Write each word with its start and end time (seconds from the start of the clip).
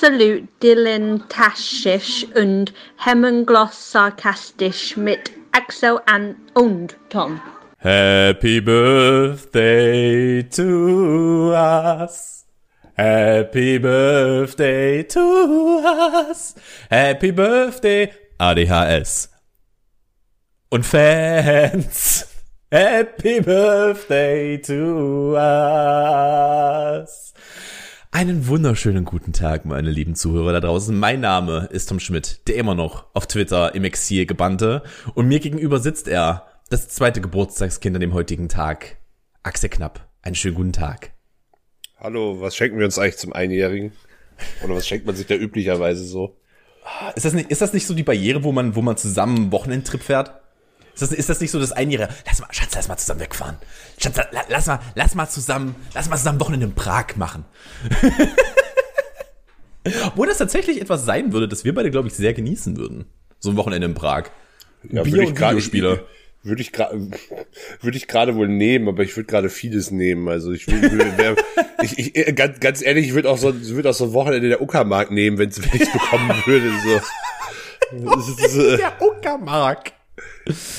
absolut 0.00 0.48
dilettantisch 0.62 2.26
und 2.34 2.72
hemmungslos 2.96 3.92
sarkastisch 3.92 4.96
mit 4.96 5.30
Axel 5.52 6.00
und, 6.14 6.36
und 6.54 6.96
Tom. 7.10 7.38
Happy 7.76 8.60
birthday 8.60 10.42
to 10.44 11.52
us. 11.52 12.46
Happy 12.96 13.78
birthday 13.78 15.02
to 15.02 15.82
us. 15.84 16.54
Happy 16.90 17.30
birthday 17.30 18.10
ADHS. 18.38 19.28
Und 20.70 20.86
Fans. 20.86 22.26
Happy 22.72 23.40
birthday 23.40 24.56
to 24.56 25.36
us. 25.36 27.34
Einen 28.12 28.48
wunderschönen 28.48 29.04
guten 29.04 29.32
Tag, 29.32 29.64
meine 29.64 29.88
lieben 29.88 30.16
Zuhörer 30.16 30.52
da 30.54 30.58
draußen. 30.58 30.98
Mein 30.98 31.20
Name 31.20 31.68
ist 31.70 31.88
Tom 31.88 32.00
Schmidt, 32.00 32.40
der 32.48 32.56
immer 32.56 32.74
noch 32.74 33.06
auf 33.14 33.28
Twitter 33.28 33.72
im 33.76 33.84
Exil 33.84 34.26
gebannte. 34.26 34.82
Und 35.14 35.28
mir 35.28 35.38
gegenüber 35.38 35.78
sitzt 35.78 36.08
er, 36.08 36.48
das 36.70 36.88
zweite 36.88 37.20
Geburtstagskind 37.20 37.94
an 37.94 38.00
dem 38.00 38.12
heutigen 38.12 38.48
Tag. 38.48 38.96
Axel 39.44 39.68
Knapp. 39.68 40.08
Einen 40.22 40.34
schönen 40.34 40.56
guten 40.56 40.72
Tag. 40.72 41.12
Hallo, 41.98 42.40
was 42.40 42.56
schenken 42.56 42.78
wir 42.78 42.84
uns 42.84 42.98
eigentlich 42.98 43.18
zum 43.18 43.32
Einjährigen? 43.32 43.92
Oder 44.64 44.74
was 44.74 44.88
schenkt 44.88 45.06
man 45.06 45.14
sich 45.14 45.28
da 45.28 45.36
üblicherweise 45.36 46.04
so? 46.04 46.36
Ist 47.14 47.26
das 47.26 47.32
nicht, 47.32 47.52
ist 47.52 47.62
das 47.62 47.72
nicht 47.72 47.86
so 47.86 47.94
die 47.94 48.02
Barriere, 48.02 48.42
wo 48.42 48.50
man, 48.50 48.74
wo 48.74 48.82
man 48.82 48.96
zusammen 48.96 49.36
einen 49.36 49.52
Wochenendtrip 49.52 50.02
fährt? 50.02 50.32
Ist 51.00 51.12
das, 51.12 51.18
ist 51.18 51.30
das 51.30 51.40
nicht 51.40 51.50
so 51.50 51.58
das 51.58 51.72
Einjährige? 51.72 52.12
Lass 52.26 52.40
mal, 52.40 52.48
Schatz, 52.50 52.74
lass 52.74 52.86
mal 52.86 52.98
zusammen 52.98 53.20
wegfahren. 53.20 53.56
Schatz, 53.98 54.16
la, 54.16 54.42
lass 54.50 54.66
mal, 54.66 54.80
lass 54.94 55.14
mal 55.14 55.26
zusammen, 55.28 55.74
lass 55.94 56.10
mal 56.10 56.18
zusammen 56.18 56.38
Wochenende 56.40 56.66
in 56.66 56.74
Prag 56.74 57.16
machen. 57.16 57.46
Wo 60.14 60.26
das 60.26 60.36
tatsächlich 60.36 60.78
etwas 60.78 61.06
sein 61.06 61.32
würde, 61.32 61.48
das 61.48 61.64
wir 61.64 61.74
beide, 61.74 61.90
glaube 61.90 62.08
ich, 62.08 62.14
sehr 62.14 62.34
genießen 62.34 62.76
würden. 62.76 63.06
So 63.38 63.48
ein 63.48 63.56
Wochenende 63.56 63.86
in 63.86 63.94
Prag. 63.94 64.24
Ja, 64.90 65.02
Bier 65.02 65.26
und 65.26 65.40
Videospiele. 65.40 66.04
Würde 66.42 66.60
ich 66.60 66.70
gerade 66.70 67.08
würde 67.80 67.96
ich 67.96 68.06
gerade 68.06 68.34
wohl 68.34 68.48
nehmen, 68.48 68.86
aber 68.86 69.02
ich 69.02 69.16
würde 69.16 69.26
gerade 69.26 69.48
vieles 69.48 69.90
nehmen. 69.90 70.28
Also 70.28 70.52
ich 70.52 70.68
will, 70.68 70.82
wär, 71.16 71.34
ich, 71.82 71.98
ich, 71.98 72.14
äh, 72.14 72.34
ganz, 72.34 72.60
ganz 72.60 72.82
ehrlich, 72.82 73.06
ich 73.06 73.14
würde 73.14 73.30
auch 73.30 73.38
so 73.38 73.54
würde 73.54 73.88
auch 73.88 73.94
so 73.94 74.04
ein 74.04 74.12
Wochenende 74.12 74.50
der 74.50 74.60
Uckermark 74.60 75.10
nehmen, 75.10 75.38
wenn 75.38 75.48
es 75.48 75.62
wenn 75.62 75.80
ich 75.80 75.90
bekommen 75.90 76.28
würde. 76.44 76.70
So. 78.52 78.76
der 78.76 79.00
Uckermark. 79.00 79.92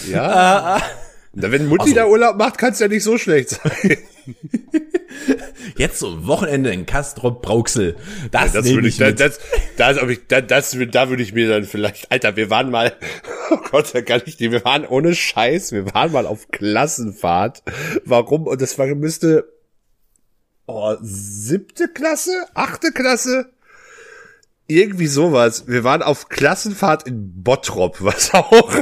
Ja. 0.10 0.82
Äh, 1.34 1.50
wenn 1.50 1.68
Mutti 1.68 1.84
also, 1.84 1.96
da 1.96 2.08
Urlaub 2.08 2.36
macht, 2.36 2.58
kann 2.58 2.74
es 2.74 2.80
ja 2.80 2.90
nicht 2.90 3.04
so 3.04 3.18
schlecht 3.18 3.52
sein. 3.52 3.98
Jetzt 5.78 6.00
so 6.00 6.28
Wochenende 6.28 6.72
in 6.72 6.86
Kastrop 6.86 7.42
Brauxel. 7.42 7.96
Das, 8.32 8.54
ja, 8.54 8.62
das 8.62 8.70
würde 8.74 8.88
ich, 8.88 8.98
das, 8.98 9.16
das, 9.16 9.40
das, 9.78 9.98
das, 10.28 10.48
das, 10.48 10.78
da 10.92 11.10
würde 11.10 11.24
ich 11.24 11.34
mir 11.34 11.48
dann 11.48 11.64
vielleicht, 11.64 12.12
Alter, 12.12 12.36
wir 12.36 12.50
waren 12.50 12.70
mal, 12.70 12.94
oh 13.52 13.58
Gott, 13.72 13.94
da 13.94 14.02
kann 14.02 14.22
ich 14.26 14.40
nicht, 14.40 14.52
wir 14.52 14.66
waren 14.66 14.86
ohne 14.86 15.16
Scheiß, 15.16 15.72
wir 15.72 15.94
waren 15.94 16.12
mal 16.12 16.26
auf 16.26 16.50
Klassenfahrt. 16.50 17.64
Warum? 18.06 18.48
Und 18.48 18.62
das 18.62 18.78
war, 18.78 18.88
müsste, 18.88 19.46
oh, 20.68 20.96
siebte 21.02 21.88
Klasse? 21.88 22.46
Achte 22.54 22.92
Klasse? 22.92 23.50
Irgendwie 24.72 25.08
sowas. 25.08 25.68
Wir 25.68 25.84
waren 25.84 26.02
auf 26.02 26.30
Klassenfahrt 26.30 27.06
in 27.06 27.44
Bottrop, 27.44 27.98
was 28.02 28.34
auch. 28.34 28.74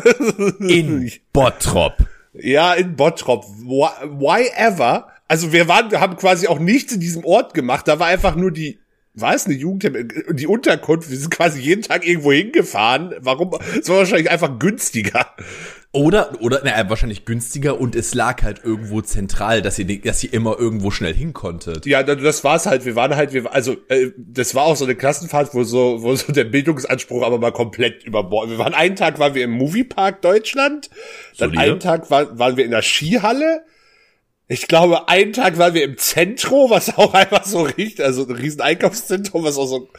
In 0.59 1.11
Bottrop. 1.33 1.93
Ja, 2.33 2.73
in 2.75 2.95
Bottrop. 2.95 3.43
Why 3.63 4.51
ever? 4.55 5.07
Also 5.27 5.51
wir 5.51 5.67
waren, 5.67 5.89
wir 5.89 5.99
haben 5.99 6.15
quasi 6.15 6.47
auch 6.47 6.59
nichts 6.59 6.93
in 6.93 6.99
diesem 6.99 7.25
Ort 7.25 7.55
gemacht. 7.55 7.87
Da 7.87 7.99
war 7.99 8.05
einfach 8.05 8.35
nur 8.35 8.51
die, 8.51 8.79
war 9.13 9.33
es 9.33 9.45
eine 9.45 9.55
Jugend, 9.55 9.91
die 10.31 10.47
Unterkunft. 10.47 11.09
Wir 11.09 11.17
sind 11.17 11.31
quasi 11.31 11.59
jeden 11.59 11.81
Tag 11.81 12.07
irgendwo 12.07 12.31
hingefahren. 12.31 13.13
Warum? 13.19 13.57
Es 13.79 13.89
war 13.89 13.97
wahrscheinlich 13.97 14.29
einfach 14.29 14.59
günstiger. 14.59 15.25
Oder, 15.91 16.39
oder, 16.39 16.63
naja, 16.63 16.87
wahrscheinlich 16.87 17.25
günstiger 17.25 17.81
und 17.81 17.95
es 17.95 18.13
lag 18.13 18.43
halt 18.43 18.63
irgendwo 18.63 19.01
zentral, 19.01 19.63
dass 19.63 19.79
ihr, 19.79 20.01
dass 20.01 20.23
ihr 20.23 20.31
immer 20.33 20.59
irgendwo 20.59 20.91
schnell 20.91 21.15
hin 21.15 21.33
konntet. 21.33 21.87
Ja, 21.87 22.03
das 22.03 22.43
war's 22.43 22.67
halt. 22.67 22.85
Wir 22.85 22.95
waren 22.95 23.15
halt, 23.15 23.33
wir, 23.33 23.51
also, 23.51 23.75
äh, 23.87 24.11
das 24.15 24.53
war 24.53 24.65
auch 24.65 24.75
so 24.75 24.85
eine 24.85 24.93
Klassenfahrt, 24.93 25.55
wo 25.55 25.63
so, 25.63 26.03
wo 26.03 26.15
so 26.15 26.31
der 26.31 26.43
Bildungsanspruch 26.43 27.23
aber 27.23 27.39
mal 27.39 27.51
komplett 27.51 28.03
über 28.03 28.23
Bord. 28.23 28.51
Wir 28.51 28.59
waren 28.59 28.75
einen 28.75 28.95
Tag 28.95 29.17
waren 29.17 29.33
wir 29.33 29.43
im 29.43 29.51
Moviepark 29.51 30.21
Deutschland, 30.21 30.91
dann 31.39 31.49
Solide. 31.49 31.63
einen 31.63 31.79
Tag 31.79 32.11
war, 32.11 32.37
waren 32.37 32.55
wir 32.55 32.65
in 32.65 32.71
der 32.71 32.83
Skihalle. 32.83 33.63
Ich 34.49 34.67
glaube, 34.67 35.07
einen 35.07 35.31
Tag 35.31 35.57
waren 35.57 35.73
wir 35.75 35.83
im 35.83 35.97
Zentro, 35.97 36.69
was 36.69 36.97
auch 36.97 37.13
einfach 37.13 37.45
so 37.45 37.61
riecht, 37.61 38.01
also 38.01 38.25
ein 38.25 38.31
riesen 38.31 38.61
Einkaufszentrum, 38.61 39.43
was 39.43 39.57
auch 39.57 39.67
so 39.67 39.89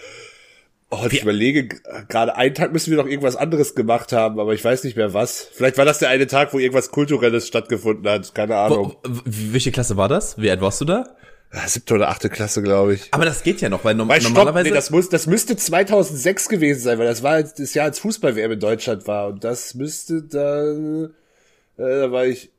Oh, 0.93 1.06
ich 1.09 1.22
überlege, 1.22 1.69
gerade 2.09 2.34
einen 2.34 2.53
Tag 2.53 2.72
müssen 2.72 2.91
wir 2.91 2.99
noch 2.99 3.06
irgendwas 3.06 3.37
anderes 3.37 3.77
gemacht 3.77 4.12
haben, 4.12 4.41
aber 4.41 4.55
ich 4.55 4.65
weiß 4.65 4.83
nicht 4.83 4.97
mehr 4.97 5.15
was. 5.15 5.49
Vielleicht 5.53 5.78
war 5.78 5.84
das 5.84 6.00
der 6.00 6.09
eine 6.09 6.27
Tag, 6.27 6.53
wo 6.53 6.59
irgendwas 6.59 6.91
Kulturelles 6.91 7.47
stattgefunden 7.47 8.10
hat, 8.10 8.34
keine 8.34 8.56
Ahnung. 8.56 8.97
Wo, 9.05 9.21
welche 9.25 9.71
Klasse 9.71 9.97
war 9.97 10.09
das? 10.09 10.37
Wie 10.37 10.50
alt 10.50 10.60
warst 10.60 10.81
du 10.81 10.84
da? 10.84 11.05
Siebte 11.66 11.94
oder 11.94 12.09
achte 12.09 12.28
Klasse, 12.28 12.60
glaube 12.60 12.94
ich. 12.94 13.06
Aber 13.12 13.25
das 13.25 13.44
geht 13.44 13.60
ja 13.60 13.69
noch, 13.69 13.84
weil 13.84 13.94
no 13.94 14.09
weil, 14.09 14.21
normalerweise... 14.21 14.66
Stopp, 14.66 14.72
nee, 14.72 14.75
das, 14.75 14.91
muss, 14.91 15.09
das 15.09 15.28
müsste 15.28 15.56
2006 15.56 16.49
gewesen 16.49 16.81
sein, 16.81 16.99
weil 16.99 17.06
das 17.06 17.22
war 17.22 17.41
das 17.41 17.75
Jahr, 17.75 17.87
als 17.87 18.00
Fußball-WM 18.00 18.50
in 18.50 18.60
Deutschland 18.60 19.06
war. 19.06 19.28
Und 19.28 19.44
das 19.44 19.75
müsste 19.75 20.22
dann... 20.22 21.15
Äh, 21.77 21.83
da 21.83 22.10
war 22.10 22.27
ich... 22.27 22.50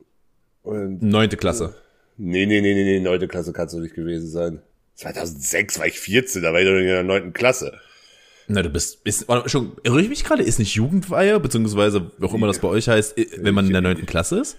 Und, 0.62 1.02
Neunte 1.02 1.36
Klasse. 1.36 1.74
Nee, 2.24 2.46
nee, 2.46 2.60
nee, 2.60 2.72
nee, 2.72 2.84
nee, 2.84 3.00
neunte 3.00 3.26
Klasse 3.26 3.52
kannst 3.52 3.74
du 3.74 3.80
nicht 3.80 3.96
gewesen 3.96 4.28
sein. 4.28 4.62
2006 4.94 5.80
war 5.80 5.86
ich 5.86 5.98
14, 5.98 6.40
da 6.40 6.52
war 6.52 6.60
ich 6.60 6.66
doch 6.66 6.76
in 6.76 6.86
der 6.86 7.02
neunten 7.02 7.32
Klasse. 7.32 7.80
Na, 8.46 8.62
du 8.62 8.70
bist, 8.70 9.00
ist, 9.04 9.26
schon, 9.46 9.72
irre 9.82 10.00
ich 10.00 10.08
mich 10.08 10.22
gerade, 10.22 10.44
ist 10.44 10.60
nicht 10.60 10.76
Jugendweihe, 10.76 11.40
beziehungsweise, 11.40 12.12
auch 12.20 12.32
immer 12.32 12.46
das 12.46 12.60
bei 12.60 12.68
euch 12.68 12.86
heißt, 12.86 13.16
wenn 13.38 13.54
man 13.54 13.66
in 13.66 13.72
der 13.72 13.80
neunten 13.80 14.06
Klasse 14.06 14.38
ist? 14.38 14.56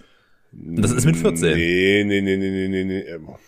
Das 0.51 0.91
ist 0.91 1.05
mit 1.05 1.15
14. 1.15 1.55
Nee, 1.55 2.03
nee, 2.03 2.19
nee, 2.19 2.35
nee, 2.35 2.49
nee, 2.49 2.67
nee, 2.67 2.83
nee. 2.83 2.99
Ähm. 2.99 3.21
Moment, 3.21 3.39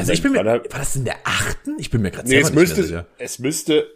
also 0.00 0.12
ich 0.12 0.22
bin 0.22 0.32
mir, 0.32 0.44
war, 0.44 0.58
das 0.58 0.94
in 0.94 1.06
der 1.06 1.16
achten? 1.24 1.76
Ich 1.78 1.88
bin 1.88 2.02
mir 2.02 2.10
gerade 2.10 2.28
nee, 2.28 2.36
es 2.36 2.52
müsste. 2.52 3.06
Es 3.16 3.38
müsste, 3.38 3.86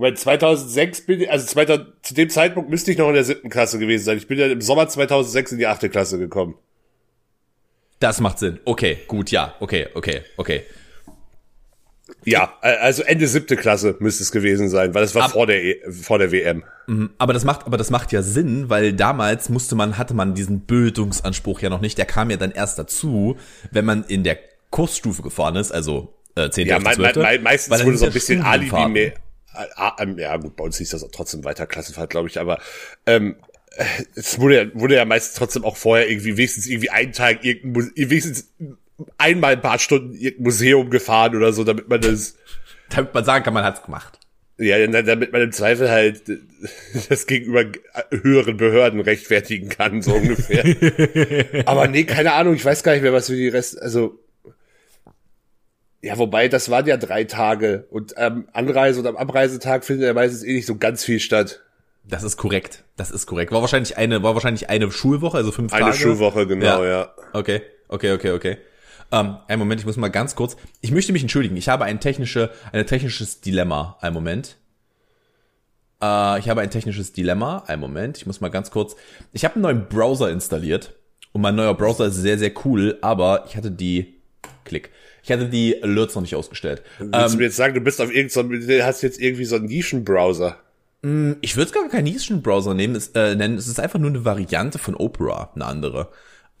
weil 0.00 0.14
2006 0.14 1.02
bin 1.02 1.20
ich, 1.20 1.30
also 1.30 1.46
2000, 1.46 1.88
zu 2.02 2.14
dem 2.14 2.30
Zeitpunkt 2.30 2.70
müsste 2.70 2.90
ich 2.90 2.98
noch 2.98 3.08
in 3.08 3.14
der 3.14 3.24
siebten 3.24 3.50
Klasse 3.50 3.78
gewesen 3.78 4.04
sein. 4.04 4.16
Ich 4.16 4.26
bin 4.26 4.38
ja 4.38 4.46
im 4.46 4.60
Sommer 4.60 4.88
2006 4.88 5.52
in 5.52 5.58
die 5.58 5.66
achte 5.66 5.90
Klasse 5.90 6.18
gekommen. 6.18 6.56
Das 7.98 8.20
macht 8.20 8.38
Sinn. 8.38 8.60
Okay, 8.64 8.98
gut, 9.08 9.30
ja, 9.30 9.54
okay, 9.60 9.88
okay, 9.94 10.22
okay. 10.38 10.62
Ja, 12.24 12.52
also 12.60 13.02
Ende 13.02 13.26
siebte 13.26 13.56
Klasse 13.56 13.96
müsste 14.00 14.22
es 14.22 14.32
gewesen 14.32 14.68
sein, 14.68 14.94
weil 14.94 15.04
es 15.04 15.14
war 15.14 15.24
aber, 15.24 15.32
vor 15.32 15.46
der 15.46 15.62
e, 15.62 15.80
vor 15.90 16.18
der 16.18 16.32
WM. 16.32 16.64
Mhm, 16.86 17.10
aber 17.18 17.32
das 17.32 17.44
macht 17.44 17.66
aber 17.66 17.76
das 17.76 17.90
macht 17.90 18.12
ja 18.12 18.22
Sinn, 18.22 18.68
weil 18.68 18.92
damals 18.92 19.48
musste 19.48 19.74
man 19.74 19.96
hatte 19.96 20.12
man 20.14 20.34
diesen 20.34 20.60
Bildungsanspruch 20.60 21.60
ja 21.60 21.70
noch 21.70 21.80
nicht. 21.80 21.98
Der 21.98 22.06
kam 22.06 22.30
ja 22.30 22.36
dann 22.36 22.50
erst 22.50 22.78
dazu, 22.78 23.36
wenn 23.70 23.84
man 23.84 24.04
in 24.04 24.24
der 24.24 24.38
Kursstufe 24.70 25.22
gefahren 25.22 25.56
ist, 25.56 25.72
also 25.72 26.14
äh, 26.34 26.50
10. 26.50 26.66
Ja, 26.66 26.78
me 26.78 26.90
me 26.96 27.12
me 27.14 27.38
meistens 27.42 27.84
wurde 27.84 27.96
so 27.96 28.06
ein 28.06 28.12
bisschen 28.12 28.42
Alibi 28.42 28.88
mehr. 28.88 29.12
Ja 30.16 30.36
gut, 30.36 30.56
bei 30.56 30.64
uns 30.64 30.78
hieß 30.78 30.90
das 30.90 31.04
auch 31.04 31.10
trotzdem 31.10 31.44
weiter 31.44 31.66
Klassenfahrt, 31.66 32.10
glaube 32.10 32.28
ich, 32.28 32.38
aber 32.38 32.60
ähm, 33.06 33.36
es 34.14 34.38
wurde 34.38 34.56
ja, 34.56 34.80
wurde 34.80 34.96
ja 34.96 35.04
meistens 35.04 35.34
trotzdem 35.34 35.64
auch 35.64 35.76
vorher 35.76 36.08
irgendwie 36.08 36.36
wenigstens 36.36 36.66
irgendwie 36.66 36.90
einen 36.90 37.12
Tag 37.12 37.44
irgendein 37.44 37.92
wenigstens 37.94 38.48
einmal 39.18 39.52
ein 39.52 39.62
paar 39.62 39.78
Stunden 39.78 40.14
irgendein 40.14 40.42
Museum 40.44 40.90
gefahren 40.90 41.36
oder 41.36 41.52
so, 41.52 41.64
damit 41.64 41.88
man 41.88 42.00
das. 42.00 42.36
damit 42.90 43.14
man 43.14 43.24
sagen 43.24 43.44
kann, 43.44 43.54
man 43.54 43.64
hat's 43.64 43.82
gemacht. 43.82 44.18
Ja, 44.58 44.86
damit 44.86 45.32
man 45.32 45.40
im 45.40 45.52
Zweifel 45.52 45.90
halt 45.90 46.22
das 47.08 47.26
gegenüber 47.26 47.64
höheren 48.10 48.58
Behörden 48.58 49.00
rechtfertigen 49.00 49.70
kann, 49.70 50.02
so 50.02 50.14
ungefähr. 50.14 50.64
Aber 51.66 51.88
nee, 51.88 52.04
keine 52.04 52.34
Ahnung, 52.34 52.54
ich 52.54 52.64
weiß 52.64 52.82
gar 52.82 52.92
nicht 52.92 53.02
mehr, 53.02 53.14
was 53.14 53.30
wir 53.30 53.36
die 53.36 53.48
Rest, 53.48 53.80
also, 53.80 54.18
ja, 56.02 56.16
wobei, 56.16 56.48
das 56.48 56.70
waren 56.70 56.86
ja 56.86 56.96
drei 56.96 57.24
Tage 57.24 57.86
und 57.90 58.16
am 58.16 58.48
Anreise- 58.52 59.00
und 59.00 59.06
am 59.06 59.16
Abreisetag 59.16 59.84
findet 59.84 60.06
ja 60.06 60.14
meistens 60.14 60.42
eh 60.42 60.54
nicht 60.54 60.66
so 60.66 60.76
ganz 60.76 61.04
viel 61.04 61.20
statt. 61.20 61.60
Das 62.04 62.22
ist 62.22 62.36
korrekt. 62.36 62.84
Das 62.96 63.10
ist 63.10 63.26
korrekt. 63.26 63.52
War 63.52 63.60
wahrscheinlich 63.60 63.98
eine, 63.98 64.22
war 64.22 64.34
wahrscheinlich 64.34 64.70
eine 64.70 64.90
Schulwoche, 64.90 65.36
also 65.36 65.52
fünf 65.52 65.72
eine 65.72 65.84
Tage. 65.84 65.94
Eine 65.94 66.02
Schulwoche, 66.02 66.46
genau, 66.46 66.82
ja. 66.84 66.90
ja. 66.90 67.14
Okay, 67.34 67.60
okay, 67.88 68.12
okay, 68.12 68.30
okay. 68.30 68.58
Ähm, 69.12 69.36
einen 69.46 69.58
Moment, 69.58 69.80
ich 69.80 69.86
muss 69.86 69.96
mal 69.96 70.08
ganz 70.08 70.34
kurz. 70.34 70.56
Ich 70.80 70.90
möchte 70.90 71.12
mich 71.12 71.22
entschuldigen. 71.22 71.56
Ich 71.56 71.68
habe 71.68 71.84
ein 71.84 72.00
technische, 72.00 72.50
ein 72.72 72.86
technisches 72.86 73.40
Dilemma. 73.40 73.98
Ein 74.00 74.14
Moment. 74.14 74.56
Äh, 76.02 76.38
ich 76.38 76.48
habe 76.48 76.62
ein 76.62 76.70
technisches 76.70 77.12
Dilemma. 77.12 77.64
Ein 77.66 77.80
Moment. 77.80 78.16
Ich 78.16 78.26
muss 78.26 78.40
mal 78.40 78.48
ganz 78.48 78.70
kurz. 78.70 78.96
Ich 79.32 79.44
habe 79.44 79.56
einen 79.56 79.62
neuen 79.62 79.88
Browser 79.88 80.30
installiert. 80.30 80.94
Und 81.32 81.42
mein 81.42 81.54
neuer 81.54 81.74
Browser 81.74 82.06
ist 82.06 82.16
sehr, 82.16 82.38
sehr 82.38 82.52
cool. 82.64 82.98
Aber 83.02 83.44
ich 83.46 83.56
hatte 83.56 83.70
die, 83.70 84.20
Klick. 84.64 84.90
Ich 85.30 85.32
hatte 85.32 85.48
die 85.48 85.80
Alerts 85.80 86.16
noch 86.16 86.22
nicht 86.22 86.34
ausgestellt. 86.34 86.82
Willst 86.98 87.14
ähm, 87.14 87.30
du 87.30 87.36
mir 87.36 87.44
jetzt 87.44 87.56
sagen, 87.56 87.74
du 87.74 87.80
bist 87.80 88.00
auf 88.00 88.12
irgendeinem, 88.12 88.66
du 88.66 88.84
hast 88.84 89.00
jetzt 89.02 89.20
irgendwie 89.20 89.44
so 89.44 89.54
einen 89.54 89.66
Nischenbrowser? 89.66 90.56
Mm, 91.02 91.34
ich 91.40 91.54
würde 91.56 91.68
es 91.68 91.72
gar 91.72 91.88
keinen 91.88 92.04
Nischenbrowser 92.04 92.74
nehmen, 92.74 92.96
es, 92.96 93.10
äh, 93.14 93.36
nennen. 93.36 93.56
Es 93.56 93.68
ist 93.68 93.78
einfach 93.78 94.00
nur 94.00 94.10
eine 94.10 94.24
Variante 94.24 94.80
von 94.80 94.96
Opera, 94.96 95.52
eine 95.54 95.66
andere. 95.66 96.08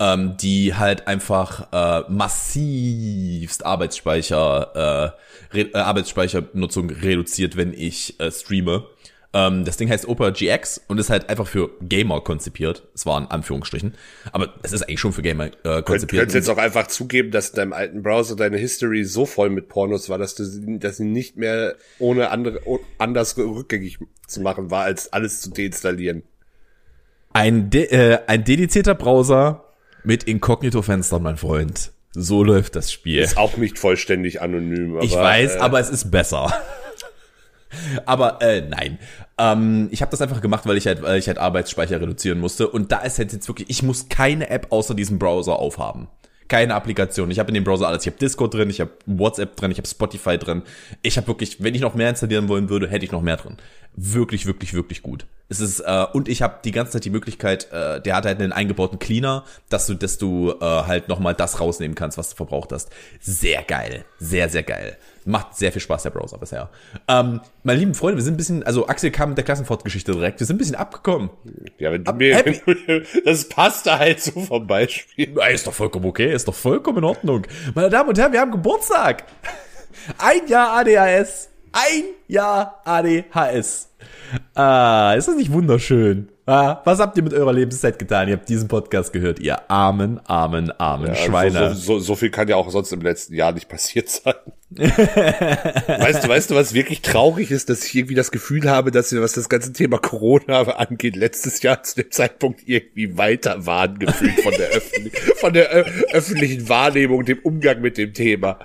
ähm, 0.00 0.36
die 0.40 0.74
halt 0.74 1.06
einfach 1.06 1.68
äh, 1.72 2.10
massivst 2.10 3.66
Arbeitsspeicher, 3.66 5.14
äh, 5.52 5.56
Re 5.56 5.60
äh, 5.74 5.76
Arbeitsspeichernutzung 5.76 6.90
reduziert, 6.90 7.56
wenn 7.56 7.74
ich 7.74 8.18
äh, 8.18 8.30
streame. 8.30 8.86
Ähm, 9.32 9.64
das 9.64 9.76
Ding 9.76 9.88
heißt 9.88 10.08
Opera 10.08 10.30
GX 10.30 10.82
und 10.88 10.98
ist 10.98 11.08
halt 11.08 11.28
einfach 11.28 11.46
für 11.46 11.70
Gamer 11.82 12.20
konzipiert. 12.20 12.88
Es 12.94 13.06
war 13.06 13.16
in 13.20 13.26
Anführungsstrichen. 13.26 13.94
Aber 14.32 14.54
es 14.62 14.72
ist 14.72 14.82
eigentlich 14.82 14.98
schon 14.98 15.12
für 15.12 15.22
Gamer 15.22 15.50
äh, 15.64 15.82
konzipiert. 15.82 16.12
Du 16.12 16.16
könntest 16.16 16.34
jetzt 16.34 16.48
auch 16.50 16.58
einfach 16.58 16.88
zugeben, 16.88 17.30
dass 17.30 17.50
in 17.50 17.56
deinem 17.56 17.72
alten 17.72 18.02
Browser 18.02 18.34
deine 18.34 18.56
History 18.56 19.04
so 19.04 19.26
voll 19.26 19.50
mit 19.50 19.68
Pornos 19.68 20.08
war, 20.08 20.18
dass 20.18 20.34
du 20.34 20.44
dass 20.78 20.96
sie 20.96 21.04
nicht 21.04 21.36
mehr 21.36 21.76
ohne 21.98 22.30
andere 22.30 22.60
anders 22.98 23.38
rückgängig 23.38 23.98
zu 24.26 24.40
machen 24.40 24.70
war, 24.70 24.84
als 24.84 25.12
alles 25.12 25.40
zu 25.40 25.50
deinstallieren. 25.50 26.24
Ein, 27.32 27.70
de 27.70 27.84
äh, 27.84 28.18
ein 28.26 28.42
dedizierter 28.42 28.96
Browser 28.96 29.64
mit 30.02 30.24
Inkognito-Fenstern, 30.24 31.22
mein 31.22 31.36
Freund. 31.36 31.92
So 32.12 32.42
läuft 32.42 32.74
das 32.74 32.90
Spiel. 32.90 33.20
Ist 33.20 33.36
auch 33.36 33.56
nicht 33.56 33.78
vollständig 33.78 34.42
anonym. 34.42 34.96
Aber, 34.96 35.04
ich 35.04 35.14
weiß, 35.14 35.56
äh, 35.56 35.58
aber 35.58 35.78
es 35.78 35.90
ist 35.90 36.10
besser. 36.10 36.52
Aber 38.06 38.40
äh, 38.42 38.62
nein. 38.62 38.98
Ähm, 39.38 39.88
ich 39.90 40.02
habe 40.02 40.10
das 40.10 40.20
einfach 40.20 40.40
gemacht, 40.40 40.66
weil 40.66 40.76
ich 40.76 40.86
halt, 40.86 41.02
weil 41.02 41.18
ich 41.18 41.28
halt 41.28 41.38
Arbeitsspeicher 41.38 42.00
reduzieren 42.00 42.40
musste. 42.40 42.68
Und 42.68 42.92
da 42.92 42.98
ist 42.98 43.18
halt 43.18 43.32
jetzt 43.32 43.48
wirklich, 43.48 43.70
ich 43.70 43.82
muss 43.82 44.08
keine 44.08 44.50
App 44.50 44.66
außer 44.70 44.94
diesem 44.94 45.18
Browser 45.18 45.58
aufhaben. 45.58 46.08
Keine 46.48 46.74
Applikation. 46.74 47.30
Ich 47.30 47.38
habe 47.38 47.48
in 47.50 47.54
dem 47.54 47.64
Browser 47.64 47.86
alles. 47.86 48.04
Ich 48.04 48.12
habe 48.12 48.18
Discord 48.18 48.52
drin, 48.52 48.70
ich 48.70 48.80
habe 48.80 48.90
WhatsApp 49.06 49.54
drin, 49.56 49.70
ich 49.70 49.78
habe 49.78 49.86
Spotify 49.86 50.36
drin. 50.36 50.62
Ich 51.00 51.16
habe 51.16 51.28
wirklich, 51.28 51.62
wenn 51.62 51.74
ich 51.74 51.80
noch 51.80 51.94
mehr 51.94 52.10
installieren 52.10 52.48
wollen 52.48 52.68
würde, 52.68 52.88
hätte 52.88 53.04
ich 53.04 53.12
noch 53.12 53.22
mehr 53.22 53.36
drin. 53.36 53.56
Wirklich, 53.96 54.46
wirklich, 54.46 54.74
wirklich 54.74 55.02
gut. 55.02 55.26
Es 55.50 55.58
ist 55.58 55.80
äh, 55.80 56.06
und 56.12 56.28
ich 56.28 56.42
habe 56.42 56.60
die 56.64 56.70
ganze 56.70 56.92
Zeit 56.92 57.04
die 57.04 57.10
Möglichkeit, 57.10 57.72
äh, 57.72 58.00
der 58.00 58.14
hat 58.14 58.24
halt 58.24 58.40
einen 58.40 58.52
eingebauten 58.52 59.00
Cleaner, 59.00 59.44
dass 59.68 59.88
du, 59.88 59.94
dass 59.94 60.16
du 60.16 60.52
äh, 60.52 60.64
halt 60.64 61.08
noch 61.08 61.18
mal 61.18 61.34
das 61.34 61.58
rausnehmen 61.58 61.96
kannst, 61.96 62.16
was 62.16 62.30
du 62.30 62.36
verbraucht 62.36 62.70
hast. 62.70 62.88
Sehr 63.20 63.64
geil, 63.64 64.04
sehr, 64.20 64.48
sehr 64.48 64.62
geil. 64.62 64.96
Macht 65.24 65.56
sehr 65.56 65.72
viel 65.72 65.82
Spaß, 65.82 66.04
der 66.04 66.10
Browser 66.10 66.38
bisher. 66.38 66.70
Ähm, 67.08 67.40
meine 67.64 67.80
lieben 67.80 67.94
Freunde, 67.94 68.18
wir 68.18 68.22
sind 68.22 68.34
ein 68.34 68.36
bisschen, 68.36 68.62
also 68.62 68.86
Axel 68.86 69.10
kam 69.10 69.30
mit 69.30 69.38
der 69.38 69.44
Klassenfortgeschichte 69.44 70.12
direkt, 70.12 70.38
wir 70.38 70.46
sind 70.46 70.54
ein 70.54 70.58
bisschen 70.58 70.76
abgekommen. 70.76 71.30
Ja, 71.78 71.90
wenn 71.90 72.04
du 72.04 72.10
Ab, 72.10 72.18
mir, 72.18 72.42
das 73.24 73.48
passt 73.48 73.86
da 73.86 73.98
halt 73.98 74.22
so 74.22 74.40
vom 74.42 74.68
Beispiel. 74.68 75.34
Ja, 75.36 75.46
ist 75.48 75.66
doch 75.66 75.74
vollkommen 75.74 76.06
okay, 76.06 76.32
ist 76.32 76.46
doch 76.46 76.54
vollkommen 76.54 76.98
in 76.98 77.04
Ordnung. 77.04 77.44
Meine 77.74 77.90
Damen 77.90 78.08
und 78.08 78.18
Herren, 78.18 78.32
wir 78.32 78.40
haben 78.40 78.52
Geburtstag. 78.52 79.24
Ein 80.16 80.46
Jahr 80.46 80.78
ADHS. 80.78 81.49
Ein 81.72 82.04
Jahr 82.26 82.80
ADHS. 82.84 83.90
Ah, 84.54 85.14
ist 85.16 85.28
das 85.28 85.36
nicht 85.36 85.52
wunderschön? 85.52 86.28
Ah, 86.50 86.82
was 86.84 86.98
habt 86.98 87.16
ihr 87.16 87.22
mit 87.22 87.32
eurer 87.32 87.52
Lebenszeit 87.52 87.96
getan? 87.96 88.26
Ihr 88.26 88.34
habt 88.34 88.48
diesen 88.48 88.66
Podcast 88.66 89.12
gehört, 89.12 89.38
ihr 89.38 89.70
armen, 89.70 90.18
armen, 90.26 90.72
armen 90.80 91.06
ja, 91.06 91.14
Schweine. 91.14 91.76
So, 91.76 91.98
so, 91.98 91.98
so, 92.00 92.16
viel 92.16 92.30
kann 92.30 92.48
ja 92.48 92.56
auch 92.56 92.68
sonst 92.72 92.92
im 92.92 93.02
letzten 93.02 93.34
Jahr 93.34 93.52
nicht 93.52 93.68
passiert 93.68 94.08
sein. 94.08 94.34
weißt 94.70 96.24
du, 96.24 96.28
weißt 96.28 96.50
du, 96.50 96.56
was 96.56 96.74
wirklich 96.74 97.02
traurig 97.02 97.52
ist, 97.52 97.70
dass 97.70 97.84
ich 97.84 97.94
irgendwie 97.94 98.16
das 98.16 98.32
Gefühl 98.32 98.68
habe, 98.68 98.90
dass 98.90 99.12
wir, 99.12 99.22
was 99.22 99.34
das 99.34 99.48
ganze 99.48 99.72
Thema 99.72 99.98
Corona 99.98 100.62
angeht, 100.62 101.14
letztes 101.14 101.62
Jahr 101.62 101.84
zu 101.84 102.02
dem 102.02 102.10
Zeitpunkt 102.10 102.62
irgendwie 102.66 103.16
weiter 103.16 103.64
waren 103.64 104.00
gefühlt 104.00 104.40
von 104.40 104.52
der, 104.52 104.70
Öffentlich 104.70 105.14
von 105.36 105.52
der 105.52 105.72
äh, 105.72 105.84
öffentlichen 106.10 106.68
Wahrnehmung, 106.68 107.24
dem 107.24 107.38
Umgang 107.44 107.80
mit 107.80 107.96
dem 107.96 108.12
Thema. 108.12 108.58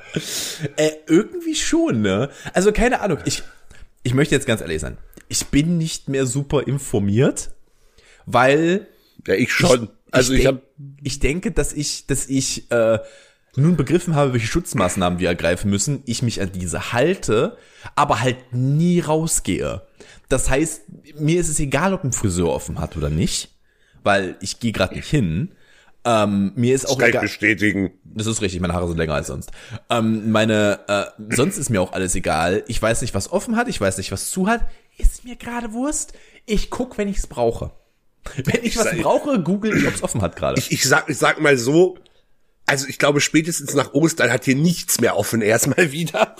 Äh, 0.75 0.89
irgendwie 1.05 1.53
schon, 1.53 2.01
ne? 2.01 2.31
Also 2.53 2.71
keine 2.71 3.01
Ahnung. 3.01 3.19
Ich, 3.25 3.43
ich 4.01 4.15
möchte 4.15 4.33
jetzt 4.33 4.47
ganz 4.47 4.61
ehrlich 4.61 4.81
sein. 4.81 4.97
Ich 5.27 5.45
bin 5.47 5.77
nicht 5.77 6.09
mehr 6.09 6.25
super 6.25 6.67
informiert 6.67 7.51
weil 8.25 8.87
ja 9.27 9.35
ich 9.35 9.51
schon. 9.51 9.83
Ich, 9.83 10.13
also 10.13 10.33
ich, 10.33 10.39
ich, 10.39 10.45
denk, 10.45 10.61
ich 11.03 11.19
denke, 11.19 11.51
dass 11.51 11.73
ich, 11.73 12.07
dass 12.07 12.27
ich 12.27 12.71
äh, 12.71 12.99
nun 13.55 13.75
begriffen 13.75 14.15
habe, 14.15 14.33
welche 14.33 14.47
Schutzmaßnahmen 14.47 15.19
wir 15.19 15.29
ergreifen 15.29 15.69
müssen, 15.69 16.03
ich 16.05 16.21
mich 16.21 16.41
an 16.41 16.51
diese 16.53 16.93
halte, 16.93 17.57
aber 17.95 18.21
halt 18.21 18.37
nie 18.53 18.99
rausgehe. 18.99 19.81
Das 20.29 20.49
heißt, 20.49 20.83
mir 21.19 21.39
ist 21.39 21.49
es 21.49 21.59
egal, 21.59 21.93
ob 21.93 22.03
ein 22.03 22.11
Friseur 22.11 22.49
offen 22.49 22.79
hat 22.79 22.97
oder 22.97 23.09
nicht, 23.09 23.49
weil 24.03 24.35
ich 24.41 24.59
gehe 24.59 24.71
gerade 24.71 24.95
nicht 24.95 25.09
hin. 25.09 25.51
Ähm, 26.03 26.51
mir 26.55 26.75
ist 26.75 26.87
auch 26.87 27.01
egal. 27.01 27.23
bestätigen. 27.23 27.91
Das 28.03 28.27
ist 28.27 28.41
richtig, 28.41 28.59
meine 28.61 28.73
Haare 28.73 28.87
sind 28.87 28.97
länger 28.97 29.15
als 29.15 29.27
sonst. 29.27 29.51
Ähm, 29.89 30.31
meine, 30.31 30.79
äh, 30.87 31.05
sonst 31.35 31.57
ist 31.57 31.69
mir 31.69 31.81
auch 31.81 31.93
alles 31.93 32.13
egal. 32.13 32.63
Ich 32.67 32.79
weiß 32.79 33.01
nicht, 33.01 33.15
was 33.15 33.31
offen 33.31 33.55
hat, 33.55 33.67
ich 33.67 33.81
weiß 33.81 33.97
nicht, 33.97 34.11
was 34.11 34.29
zu 34.29 34.47
hat. 34.47 34.61
Ist 34.97 35.25
mir 35.25 35.35
gerade 35.35 35.73
Wurst. 35.73 36.13
Ich 36.45 36.69
guck, 36.69 36.97
wenn 36.97 37.07
ich's 37.07 37.27
brauche. 37.27 37.71
Wenn 38.35 38.61
ich, 38.61 38.71
ich 38.71 38.77
was 38.77 38.85
sag, 38.85 38.97
brauche, 39.01 39.39
google 39.41 39.77
ich, 39.77 39.87
ob's 39.87 40.03
offen 40.03 40.21
hat 40.21 40.35
gerade. 40.35 40.59
Ich, 40.59 40.71
ich, 40.71 40.83
sag, 40.87 41.09
ich 41.09 41.17
sag 41.17 41.39
mal 41.39 41.57
so, 41.57 41.97
also 42.65 42.87
ich 42.87 42.97
glaube, 42.97 43.21
spätestens 43.21 43.73
nach 43.75 43.93
Ostern 43.93 44.31
hat 44.31 44.45
hier 44.45 44.55
nichts 44.55 44.99
mehr 44.99 45.17
offen 45.17 45.41
erstmal 45.43 45.91
wieder. 45.91 46.35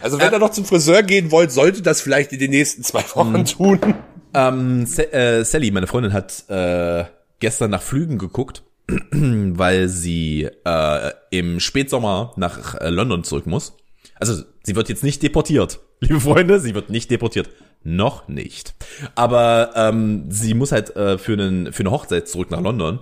Also 0.00 0.18
wenn 0.18 0.28
äh, 0.30 0.36
ihr 0.36 0.38
noch 0.38 0.50
zum 0.50 0.64
Friseur 0.64 1.02
gehen 1.02 1.30
wollt, 1.30 1.50
sollte 1.50 1.82
das 1.82 2.00
vielleicht 2.00 2.32
in 2.32 2.38
den 2.38 2.50
nächsten 2.50 2.82
zwei 2.82 3.02
Wochen 3.14 3.32
mhm. 3.32 3.44
tun. 3.44 3.94
Ähm, 4.34 4.86
äh, 5.12 5.44
Sally, 5.44 5.70
meine 5.70 5.86
Freundin, 5.86 6.12
hat 6.12 6.44
äh, 6.48 7.04
gestern 7.40 7.70
nach 7.70 7.82
Flügen 7.82 8.18
geguckt, 8.18 8.62
weil 9.10 9.88
sie 9.88 10.48
äh, 10.64 11.10
im 11.30 11.60
Spätsommer 11.60 12.32
nach 12.36 12.74
äh, 12.74 12.90
London 12.90 13.24
zurück 13.24 13.46
muss. 13.46 13.76
Also 14.16 14.42
sie 14.62 14.76
wird 14.76 14.88
jetzt 14.88 15.04
nicht 15.04 15.22
deportiert, 15.22 15.80
liebe 16.00 16.20
Freunde, 16.20 16.60
sie 16.60 16.74
wird 16.74 16.90
nicht 16.90 17.10
deportiert. 17.10 17.48
Noch 17.84 18.28
nicht. 18.28 18.74
Aber 19.14 19.72
ähm, 19.76 20.24
sie 20.30 20.54
muss 20.54 20.72
halt 20.72 20.96
äh, 20.96 21.18
für, 21.18 21.34
einen, 21.34 21.72
für 21.72 21.80
eine 21.80 21.90
Hochzeit 21.90 22.28
zurück 22.28 22.50
nach 22.50 22.60
London. 22.60 23.00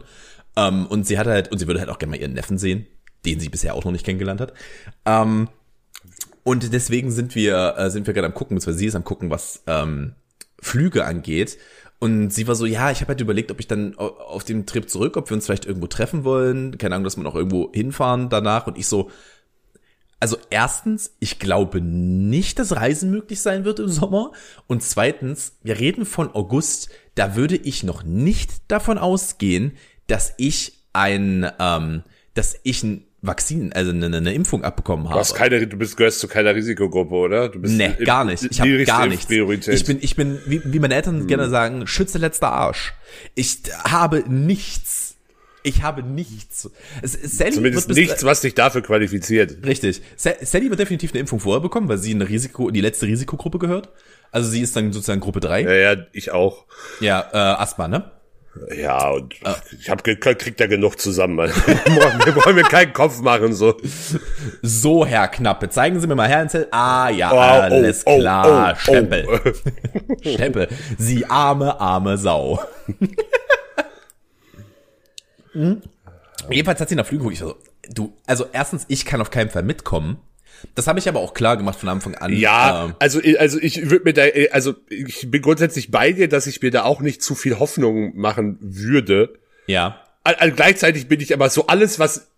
Ähm, 0.57 0.87
und 0.87 1.07
sie 1.07 1.19
hat 1.19 1.29
halt, 1.29 1.51
und 1.53 1.59
sie 1.59 1.69
würde 1.69 1.81
halt 1.81 1.89
auch 1.89 1.99
gerne 1.99 2.11
mal 2.11 2.21
ihren 2.21 2.35
Neffen 2.35 2.59
sehen, 2.59 2.87
den 3.25 3.39
sie 3.41 3.49
bisher 3.49 3.75
auch 3.75 3.85
noch 3.85 3.93
nicht 3.93 4.05
kennengelernt 4.05 4.41
hat. 4.41 4.53
Ähm, 5.07 5.49
und 6.43 6.73
deswegen 6.73 7.13
sind 7.13 7.37
wir, 7.37 7.77
äh, 7.79 7.91
sind 7.91 8.07
wir 8.07 8.15
gerade 8.15 8.27
am 8.27 8.35
gucken, 8.35 8.57
beziehungsweise 8.57 8.79
sie 8.79 8.87
ist 8.87 8.97
am 8.97 9.05
gucken, 9.05 9.31
was 9.31 9.63
ähm, 9.69 10.15
Flüge 10.61 11.05
angeht. 11.05 11.59
Und 12.01 12.33
sie 12.33 12.49
war 12.49 12.57
so, 12.57 12.67
ja, 12.67 12.91
ich 12.91 13.01
habe 13.01 13.11
halt 13.11 13.21
überlegt, 13.21 13.53
ob 13.53 13.61
ich 13.61 13.69
dann 13.69 13.97
auf 13.97 14.43
dem 14.43 14.67
Trip 14.67 14.91
zurück, 14.91 15.17
ob 15.17 15.31
wir 15.31 15.37
uns 15.37 15.47
vielleicht 15.47 15.67
irgendwo 15.67 15.87
treffen 15.87 16.25
wollen. 16.25 16.77
Keine 16.77 16.97
Ahnung, 16.97 17.05
dass 17.05 17.17
wir 17.17 17.23
noch 17.23 17.37
irgendwo 17.37 17.71
hinfahren 17.73 18.29
danach. 18.29 18.67
Und 18.67 18.77
ich 18.77 18.89
so, 18.89 19.09
also 20.23 20.39
erstens, 20.51 21.17
ich 21.19 21.41
glaube 21.41 21.81
nicht, 21.81 22.61
dass 22.61 22.77
Reisen 22.77 23.11
möglich 23.11 23.41
sein 23.41 23.65
wird 23.65 23.81
im 23.81 23.89
Sommer. 23.89 24.31
Und 24.69 24.81
zweitens, 24.85 25.59
wir 25.65 25.81
reden 25.81 26.07
von 26.07 26.33
August, 26.33 26.91
da 27.17 27.35
würde 27.35 27.57
ich 27.57 27.83
noch 27.83 28.05
nicht 28.05 28.53
davon 28.69 28.99
ausgehen, 28.99 29.73
dass 30.07 30.33
ich 30.37 30.85
ein, 30.93 31.51
ähm, 31.59 32.05
dass 32.35 32.55
ich 32.63 32.85
ein 32.85 33.05
Vakzin, 33.21 33.73
also 33.73 33.91
eine, 33.91 34.17
eine 34.17 34.33
Impfung 34.33 34.63
abbekommen 34.63 35.07
habe. 35.07 35.15
Du 35.15 35.19
hast 35.19 35.35
keine, 35.35 35.67
du 35.67 35.77
bist 35.77 35.97
gehörst 35.97 36.21
zu 36.21 36.29
keiner 36.29 36.55
Risikogruppe, 36.55 37.17
oder? 37.17 37.49
Du 37.49 37.59
bist 37.59 37.75
nee, 37.75 37.93
gar 38.05 38.25
nicht. 38.25 38.45
Ich 38.49 38.61
habe 38.61 38.85
gar 38.85 39.09
nichts. 39.09 39.29
Ich 39.29 39.85
bin, 39.85 39.99
ich 40.01 40.15
bin, 40.15 40.39
wie, 40.47 40.63
wie 40.65 40.79
meine 40.79 40.95
Eltern 40.95 41.19
hm. 41.19 41.27
gerne 41.27 41.49
sagen, 41.49 41.89
Schütze 41.89 42.19
letzter 42.19 42.53
Arsch. 42.53 42.95
Ich 43.35 43.59
habe 43.83 44.23
nichts 44.29 45.12
ich 45.63 45.83
habe 45.83 46.03
nichts. 46.03 46.71
Sally 47.03 47.53
Zumindest 47.53 47.89
wird 47.89 47.99
nichts, 47.99 48.25
was 48.25 48.41
dich 48.41 48.55
dafür 48.55 48.83
qualifiziert. 48.83 49.65
Richtig. 49.65 50.03
Sally 50.17 50.71
wird 50.71 50.81
definitiv 50.81 51.13
eine 51.13 51.21
Impfung 51.21 51.41
vorher 51.41 51.61
bekommen, 51.61 51.89
weil 51.89 51.99
sie 51.99 52.13
in 52.13 52.23
Risiko, 52.23 52.69
in 52.69 52.75
die 52.75 52.81
letzte 52.81 53.07
Risikogruppe 53.07 53.59
gehört. 53.59 53.89
Also 54.31 54.49
sie 54.49 54.61
ist 54.61 54.75
dann 54.75 54.93
sozusagen 54.93 55.21
Gruppe 55.21 55.41
3. 55.41 55.63
Ja, 55.63 55.73
ja, 55.73 55.97
ich 56.13 56.33
auch. 56.33 56.65
Ja, 57.01 57.29
äh, 57.33 57.37
Asthma, 57.37 57.87
ne? 57.87 58.11
Ja, 58.77 59.09
und 59.09 59.35
äh. 59.43 59.55
ich 59.81 59.89
hab, 59.89 60.05
kriegt 60.05 60.61
ja 60.61 60.67
genug 60.67 61.01
zusammen. 61.01 61.39
wir 61.39 62.37
wollen 62.37 62.57
mir 62.57 62.65
keinen 62.65 62.93
Kopf 62.93 63.21
machen, 63.21 63.55
so. 63.55 63.77
So, 64.61 65.07
Herr 65.07 65.29
Knappe, 65.29 65.71
zeigen 65.71 66.01
Sie 66.01 66.07
mir 66.07 66.15
mal 66.15 66.29
Herrn 66.29 66.51
Zell. 66.51 66.69
Ah, 66.71 67.09
ja, 67.09 67.33
oh, 67.33 67.39
alles 67.39 68.03
oh, 68.07 68.19
klar. 68.19 68.47
Oh, 68.47 68.73
oh, 68.73 68.79
Stempel. 68.79 69.55
Stempel. 70.23 70.69
Sie 70.99 71.25
arme, 71.27 71.81
arme 71.81 72.19
Sau. 72.19 72.61
Mhm. 75.55 75.83
Jedenfalls 76.51 76.81
hat 76.81 76.89
sie 76.89 76.95
nach 76.95 77.07
Flügen 77.07 77.25
geguckt. 77.25 77.35
Ich 77.35 77.41
so, 77.41 77.57
du, 77.95 78.17
also 78.27 78.47
erstens, 78.53 78.85
ich 78.89 79.05
kann 79.05 79.21
auf 79.21 79.31
keinen 79.31 79.51
Fall 79.51 79.63
mitkommen. 79.63 80.19
Das 80.75 80.87
habe 80.87 80.99
ich 80.99 81.09
aber 81.09 81.21
auch 81.21 81.35
klar 81.35 81.57
gemacht 81.57 81.79
von 81.79 81.89
Anfang 81.89 82.15
an. 82.15 82.33
Ja, 82.33 82.87
ähm, 82.87 82.95
also 82.99 83.21
also 83.39 83.59
ich 83.61 83.91
würde 83.91 84.05
mir 84.05 84.13
da 84.13 84.23
also 84.53 84.75
ich 84.89 85.31
bin 85.31 85.43
grundsätzlich 85.43 85.91
bei 85.91 86.13
dir, 86.13 86.29
dass 86.29 86.47
ich 86.47 86.63
mir 86.63 86.71
da 86.71 86.85
auch 86.85 87.01
nicht 87.01 87.23
zu 87.23 87.35
viel 87.35 87.59
Hoffnung 87.59 88.17
machen 88.17 88.59
würde. 88.61 89.39
Ja. 89.67 90.01
Also 90.23 90.55
gleichzeitig 90.55 91.09
bin 91.09 91.21
ich 91.21 91.35
aber 91.35 91.51
so 91.51 91.67
alles 91.67 91.99
was 91.99 92.29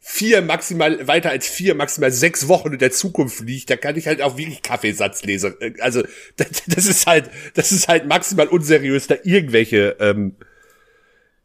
vier 0.00 0.42
maximal 0.42 1.06
weiter 1.06 1.30
als 1.30 1.46
vier 1.46 1.76
maximal 1.76 2.10
sechs 2.10 2.48
Wochen 2.48 2.72
in 2.72 2.78
der 2.80 2.90
Zukunft 2.90 3.40
liegt, 3.40 3.70
da 3.70 3.76
kann 3.76 3.96
ich 3.96 4.08
halt 4.08 4.20
auch 4.20 4.36
wirklich 4.36 4.62
Kaffeesatz 4.62 5.22
lesen. 5.22 5.54
Also 5.80 6.02
das, 6.36 6.48
das 6.66 6.86
ist 6.86 7.06
halt 7.06 7.30
das 7.54 7.70
ist 7.70 7.86
halt 7.86 8.06
maximal 8.06 8.48
unseriös, 8.48 9.06
da 9.06 9.14
irgendwelche 9.22 9.96
ähm, 10.00 10.34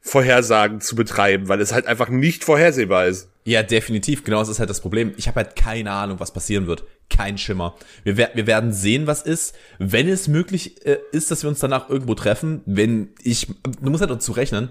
Vorhersagen 0.08 0.80
zu 0.80 0.96
betreiben, 0.96 1.50
weil 1.50 1.60
es 1.60 1.74
halt 1.74 1.86
einfach 1.86 2.08
nicht 2.08 2.44
vorhersehbar 2.46 3.08
ist. 3.08 3.30
Ja, 3.44 3.62
definitiv. 3.62 4.24
Genau, 4.24 4.40
das 4.40 4.50
ist 4.50 4.60
halt 4.60 4.70
das 4.70 4.82
Problem. 4.82 5.14
Ich 5.18 5.28
habe 5.28 5.38
halt 5.42 5.56
keine 5.56 5.92
Ahnung, 5.92 6.20
was 6.20 6.32
passieren 6.32 6.66
wird. 6.66 6.86
Kein 7.10 7.38
Schimmer. 7.38 7.76
Wir, 8.04 8.18
wir 8.34 8.48
werden 8.48 8.72
sehen, 8.72 9.06
was 9.06 9.22
ist. 9.22 9.56
Wenn 9.80 10.08
es 10.08 10.28
möglich 10.28 10.86
äh, 10.86 10.98
ist, 11.12 11.30
dass 11.30 11.44
wir 11.44 11.50
uns 11.50 11.60
danach 11.60 11.90
irgendwo 11.90 12.16
treffen, 12.16 12.62
wenn 12.66 13.10
ich, 13.22 13.48
du 13.82 13.90
musst 13.90 14.02
halt 14.02 14.12
dazu 14.12 14.32
rechnen, 14.32 14.70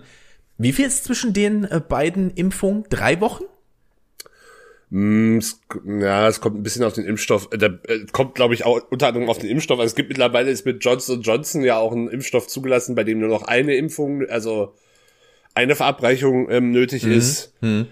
Wie 0.58 0.72
viel 0.72 0.86
ist 0.86 1.04
zwischen 1.04 1.34
den 1.34 1.64
äh, 1.64 1.80
beiden 1.86 2.30
Impfungen? 2.30 2.84
Drei 2.88 3.20
Wochen? 3.20 3.44
Mm, 4.88 5.40
ja, 6.00 6.28
es 6.28 6.40
kommt 6.40 6.56
ein 6.56 6.62
bisschen 6.62 6.84
auf 6.84 6.94
den 6.94 7.04
Impfstoff, 7.04 7.48
äh, 7.52 7.58
der 7.58 7.78
äh, 7.88 8.06
kommt, 8.12 8.34
glaube 8.36 8.54
ich, 8.54 8.64
auch 8.64 8.80
unter 8.90 9.08
anderem 9.08 9.28
auf 9.28 9.38
den 9.38 9.50
Impfstoff. 9.50 9.78
Also 9.78 9.88
es 9.88 9.96
gibt 9.96 10.08
mittlerweile 10.08 10.50
ist 10.50 10.64
mit 10.64 10.82
Johnson 10.84 11.20
Johnson 11.20 11.62
ja 11.62 11.76
auch 11.76 11.92
ein 11.92 12.08
Impfstoff 12.08 12.46
zugelassen, 12.46 12.94
bei 12.94 13.04
dem 13.04 13.18
nur 13.18 13.28
noch 13.28 13.42
eine 13.42 13.74
Impfung, 13.74 14.26
also 14.30 14.74
eine 15.56 15.74
Verabreichung 15.74 16.50
ähm, 16.50 16.70
nötig 16.70 17.04
Mhm. 17.04 17.12
ist. 17.12 17.52
Ähm, 17.62 17.86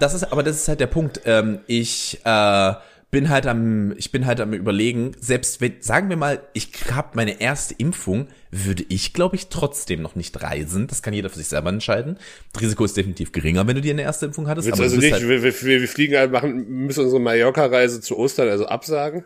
das 0.00 0.14
ist, 0.14 0.24
aber 0.32 0.42
das 0.42 0.56
ist 0.56 0.68
halt 0.68 0.80
der 0.80 0.86
Punkt. 0.86 1.20
Ähm, 1.24 1.60
ich 1.66 2.20
äh, 2.24 2.72
bin 3.10 3.28
halt 3.30 3.46
am, 3.46 3.94
ich 3.96 4.12
bin 4.12 4.26
halt 4.26 4.40
am 4.40 4.52
überlegen, 4.52 5.12
selbst 5.18 5.60
wenn, 5.60 5.80
sagen 5.80 6.08
wir 6.10 6.16
mal, 6.16 6.42
ich 6.52 6.70
habe 6.92 7.10
meine 7.14 7.40
erste 7.40 7.74
Impfung, 7.78 8.28
würde 8.50 8.84
ich, 8.88 9.12
glaube 9.12 9.36
ich, 9.36 9.48
trotzdem 9.48 10.02
noch 10.02 10.14
nicht 10.14 10.42
reisen. 10.42 10.86
Das 10.88 11.02
kann 11.02 11.14
jeder 11.14 11.30
für 11.30 11.38
sich 11.38 11.48
selber 11.48 11.70
entscheiden. 11.70 12.18
Das 12.52 12.62
Risiko 12.62 12.84
ist 12.84 12.96
definitiv 12.96 13.32
geringer, 13.32 13.66
wenn 13.66 13.76
du 13.76 13.80
dir 13.80 13.92
eine 13.92 14.02
erste 14.02 14.26
Impfung 14.26 14.46
hattest. 14.48 14.66
Willst 14.66 14.78
aber 14.78 14.84
also 14.84 14.96
nicht, 14.96 15.12
halt, 15.12 15.26
wir, 15.28 15.42
wir, 15.42 15.62
wir 15.62 15.88
fliegen 15.88 16.16
halt, 16.16 16.32
machen, 16.32 16.68
müssen 16.68 17.04
unsere 17.04 17.20
Mallorca-Reise 17.20 18.00
zu 18.00 18.18
Ostern 18.18 18.48
also 18.48 18.66
absagen? 18.66 19.24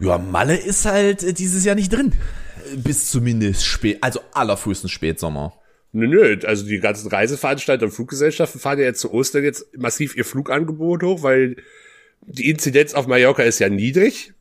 ja, 0.00 0.18
Malle 0.18 0.56
ist 0.56 0.84
halt 0.84 1.22
äh, 1.24 1.32
dieses 1.32 1.64
Jahr 1.64 1.74
nicht 1.74 1.92
drin. 1.92 2.12
Bis 2.76 3.10
zumindest 3.10 3.64
spät, 3.64 3.98
also 4.00 4.20
allerfrühestens 4.32 4.90
Spätsommer. 4.90 5.58
Nö, 5.92 6.06
nö, 6.06 6.38
also 6.44 6.66
die 6.66 6.80
ganzen 6.80 7.08
Reiseveranstalter 7.08 7.86
und 7.86 7.92
Fluggesellschaften 7.92 8.60
fahren 8.60 8.78
ja 8.78 8.84
jetzt 8.84 9.00
zu 9.00 9.12
Ostern 9.12 9.44
jetzt 9.44 9.76
massiv 9.76 10.16
ihr 10.16 10.24
Flugangebot 10.24 11.02
hoch, 11.02 11.22
weil 11.22 11.56
die 12.22 12.50
Inzidenz 12.50 12.94
auf 12.94 13.06
Mallorca 13.06 13.42
ist 13.42 13.58
ja 13.58 13.68
niedrig. 13.68 14.34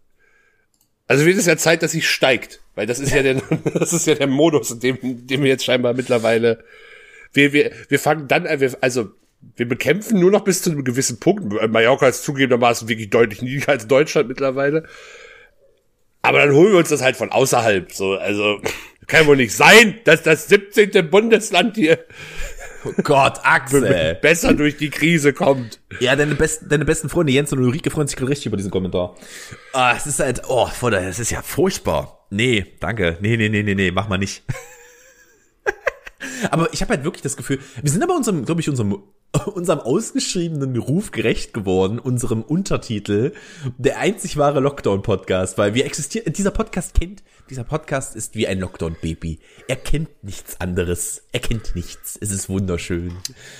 Also 1.07 1.25
wird 1.25 1.38
es 1.38 1.46
ja 1.46 1.55
Zeit, 1.55 1.84
dass 1.84 1.91
sie 1.91 2.01
steigt, 2.01 2.62
weil 2.75 2.86
das 2.86 3.00
ist 3.00 3.13
ja 3.13 3.24
der, 3.24 3.36
das 3.74 3.93
ist 3.93 4.07
ja 4.07 4.15
der 4.15 4.27
Modus, 4.27 4.72
in 4.72 4.79
dem, 4.81 5.27
dem 5.27 5.41
wir 5.41 5.50
jetzt 5.50 5.63
scheinbar 5.63 5.93
mittlerweile, 5.93 6.63
wir, 7.34 7.53
wir, 7.53 7.72
wir 7.88 8.00
fangen 8.00 8.27
dann, 8.27 8.46
also, 8.81 9.12
wir 9.55 9.67
bekämpfen 9.67 10.19
nur 10.19 10.31
noch 10.31 10.43
bis 10.43 10.63
zu 10.63 10.72
einem 10.72 10.84
gewissen 10.84 11.19
Punkt. 11.19 11.46
Mallorca 11.72 12.07
ist 12.07 12.24
zugegebenermaßen 12.24 12.88
wirklich 12.89 13.10
deutlich 13.10 13.41
niedriger 13.41 13.74
als 13.74 13.88
Deutschland 13.88 14.27
mittlerweile. 14.27 14.88
Aber 16.27 16.39
dann 16.39 16.51
holen 16.53 16.74
wir 16.74 16.79
uns 16.79 16.89
das 16.89 17.01
halt 17.01 17.15
von 17.15 17.31
außerhalb, 17.31 17.91
so, 17.93 18.15
also, 18.15 18.60
kann 19.07 19.27
wohl 19.27 19.38
nicht 19.38 19.55
sein, 19.55 19.98
dass 20.03 20.24
das 20.24 20.50
17. 20.50 21.10
Bundesland 21.10 21.77
hier 21.77 22.00
Oh 22.84 22.91
Gott, 23.01 23.39
Axel. 23.43 24.17
besser 24.22 24.53
durch 24.53 24.75
die 24.75 24.89
Krise 24.89 25.31
kommt. 25.31 25.79
Ja, 26.01 26.15
deine 26.17 26.36
besten, 26.36 26.67
deine 26.67 26.84
besten 26.84 27.07
Freunde 27.07 27.31
Jens 27.31 27.53
und 27.53 27.60
Ulrike 27.60 27.89
freuen 27.89 28.07
sich 28.07 28.17
gerade 28.17 28.29
richtig 28.29 28.48
über 28.48 28.57
diesen 28.57 28.72
Kommentar. 28.72 29.15
Ah, 29.74 29.93
es 29.96 30.05
ist 30.05 30.19
halt, 30.19 30.41
oh, 30.48 30.67
Vater, 30.67 31.01
das 31.01 31.19
ist 31.19 31.31
ja 31.31 31.41
furchtbar. 31.41 32.27
Nee, 32.29 32.65
danke. 32.81 33.17
Nee, 33.22 33.38
nee, 33.38 33.48
nee, 33.50 33.63
nee, 33.63 33.75
nee, 33.75 33.91
mach 33.91 34.10
mal 34.10 34.17
nicht. 34.17 34.43
aber 36.51 36.72
ich 36.74 36.81
habe 36.81 36.93
halt 36.93 37.05
wirklich 37.05 37.24
das 37.24 37.38
Gefühl, 37.38 37.60
wir 37.81 37.89
sind 37.89 38.03
aber 38.03 38.15
unserem, 38.15 38.46
glaube 38.46 38.60
ich, 38.60 38.69
unserem, 38.69 39.01
unserem 39.46 39.79
ausgeschriebenen 39.79 40.75
Ruf 40.77 41.12
gerecht 41.12 41.53
geworden, 41.53 42.00
unserem 42.00 42.41
Untertitel, 42.41 43.34
der 43.77 44.00
einzig 44.00 44.38
wahre 44.38 44.60
Lockdown-Podcast, 44.60 45.58
weil 45.58 45.74
wir 45.74 45.86
existieren, 45.86 46.34
dieser 46.34 46.51
Podcast 46.51 47.00
kennt, 47.00 47.24
dieser 47.50 47.63
Podcast 47.63 48.15
ist 48.15 48.36
wie 48.36 48.48
ein 48.48 48.60
Lockdown-Baby. 48.60 49.39
Er 49.67 49.77
kennt 49.77 50.24
nichts 50.24 50.60
anderes. 50.60 51.24
Er 51.32 51.39
kennt 51.39 51.75
nichts. 51.75 52.17
Es 52.20 52.32
ist 52.32 52.50
wunderschön. 52.50 53.13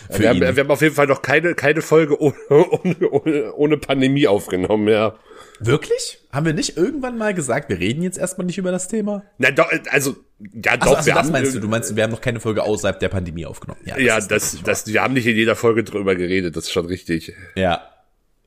Wir 0.10 0.30
haben, 0.30 0.42
wir 0.42 0.48
haben 0.48 0.72
auf 0.72 0.82
jeden 0.82 0.96
Fall 0.96 1.08
noch 1.08 1.22
keine, 1.22 1.56
keine 1.56 1.82
Folge 1.82 2.20
ohne, 2.22 2.36
ohne, 2.50 3.10
ohne, 3.10 3.54
ohne 3.54 3.78
Pandemie 3.78 4.28
aufgenommen, 4.28 4.88
ja. 4.88 5.16
Wirklich? 5.60 6.20
Haben 6.32 6.46
wir 6.48 6.54
nicht 6.54 6.78
irgendwann 6.78 7.18
mal 7.18 7.34
gesagt, 7.34 7.70
wir 7.70 7.80
reden 7.80 8.02
jetzt 8.02 8.18
erstmal 8.18 8.46
nicht 8.46 8.58
über 8.58 8.72
das 8.72 8.88
Thema? 8.88 9.24
Na 9.38 9.52
doch, 9.52 9.72
also, 9.90 10.16
ja 10.40 10.72
Also, 10.74 10.86
doch, 10.86 10.98
also 10.98 11.06
wir 11.08 11.14
das 11.16 11.24
haben, 11.26 11.32
meinst 11.32 11.56
du? 11.56 11.60
Du 11.60 11.68
meinst, 11.68 11.96
wir 11.96 12.04
haben 12.04 12.12
noch 12.12 12.22
keine 12.22 12.40
Folge 12.40 12.64
außerhalb 12.64 13.00
der 13.00 13.10
Pandemie 13.10 13.46
aufgenommen. 13.46 13.82
ja, 13.86 13.96
ist- 14.18 14.30
das, 14.32 14.54
ist 14.54 14.68
das, 14.68 14.88
wir 14.88 15.02
haben 15.02 15.14
nicht 15.14 15.26
in 15.28 15.36
jeder 15.36 15.56
Folge 15.56 15.84
drüber 15.84 16.16
geredet, 16.16 16.56
das 16.56 16.66
ist 16.66 16.72
schon 16.72 16.86
richtig. 16.86 17.34
Ja. 17.56 17.82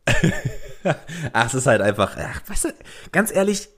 ach, 1.32 1.46
es 1.46 1.54
ist 1.54 1.66
halt 1.66 1.80
einfach, 1.82 2.16
ach, 2.16 2.42
weißt 2.48 2.64
du, 2.66 2.68
ganz 3.12 3.32
ehrlich, 3.34 3.68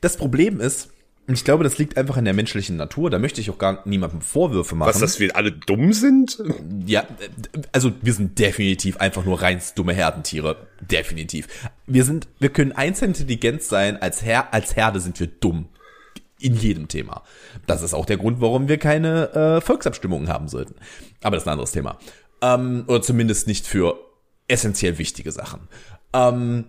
das 0.00 0.16
Problem 0.16 0.60
ist, 0.60 0.90
und 1.28 1.34
ich 1.34 1.42
glaube, 1.44 1.64
das 1.64 1.76
liegt 1.78 1.96
einfach 1.96 2.16
in 2.18 2.24
der 2.24 2.34
menschlichen 2.34 2.76
Natur, 2.76 3.10
da 3.10 3.18
möchte 3.18 3.40
ich 3.40 3.50
auch 3.50 3.58
gar 3.58 3.82
niemandem 3.86 4.20
Vorwürfe 4.20 4.76
machen. 4.76 4.88
Was, 4.90 5.00
dass 5.00 5.18
wir 5.18 5.34
alle 5.34 5.50
dumm 5.50 5.92
sind? 5.92 6.40
Ja, 6.86 7.00
äh, 7.00 7.62
also 7.72 7.92
wir 8.00 8.12
sind 8.12 8.38
definitiv 8.38 8.98
einfach 8.98 9.24
nur 9.24 9.42
reins 9.42 9.74
dumme 9.74 9.92
Herdentiere. 9.92 10.68
Definitiv. 10.80 11.48
Wir 11.86 12.04
sind, 12.04 12.28
wir 12.38 12.50
können 12.50 12.70
eins 12.72 13.02
intelligent 13.02 13.62
sein, 13.64 14.00
als 14.00 14.22
Her 14.24 14.54
als 14.54 14.76
Herde 14.76 15.00
sind 15.00 15.18
wir 15.18 15.26
dumm. 15.26 15.66
In 16.46 16.54
jedem 16.54 16.86
Thema. 16.86 17.24
Das 17.66 17.82
ist 17.82 17.92
auch 17.92 18.06
der 18.06 18.18
Grund, 18.18 18.40
warum 18.40 18.68
wir 18.68 18.78
keine 18.78 19.32
äh, 19.34 19.60
Volksabstimmungen 19.60 20.28
haben 20.28 20.46
sollten. 20.46 20.76
Aber 21.24 21.34
das 21.34 21.42
ist 21.42 21.48
ein 21.48 21.54
anderes 21.54 21.72
Thema. 21.72 21.98
Ähm, 22.40 22.84
oder 22.86 23.02
zumindest 23.02 23.48
nicht 23.48 23.66
für 23.66 23.98
essentiell 24.46 24.96
wichtige 24.98 25.32
Sachen. 25.32 25.66
Ähm, 26.12 26.66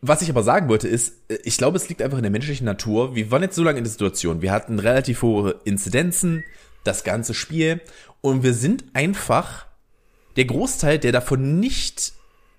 was 0.00 0.22
ich 0.22 0.30
aber 0.30 0.44
sagen 0.44 0.68
wollte 0.68 0.86
ist, 0.86 1.14
äh, 1.28 1.38
ich 1.42 1.56
glaube, 1.56 1.78
es 1.78 1.88
liegt 1.88 2.00
einfach 2.00 2.18
in 2.18 2.22
der 2.22 2.30
menschlichen 2.30 2.64
Natur. 2.64 3.16
Wir 3.16 3.28
waren 3.32 3.42
jetzt 3.42 3.56
so 3.56 3.64
lange 3.64 3.78
in 3.78 3.84
der 3.84 3.90
Situation. 3.90 4.40
Wir 4.40 4.52
hatten 4.52 4.78
relativ 4.78 5.22
hohe 5.22 5.56
Inzidenzen, 5.64 6.44
das 6.84 7.02
ganze 7.02 7.34
Spiel. 7.34 7.80
Und 8.20 8.44
wir 8.44 8.54
sind 8.54 8.84
einfach, 8.92 9.66
der 10.36 10.44
Großteil, 10.44 11.00
der 11.00 11.10
davon 11.10 11.58
nicht 11.58 12.12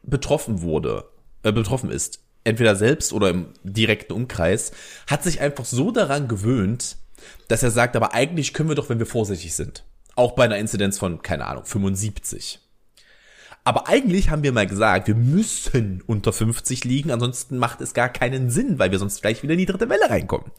betroffen 0.03 0.61
wurde, 0.61 1.05
äh, 1.43 1.53
betroffen 1.53 1.89
ist, 1.89 2.19
entweder 2.43 2.75
selbst 2.75 3.13
oder 3.13 3.29
im 3.29 3.47
direkten 3.63 4.13
Umkreis, 4.13 4.71
hat 5.07 5.23
sich 5.23 5.41
einfach 5.41 5.65
so 5.65 5.91
daran 5.91 6.27
gewöhnt, 6.27 6.97
dass 7.47 7.63
er 7.63 7.71
sagt, 7.71 7.95
aber 7.95 8.13
eigentlich 8.13 8.53
können 8.53 8.69
wir 8.69 8.75
doch, 8.75 8.89
wenn 8.89 8.99
wir 8.99 9.05
vorsichtig 9.05 9.53
sind. 9.53 9.83
Auch 10.15 10.33
bei 10.33 10.45
einer 10.45 10.57
Inzidenz 10.57 10.97
von, 10.97 11.21
keine 11.21 11.45
Ahnung, 11.45 11.65
75. 11.65 12.59
Aber 13.63 13.87
eigentlich 13.87 14.29
haben 14.29 14.43
wir 14.43 14.51
mal 14.51 14.67
gesagt, 14.67 15.07
wir 15.07 15.15
müssen 15.15 16.01
unter 16.07 16.33
50 16.33 16.85
liegen, 16.85 17.11
ansonsten 17.11 17.57
macht 17.57 17.81
es 17.81 17.93
gar 17.93 18.09
keinen 18.09 18.49
Sinn, 18.49 18.79
weil 18.79 18.91
wir 18.91 18.99
sonst 18.99 19.21
gleich 19.21 19.43
wieder 19.43 19.53
in 19.53 19.59
die 19.59 19.65
dritte 19.65 19.89
Welle 19.89 20.09
reinkommen. 20.09 20.51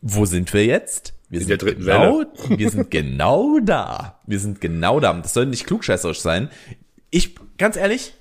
Wo 0.00 0.24
sind 0.24 0.52
wir 0.52 0.64
jetzt? 0.64 1.14
Wir 1.28 1.40
In 1.40 1.46
sind 1.46 1.50
der 1.50 1.58
dritten 1.58 1.84
genau, 1.84 2.24
Wir 2.48 2.70
sind 2.70 2.90
genau 2.90 3.60
da. 3.60 4.20
Wir 4.26 4.40
sind 4.40 4.60
genau 4.60 4.98
da. 4.98 5.12
Das 5.12 5.34
soll 5.34 5.46
nicht 5.46 5.66
klugscheißerisch 5.66 6.20
sein. 6.20 6.50
Ich, 7.10 7.36
ganz 7.58 7.76
ehrlich, 7.76 8.14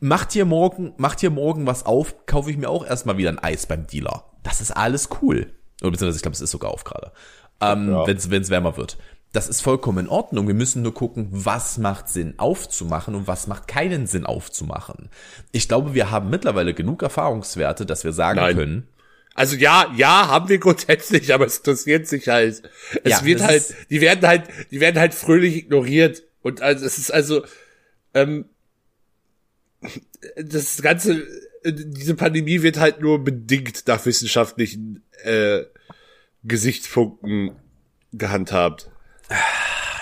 macht 0.00 0.32
hier 0.32 0.44
morgen, 0.44 0.92
macht 0.96 1.20
hier 1.20 1.30
morgen 1.30 1.66
was 1.66 1.86
auf, 1.86 2.26
kaufe 2.26 2.50
ich 2.50 2.56
mir 2.56 2.68
auch 2.68 2.86
erstmal 2.86 3.16
wieder 3.16 3.30
ein 3.30 3.38
Eis 3.38 3.66
beim 3.66 3.86
Dealer. 3.86 4.24
Das 4.42 4.60
ist 4.60 4.70
alles 4.70 5.08
cool. 5.22 5.52
Oder 5.80 5.90
beziehungsweise 5.90 6.16
ich 6.16 6.22
glaube, 6.22 6.34
es 6.34 6.40
ist 6.40 6.50
sogar 6.50 6.70
auf 6.70 6.84
gerade. 6.84 7.12
Ähm, 7.60 7.90
Ja. 7.90 8.06
Wenn 8.06 8.16
es 8.16 8.50
wärmer 8.50 8.76
wird. 8.76 8.98
Das 9.32 9.48
ist 9.48 9.60
vollkommen 9.60 10.06
in 10.06 10.08
Ordnung. 10.08 10.46
Wir 10.46 10.54
müssen 10.54 10.82
nur 10.82 10.94
gucken, 10.94 11.28
was 11.30 11.78
macht 11.78 12.08
Sinn 12.08 12.34
aufzumachen 12.38 13.14
und 13.14 13.26
was 13.26 13.46
macht 13.48 13.68
keinen 13.68 14.06
Sinn 14.06 14.24
aufzumachen. 14.24 15.10
Ich 15.52 15.68
glaube, 15.68 15.92
wir 15.94 16.10
haben 16.10 16.30
mittlerweile 16.30 16.72
genug 16.74 17.02
Erfahrungswerte, 17.02 17.84
dass 17.84 18.04
wir 18.04 18.12
sagen 18.12 18.38
Nein. 18.38 18.56
können, 18.56 18.88
Also 19.34 19.56
ja, 19.56 19.92
ja, 19.96 20.28
haben 20.28 20.48
wir 20.48 20.58
grundsätzlich, 20.58 21.34
aber 21.34 21.44
es 21.46 21.58
interessiert 21.58 22.06
sich 22.06 22.28
halt. 22.28 22.62
Es 23.04 23.12
Ja, 23.12 23.24
wird 23.24 23.42
halt, 23.42 23.74
die 23.90 24.00
werden 24.00 24.26
halt, 24.26 24.44
die 24.70 24.80
werden 24.80 24.98
halt 24.98 25.12
fröhlich 25.12 25.56
ignoriert. 25.56 26.22
Und 26.40 26.62
also 26.62 26.86
es 26.86 26.96
ist 26.96 27.12
also, 27.12 27.42
ähm, 28.14 28.46
das 30.36 30.80
ganze, 30.82 31.22
äh, 31.62 31.72
diese 31.72 32.14
Pandemie 32.14 32.62
wird 32.62 32.78
halt 32.78 33.00
nur 33.00 33.22
bedingt 33.22 33.84
nach 33.86 34.04
wissenschaftlichen 34.06 35.02
äh, 35.24 35.62
Gesichtspunkten 36.44 37.52
gehandhabt. 38.12 38.90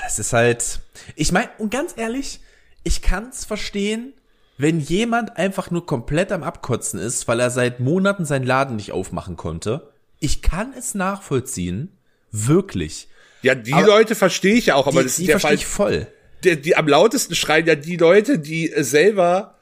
es 0.07 0.19
ist 0.19 0.33
halt, 0.33 0.81
ich 1.17 1.33
meine, 1.33 1.49
und 1.59 1.71
ganz 1.71 1.95
ehrlich, 1.97 2.41
ich 2.83 3.03
kann's 3.03 3.45
verstehen, 3.45 4.13
wenn 4.59 4.79
jemand 4.79 5.37
einfach 5.37 5.71
nur 5.71 5.85
komplett 5.87 6.31
am 6.31 6.43
Abkotzen 6.45 7.01
ist, 7.01 7.27
weil 7.27 7.41
er 7.41 7.51
seit 7.51 7.81
Monaten 7.81 8.25
seinen 8.25 8.45
Laden 8.47 8.77
nicht 8.77 8.93
aufmachen 8.93 9.37
konnte. 9.37 9.91
Ich 10.21 10.43
kann 10.43 10.73
es 10.79 10.95
nachvollziehen. 10.95 11.91
Wirklich. 12.31 13.09
Ja, 13.43 13.55
die 13.55 13.73
Aber- 13.73 13.87
Leute 13.87 14.15
verstehe 14.15 14.55
ich 14.55 14.67
ja 14.67 14.75
auch, 14.77 14.87
aber 14.87 15.01
die 15.01 15.05
das 15.07 15.17
die 15.17 15.23
ist 15.23 15.29
der 15.29 15.41
verstehe 15.41 15.67
Fall. 15.67 15.93
ich 15.95 16.03
voll. 16.05 16.07
die, 16.45 16.61
die 16.61 16.77
am 16.77 16.87
lautesten 16.87 17.35
schreien 17.35 17.67
ja 17.67 17.75
die 17.75 17.97
Leute, 17.97 18.39
die 18.39 18.71
äh, 18.71 18.85
selber 18.85 19.54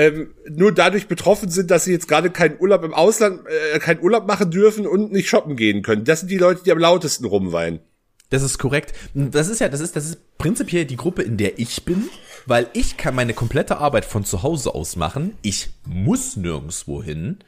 ähm, 0.00 0.34
nur 0.48 0.72
dadurch 0.72 1.08
betroffen 1.08 1.50
sind, 1.50 1.70
dass 1.70 1.84
sie 1.84 1.92
jetzt 1.92 2.08
gerade 2.08 2.30
keinen 2.30 2.58
Urlaub 2.58 2.84
im 2.84 2.94
Ausland, 2.94 3.42
äh, 3.46 3.78
keinen 3.80 4.00
Urlaub 4.00 4.26
machen 4.26 4.50
dürfen 4.50 4.86
und 4.86 5.12
nicht 5.12 5.28
shoppen 5.28 5.56
gehen 5.56 5.82
können. 5.82 6.06
Das 6.06 6.20
sind 6.20 6.30
die 6.30 6.38
Leute, 6.38 6.62
die 6.64 6.72
am 6.72 6.78
lautesten 6.78 7.26
rumweinen. 7.26 7.80
Das 8.30 8.42
ist 8.42 8.56
korrekt. 8.56 8.94
Das 9.12 9.48
ist 9.48 9.60
ja, 9.60 9.68
das 9.68 9.80
ist, 9.80 9.96
das 9.96 10.06
ist 10.06 10.38
prinzipiell 10.38 10.86
die 10.86 10.96
Gruppe, 10.96 11.22
in 11.22 11.36
der 11.36 11.58
ich 11.58 11.84
bin, 11.84 12.08
weil 12.46 12.68
ich 12.72 12.96
kann 12.96 13.14
meine 13.14 13.34
komplette 13.34 13.76
Arbeit 13.76 14.06
von 14.06 14.24
zu 14.24 14.42
Hause 14.42 14.74
aus 14.74 14.96
machen. 14.96 15.36
Ich 15.42 15.68
muss 15.84 16.34
nirgendwo 16.34 17.02
hin. 17.02 17.40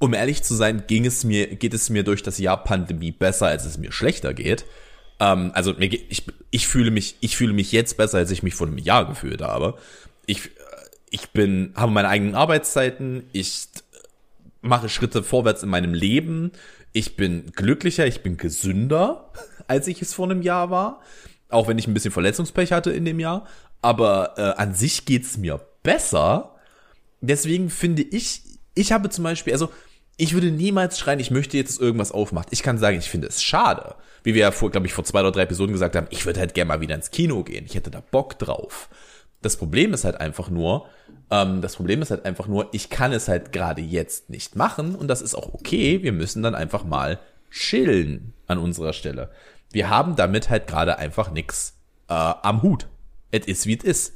Um 0.00 0.12
ehrlich 0.12 0.42
zu 0.42 0.56
sein, 0.56 0.84
ging 0.88 1.06
es 1.06 1.22
mir, 1.22 1.54
geht 1.54 1.72
es 1.72 1.88
mir 1.88 2.02
durch 2.02 2.24
das 2.24 2.38
Jahr 2.38 2.64
Pandemie 2.64 3.12
besser, 3.12 3.46
als 3.46 3.64
es 3.64 3.78
mir 3.78 3.92
schlechter 3.92 4.34
geht. 4.34 4.64
Ähm, 5.20 5.52
also 5.54 5.72
mir, 5.74 5.86
ich, 5.86 6.24
ich 6.50 6.66
fühle 6.66 6.90
mich, 6.90 7.14
ich 7.20 7.36
fühle 7.36 7.52
mich 7.52 7.70
jetzt 7.70 7.96
besser, 7.96 8.18
als 8.18 8.32
ich 8.32 8.42
mich 8.42 8.56
vor 8.56 8.66
einem 8.66 8.78
Jahr 8.78 9.06
gefühlt 9.06 9.40
habe. 9.40 9.78
Ich, 10.26 10.50
ich 11.14 11.30
bin, 11.30 11.72
habe 11.76 11.92
meine 11.92 12.08
eigenen 12.08 12.34
Arbeitszeiten. 12.34 13.28
Ich 13.32 13.68
mache 14.62 14.88
Schritte 14.88 15.22
vorwärts 15.22 15.62
in 15.62 15.68
meinem 15.68 15.94
Leben. 15.94 16.50
Ich 16.92 17.14
bin 17.14 17.52
glücklicher, 17.52 18.04
ich 18.04 18.24
bin 18.24 18.36
gesünder, 18.36 19.30
als 19.68 19.86
ich 19.86 20.02
es 20.02 20.12
vor 20.12 20.28
einem 20.28 20.42
Jahr 20.42 20.70
war. 20.70 21.02
Auch 21.50 21.68
wenn 21.68 21.78
ich 21.78 21.86
ein 21.86 21.94
bisschen 21.94 22.10
Verletzungspech 22.10 22.72
hatte 22.72 22.90
in 22.90 23.04
dem 23.04 23.20
Jahr. 23.20 23.46
Aber 23.80 24.34
äh, 24.38 24.60
an 24.60 24.74
sich 24.74 25.04
geht's 25.04 25.36
mir 25.36 25.60
besser. 25.84 26.56
Deswegen 27.20 27.70
finde 27.70 28.02
ich, 28.02 28.42
ich 28.74 28.90
habe 28.90 29.08
zum 29.08 29.22
Beispiel, 29.22 29.52
also 29.52 29.70
ich 30.16 30.34
würde 30.34 30.50
niemals 30.50 30.98
schreien, 30.98 31.20
ich 31.20 31.30
möchte 31.30 31.56
jetzt 31.56 31.80
irgendwas 31.80 32.10
aufmachen. 32.10 32.48
Ich 32.50 32.64
kann 32.64 32.78
sagen, 32.78 32.98
ich 32.98 33.08
finde 33.08 33.28
es 33.28 33.40
schade. 33.40 33.94
Wie 34.24 34.34
wir 34.34 34.40
ja 34.40 34.50
vor, 34.50 34.72
glaube 34.72 34.88
ich, 34.88 34.92
vor 34.92 35.04
zwei 35.04 35.20
oder 35.20 35.30
drei 35.30 35.42
Episoden 35.42 35.74
gesagt 35.74 35.94
haben, 35.94 36.08
ich 36.10 36.26
würde 36.26 36.40
halt 36.40 36.54
gerne 36.54 36.68
mal 36.70 36.80
wieder 36.80 36.96
ins 36.96 37.12
Kino 37.12 37.44
gehen. 37.44 37.66
Ich 37.66 37.76
hätte 37.76 37.92
da 37.92 38.00
Bock 38.00 38.36
drauf. 38.40 38.88
Das 39.42 39.56
Problem 39.58 39.92
ist 39.92 40.04
halt 40.04 40.20
einfach 40.20 40.48
nur, 40.48 40.88
ähm, 41.30 41.60
das 41.60 41.76
Problem 41.76 42.02
ist 42.02 42.10
halt 42.10 42.24
einfach 42.24 42.46
nur, 42.46 42.68
ich 42.72 42.90
kann 42.90 43.12
es 43.12 43.28
halt 43.28 43.52
gerade 43.52 43.82
jetzt 43.82 44.30
nicht 44.30 44.56
machen 44.56 44.94
und 44.94 45.08
das 45.08 45.22
ist 45.22 45.34
auch 45.34 45.52
okay. 45.54 46.02
Wir 46.02 46.12
müssen 46.12 46.42
dann 46.42 46.54
einfach 46.54 46.84
mal 46.84 47.18
chillen 47.50 48.32
an 48.46 48.58
unserer 48.58 48.92
Stelle. 48.92 49.30
Wir 49.70 49.90
haben 49.90 50.16
damit 50.16 50.50
halt 50.50 50.66
gerade 50.66 50.98
einfach 50.98 51.30
nix 51.30 51.74
äh, 52.08 52.14
am 52.14 52.62
Hut. 52.62 52.88
Es 53.30 53.46
ist 53.46 53.66
wie 53.66 53.76
es 53.78 53.84
ist 53.84 54.12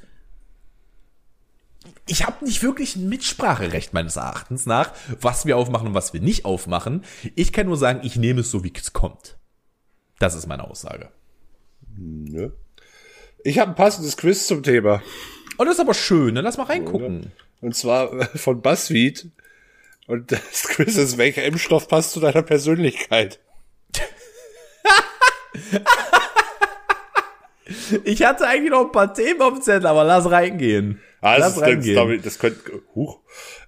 ich 2.08 2.26
habe 2.26 2.44
nicht 2.44 2.62
wirklich 2.62 2.96
ein 2.96 3.08
Mitspracherecht 3.08 3.92
meines 3.92 4.16
Erachtens 4.16 4.66
nach, 4.66 4.92
was 5.20 5.46
wir 5.46 5.56
aufmachen 5.56 5.88
und 5.88 5.94
was 5.94 6.12
wir 6.12 6.20
nicht 6.20 6.44
aufmachen. 6.44 7.04
Ich 7.34 7.52
kann 7.52 7.66
nur 7.66 7.76
sagen, 7.76 8.00
ich 8.02 8.16
nehme 8.16 8.40
es 8.40 8.50
so, 8.50 8.64
wie 8.64 8.72
es 8.74 8.92
kommt. 8.92 9.36
Das 10.18 10.34
ist 10.34 10.46
meine 10.46 10.64
Aussage. 10.64 11.10
Nö. 11.96 12.50
Ich 13.44 13.58
habe 13.58 13.70
ein 13.70 13.76
passendes 13.76 14.16
Quiz 14.16 14.46
zum 14.46 14.62
Thema. 14.62 15.02
Oh, 15.58 15.64
das 15.64 15.74
ist 15.74 15.80
aber 15.80 15.94
schön, 15.94 16.34
ne? 16.34 16.40
Lass 16.40 16.56
mal 16.56 16.64
reingucken. 16.64 17.32
Und 17.60 17.74
zwar 17.74 18.28
von 18.36 18.62
BuzzFeed. 18.62 19.26
Und 20.06 20.32
das 20.52 20.62
Quiz 20.68 20.96
ist, 20.96 21.18
welcher 21.18 21.44
Impfstoff 21.44 21.88
passt 21.88 22.12
zu 22.12 22.20
deiner 22.20 22.42
Persönlichkeit? 22.42 23.40
ich 28.04 28.22
hatte 28.24 28.46
eigentlich 28.46 28.70
noch 28.70 28.86
ein 28.86 28.92
paar 28.92 29.12
Themen 29.12 29.42
auf 29.42 29.54
dem 29.54 29.62
Zettel, 29.62 29.86
aber 29.86 30.04
lass 30.04 30.30
reingehen. 30.30 31.00
Ah, 31.20 31.38
das, 31.38 31.56
ist, 31.56 31.62
das, 31.62 31.84
ich, 31.84 32.22
das 32.22 32.38
könnte, 32.38 32.60
huch, 32.94 33.18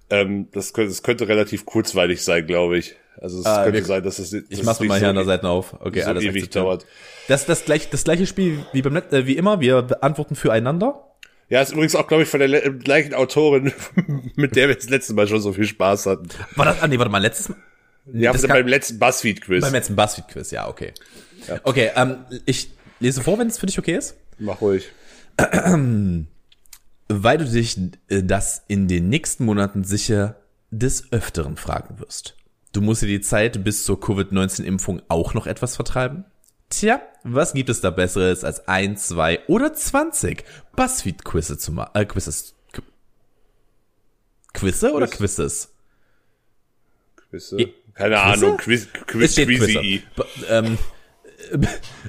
ähm, 0.09 0.49
das 0.53 0.73
könnte, 0.73 0.91
das 0.91 1.03
könnte 1.03 1.27
relativ 1.27 1.67
kurzweilig 1.67 2.23
sein, 2.23 2.47
glaube 2.47 2.79
ich. 2.79 2.95
Also 3.21 3.41
es 3.41 3.47
ah, 3.47 3.65
könnte 3.65 3.81
wir, 3.81 3.85
sein, 3.85 4.05
dass 4.05 4.21
es, 4.21 4.31
dass 4.31 4.43
ich 4.49 4.63
mach's 4.63 4.79
mal 4.81 4.99
hier 4.99 5.07
so 5.07 5.11
an 5.11 5.17
der 5.17 5.25
Seite 5.25 5.49
auf. 5.49 5.75
Okay, 5.81 6.03
so 6.03 6.09
alles 6.09 6.23
ewig 6.23 6.49
dauert. 6.51 6.87
Das 7.29 7.45
das 7.45 7.65
gleich 7.65 7.91
das 7.91 8.05
gleiche 8.05 8.27
Spiel 8.27 8.65
wie 8.73 8.83
beim 8.83 8.97
äh, 8.97 9.27
wie 9.27 9.37
immer. 9.37 9.61
Wir 9.61 9.83
beantworten 9.83 10.37
füreinander. 10.37 11.10
Ja, 11.51 11.61
ist 11.61 11.73
übrigens 11.73 11.97
auch, 11.97 12.07
glaube 12.07 12.23
ich, 12.23 12.29
von 12.29 12.41
der 12.41 12.71
gleichen 12.71 13.13
Autorin, 13.13 13.73
mit 14.37 14.57
der 14.57 14.69
wir 14.69 14.77
das 14.77 14.89
letzte 14.89 15.15
Mal 15.15 15.27
schon 15.27 15.41
so 15.41 15.53
viel 15.53 15.67
Spaß 15.67 16.07
hatten. 16.07 16.29
War 16.55 16.65
das, 16.65 16.81
ah, 16.81 16.89
nee, 16.89 16.97
warte 16.97 17.11
mal, 17.11 17.19
letztes 17.19 17.51
Mal? 17.51 17.59
Ja, 18.13 18.33
das 18.33 18.47
beim 18.47 18.67
letzten 18.67 18.99
Buzzfeed-Quiz. 18.99 19.61
Beim 19.61 19.73
letzten 19.73 19.97
Buzzfeed-Quiz, 19.97 20.53
ja, 20.53 20.69
okay. 20.69 20.93
Ja. 21.49 21.61
Okay, 21.65 21.91
ähm, 21.97 22.25
ich 22.47 22.71
lese 23.01 23.23
vor, 23.23 23.39
wenn 23.39 23.49
es 23.49 23.59
für 23.59 23.67
dich 23.67 23.79
okay 23.79 23.97
ist. 23.97 24.17
Mach 24.39 24.61
ruhig. 24.61 24.89
weil 27.09 27.39
du 27.39 27.45
dich 27.45 27.77
äh, 28.09 28.23
das 28.23 28.63
in 28.69 28.87
den 28.87 29.09
nächsten 29.09 29.45
Monaten 29.45 29.83
sicher 29.85 30.37
des 30.71 31.13
Öfteren 31.13 31.57
fragen 31.57 31.99
wirst. 31.99 32.37
Du 32.73 32.81
musst 32.81 33.03
dir 33.03 33.09
die 33.09 33.21
Zeit 33.21 33.65
bis 33.65 33.85
zur 33.85 34.01
Covid-19-Impfung 34.01 35.03
auch 35.09 35.35
noch 35.35 35.49
etwas 35.49 35.75
vertreiben? 35.75 36.25
Tja, 36.71 37.03
was 37.25 37.53
gibt 37.53 37.69
es 37.69 37.81
da 37.81 37.91
Besseres 37.91 38.45
als 38.45 38.67
ein, 38.69 38.97
zwei 38.97 39.45
oder 39.49 39.75
zwanzig 39.75 40.45
Buzzfeed-Quizze 40.77 41.59
zu 41.59 41.73
machen? 41.73 41.91
Äh, 41.95 42.07
Quizzes. 42.07 42.55
Qu 42.73 42.83
Quizze 44.55 44.93
oder 44.93 45.09
Quizzes? 45.09 45.75
Quizze? 47.17 47.57
Keine 47.95 48.15
Quizze? 48.15 48.23
Ahnung. 48.23 48.57
Quiz, 48.57 48.89
Quiz, 49.07 49.35
Quizzy. 49.35 50.03
Ähm, 50.49 50.79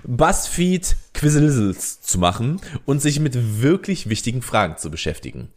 Buzzfeed 0.03 0.95
Quizzles 1.13 2.01
zu 2.01 2.19
machen 2.19 2.61
und 2.85 3.01
sich 3.01 3.19
mit 3.19 3.61
wirklich 3.61 4.09
wichtigen 4.09 4.41
Fragen 4.41 4.77
zu 4.77 4.91
beschäftigen. 4.91 5.51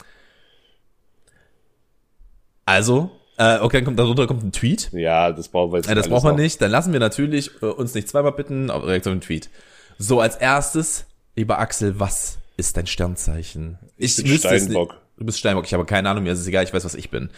Also, 2.64 3.20
äh, 3.36 3.58
okay, 3.58 3.78
dann 3.78 3.84
kommt, 3.84 3.98
darunter 3.98 4.26
kommt 4.26 4.44
ein 4.44 4.52
Tweet. 4.52 4.90
Ja, 4.92 5.32
das 5.32 5.48
brauchen 5.48 5.72
wir 5.72 5.78
jetzt 5.78 5.88
äh, 5.88 5.94
Das 5.94 6.08
brauchen 6.08 6.26
wir 6.26 6.32
noch. 6.32 6.38
nicht. 6.38 6.60
Dann 6.60 6.70
lassen 6.70 6.92
wir 6.92 7.00
natürlich 7.00 7.50
äh, 7.62 7.66
uns 7.66 7.94
nicht 7.94 8.08
zweimal 8.08 8.32
bitten, 8.32 8.70
aber 8.70 8.86
direkt 8.86 9.06
auf 9.06 9.12
den 9.12 9.20
Tweet. 9.20 9.50
So, 9.98 10.20
als 10.20 10.36
erstes, 10.36 11.06
lieber 11.34 11.58
Axel, 11.58 11.98
was 11.98 12.38
ist 12.56 12.76
dein 12.76 12.86
Sternzeichen? 12.86 13.78
Ich, 13.96 14.18
ich 14.18 14.24
bin 14.24 14.38
Steinbock. 14.38 15.00
Du 15.16 15.24
bist 15.24 15.38
Steinbock. 15.38 15.66
Ich 15.66 15.74
habe 15.74 15.84
keine 15.84 16.08
Ahnung, 16.10 16.24
mir 16.24 16.32
ist 16.32 16.40
es 16.40 16.46
egal, 16.46 16.64
ich 16.64 16.72
weiß, 16.72 16.84
was 16.84 16.94
ich 16.94 17.10
bin. 17.10 17.30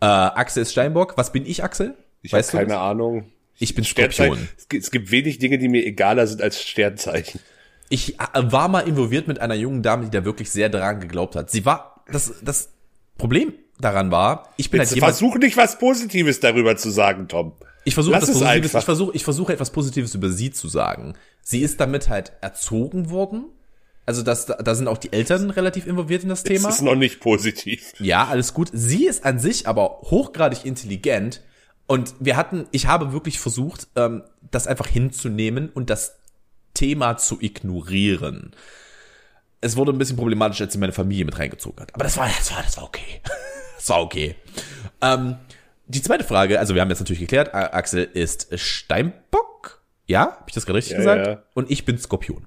Äh, 0.00 0.06
Axel 0.06 0.62
ist 0.62 0.72
Steinbock. 0.72 1.16
Was 1.16 1.32
bin 1.32 1.46
ich, 1.46 1.62
Axel? 1.62 1.94
Ich 2.22 2.32
habe 2.32 2.42
keine 2.44 2.68
das? 2.68 2.78
Ahnung. 2.78 3.30
Ich 3.58 3.74
bin 3.74 3.84
Skorpion. 3.84 4.48
Es 4.76 4.90
gibt 4.90 5.10
wenig 5.10 5.38
Dinge, 5.38 5.58
die 5.58 5.68
mir 5.68 5.84
egaler 5.86 6.26
sind 6.26 6.42
als 6.42 6.62
Sternzeichen. 6.62 7.40
Ich 7.88 8.18
äh, 8.18 8.24
war 8.34 8.68
mal 8.68 8.80
involviert 8.80 9.28
mit 9.28 9.38
einer 9.38 9.54
jungen 9.54 9.82
Dame, 9.82 10.04
die 10.04 10.10
da 10.10 10.24
wirklich 10.24 10.50
sehr 10.50 10.68
daran 10.68 11.00
geglaubt 11.00 11.36
hat. 11.36 11.50
Sie 11.50 11.64
war, 11.64 12.02
das, 12.10 12.34
das 12.42 12.70
Problem 13.18 13.52
daran 13.84 14.10
war, 14.10 14.48
ich 14.56 14.70
bin 14.70 14.78
Bitte 14.80 14.90
halt 14.90 14.96
jemand. 14.96 15.16
Versuch 15.16 15.36
nicht 15.36 15.56
was 15.56 15.78
Positives 15.78 16.40
darüber 16.40 16.76
zu 16.76 16.90
sagen, 16.90 17.28
Tom. 17.28 17.52
Ich 17.84 17.94
versuche 17.94 18.16
etwas 18.16 18.32
Positives, 18.32 18.74
ich 18.74 18.84
versuche, 18.84 19.12
ich 19.14 19.24
versuche 19.24 19.52
etwas 19.52 19.70
Positives 19.70 20.14
über 20.14 20.30
sie 20.30 20.50
zu 20.50 20.68
sagen. 20.68 21.14
Sie 21.42 21.60
ist 21.60 21.80
damit 21.80 22.08
halt 22.08 22.32
erzogen 22.40 23.10
worden. 23.10 23.44
Also 24.06 24.22
das, 24.22 24.46
da 24.46 24.74
sind 24.74 24.88
auch 24.88 24.98
die 24.98 25.12
Eltern 25.12 25.50
relativ 25.50 25.86
involviert 25.86 26.22
in 26.22 26.28
das 26.28 26.42
Thema. 26.42 26.68
Das 26.68 26.76
ist 26.76 26.82
noch 26.82 26.94
nicht 26.94 27.20
positiv. 27.20 27.92
Ja, 27.98 28.26
alles 28.26 28.52
gut. 28.54 28.70
Sie 28.72 29.06
ist 29.06 29.24
an 29.24 29.38
sich 29.38 29.66
aber 29.66 30.00
hochgradig 30.02 30.64
intelligent 30.64 31.42
und 31.86 32.14
wir 32.20 32.36
hatten, 32.36 32.66
ich 32.70 32.86
habe 32.86 33.12
wirklich 33.12 33.38
versucht, 33.38 33.88
ähm, 33.96 34.22
das 34.50 34.66
einfach 34.66 34.86
hinzunehmen 34.86 35.68
und 35.68 35.90
das 35.90 36.16
Thema 36.72 37.16
zu 37.16 37.40
ignorieren. 37.40 38.52
Es 39.60 39.76
wurde 39.76 39.92
ein 39.92 39.98
bisschen 39.98 40.16
problematisch, 40.16 40.60
als 40.60 40.72
sie 40.72 40.78
meine 40.78 40.92
Familie 40.92 41.24
mit 41.24 41.38
reingezogen 41.38 41.80
hat. 41.80 41.94
Aber 41.94 42.04
das 42.04 42.16
war, 42.16 42.28
das 42.28 42.52
war, 42.52 42.62
das 42.62 42.76
war 42.76 42.84
okay. 42.84 43.20
war 43.88 44.02
okay. 44.02 44.34
Ähm, 45.00 45.36
die 45.86 46.02
zweite 46.02 46.24
Frage, 46.24 46.58
also 46.58 46.74
wir 46.74 46.82
haben 46.82 46.90
jetzt 46.90 47.00
natürlich 47.00 47.20
geklärt, 47.20 47.54
Axel 47.54 48.08
ist 48.12 48.58
Steinbock. 48.58 49.82
Ja, 50.06 50.20
habe 50.20 50.44
ich 50.48 50.54
das 50.54 50.66
gerade 50.66 50.78
richtig 50.78 50.92
ja, 50.92 50.98
gesagt? 50.98 51.26
Ja. 51.26 51.42
Und 51.54 51.70
ich 51.70 51.84
bin 51.84 51.98
Skorpion. 51.98 52.46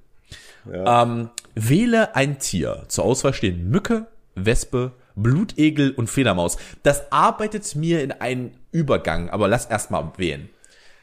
Ja. 0.71 1.03
Ähm, 1.03 1.29
wähle 1.55 2.15
ein 2.15 2.39
Tier. 2.39 2.85
Zur 2.87 3.05
Auswahl 3.05 3.33
stehen 3.33 3.69
Mücke, 3.69 4.07
Wespe, 4.35 4.91
Blutegel 5.15 5.91
und 5.91 6.09
Fledermaus. 6.09 6.57
Das 6.83 7.11
arbeitet 7.11 7.75
mir 7.75 8.03
in 8.03 8.11
einen 8.11 8.51
Übergang, 8.71 9.29
aber 9.29 9.47
lass 9.47 9.65
erst 9.65 9.91
mal 9.91 10.13
wählen. 10.17 10.49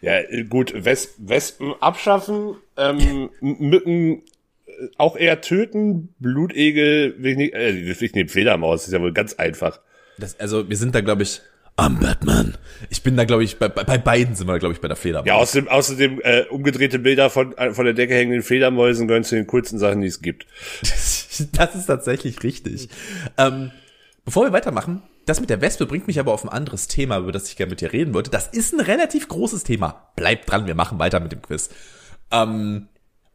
Ja, 0.01 0.21
gut, 0.49 0.85
Wes 0.85 1.15
Wespen 1.19 1.75
abschaffen, 1.81 2.57
ähm, 2.77 3.31
Mücken 3.41 4.23
äh, 4.67 4.73
auch 4.99 5.17
eher 5.17 5.41
töten, 5.41 6.15
Blutegel, 6.19 7.17
ich, 7.25 7.37
nicht, 7.37 7.55
äh, 7.55 7.71
ich 7.71 8.13
nehme 8.13 8.29
Fledermaus, 8.29 8.87
ist 8.87 8.93
ja 8.93 9.01
wohl 9.01 9.15
ganz 9.15 9.35
einfach. 9.35 9.81
Das, 10.19 10.39
also 10.41 10.69
wir 10.69 10.77
sind 10.77 10.95
da, 10.95 11.01
glaube 11.01 11.23
ich, 11.23 11.43
am 11.77 11.99
Batman. 11.99 12.57
Ich 12.89 13.03
bin 13.03 13.17
da, 13.17 13.25
glaube 13.25 13.43
ich, 13.43 13.59
bei, 13.59 13.69
bei 13.69 13.99
beiden 13.99 14.37
sind 14.37 14.47
wir, 14.47 14.59
glaube 14.59 14.75
ich, 14.75 14.81
bei 14.81 14.89
der 14.89 14.97
Fledermaus. 14.97 15.27
Ja, 15.27 15.35
außerdem, 15.35 15.69
außerdem 15.69 16.21
äh, 16.23 16.43
umgedrehte 16.43 17.01
Bilder 17.01 17.31
von, 17.31 17.57
äh, 17.57 17.73
von 17.73 17.85
der 17.85 17.95
Decke 17.95 18.15
hängenden 18.15 18.43
Fledermäusen 18.43 19.09
gehören 19.09 19.25
zu 19.25 19.35
den 19.35 19.47
coolsten 19.49 19.79
Sachen, 19.79 20.01
die 20.01 20.07
es 20.07 20.23
gibt. 20.23 20.47
das 20.81 21.75
ist 21.75 21.87
tatsächlich 21.87 22.43
richtig. 22.45 22.89
Ähm, 23.39 23.73
Bevor 24.25 24.45
wir 24.47 24.53
weitermachen, 24.53 25.03
das 25.27 25.41
mit 25.41 25.51
der 25.51 25.61
Wespe 25.61 25.85
bringt 25.85 26.07
mich 26.07 26.19
aber 26.19 26.33
auf 26.33 26.45
ein 26.45 26.49
anderes 26.49 26.89
Thema, 26.89 27.19
über 27.19 27.33
das 27.33 27.49
ich 27.49 27.57
gerne 27.57 27.71
mit 27.71 27.83
dir 27.83 27.93
reden 27.93 28.15
wollte. 28.15 28.31
Das 28.31 28.49
ist 28.49 28.73
ein 28.73 28.81
relativ 28.81 29.29
großes 29.29 29.65
Thema. 29.65 30.09
Bleib 30.17 30.47
dran, 30.47 30.67
wir 30.67 30.75
machen 30.75 30.99
weiter 30.99 31.21
mit 31.21 31.33
dem 31.33 31.43
Quiz. 31.43 31.69
Ähm, 32.31 32.89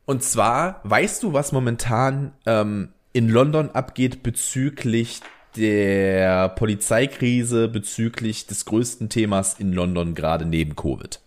und 0.06 0.24
zwar, 0.24 0.82
weißt 0.84 1.22
du, 1.22 1.34
was 1.34 1.52
momentan 1.52 2.34
ähm, 2.48 2.90
in 3.14 3.30
London 3.30 3.70
abgeht 3.70 4.24
bezüglich 4.24 5.22
der 5.56 6.50
Polizeikrise, 6.50 7.68
bezüglich 7.68 8.48
des 8.48 8.66
größten 8.66 9.10
Themas 9.10 9.56
in 9.60 9.74
London 9.74 10.16
gerade 10.16 10.46
neben 10.46 10.76
Covid? 10.76 11.20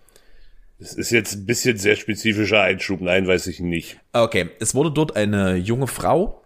Das 0.78 0.94
ist 0.94 1.10
jetzt 1.10 1.34
ein 1.34 1.46
bisschen 1.46 1.78
sehr 1.78 1.96
spezifischer 1.96 2.60
Einschub, 2.60 3.00
nein, 3.00 3.26
weiß 3.26 3.46
ich 3.46 3.60
nicht. 3.60 3.98
Okay, 4.12 4.50
es 4.58 4.74
wurde 4.74 4.90
dort 4.90 5.14
eine 5.16 5.54
junge 5.54 5.86
Frau 5.86 6.42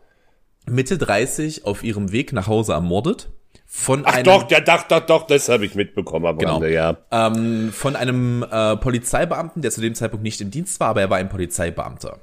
Mitte 0.69 0.99
30 0.99 1.65
auf 1.65 1.85
ihrem 1.85 2.13
Weg 2.13 2.33
nach 2.33 2.47
Hause 2.47 2.73
ermordet. 2.73 3.31
Von 3.69 4.03
Ach 4.05 4.15
einem, 4.15 4.25
doch, 4.25 4.51
ja, 4.51 4.61
doch, 4.61 4.83
doch, 4.83 5.01
doch, 5.01 5.27
das 5.27 5.49
habe 5.49 5.67
ich 5.67 5.75
mitbekommen 5.75 6.27
am 6.27 6.39
genau, 6.39 6.55
Rande, 6.55 6.73
ja. 6.73 6.97
Ähm, 7.11 7.73
von 7.73 7.97
einem 7.97 8.45
äh, 8.49 8.77
Polizeibeamten, 8.77 9.61
der 9.63 9.71
zu 9.71 9.81
dem 9.81 9.95
Zeitpunkt 9.95 10.23
nicht 10.23 10.41
im 10.41 10.51
Dienst 10.51 10.79
war, 10.81 10.89
aber 10.89 11.01
er 11.01 11.11
war 11.11 11.19
ein 11.19 11.29
Polizeibeamter. 11.29 12.21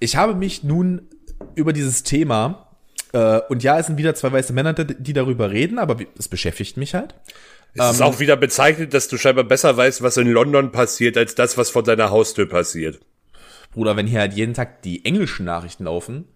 Ich 0.00 0.16
habe 0.16 0.34
mich 0.34 0.64
nun 0.64 1.08
über 1.54 1.72
dieses 1.72 2.02
Thema, 2.04 2.71
äh, 3.12 3.40
und 3.48 3.62
ja, 3.62 3.78
es 3.78 3.86
sind 3.86 3.98
wieder 3.98 4.14
zwei 4.14 4.32
weiße 4.32 4.52
Männer, 4.52 4.72
die 4.74 5.12
darüber 5.12 5.50
reden, 5.50 5.78
aber 5.78 5.96
es 6.18 6.28
beschäftigt 6.28 6.76
mich 6.76 6.94
halt. 6.94 7.14
Es 7.74 7.84
ähm, 7.84 7.90
ist 7.90 8.02
auch 8.02 8.20
wieder 8.20 8.36
bezeichnet, 8.36 8.94
dass 8.94 9.08
du 9.08 9.16
scheinbar 9.16 9.44
besser 9.44 9.76
weißt, 9.76 10.02
was 10.02 10.16
in 10.16 10.30
London 10.30 10.72
passiert, 10.72 11.16
als 11.16 11.34
das, 11.34 11.56
was 11.56 11.70
vor 11.70 11.82
deiner 11.82 12.10
Haustür 12.10 12.48
passiert. 12.48 13.00
Bruder, 13.72 13.96
wenn 13.96 14.06
hier 14.06 14.20
halt 14.20 14.34
jeden 14.34 14.52
Tag 14.54 14.82
die 14.82 15.04
englischen 15.04 15.46
Nachrichten 15.46 15.84
laufen, 15.84 16.26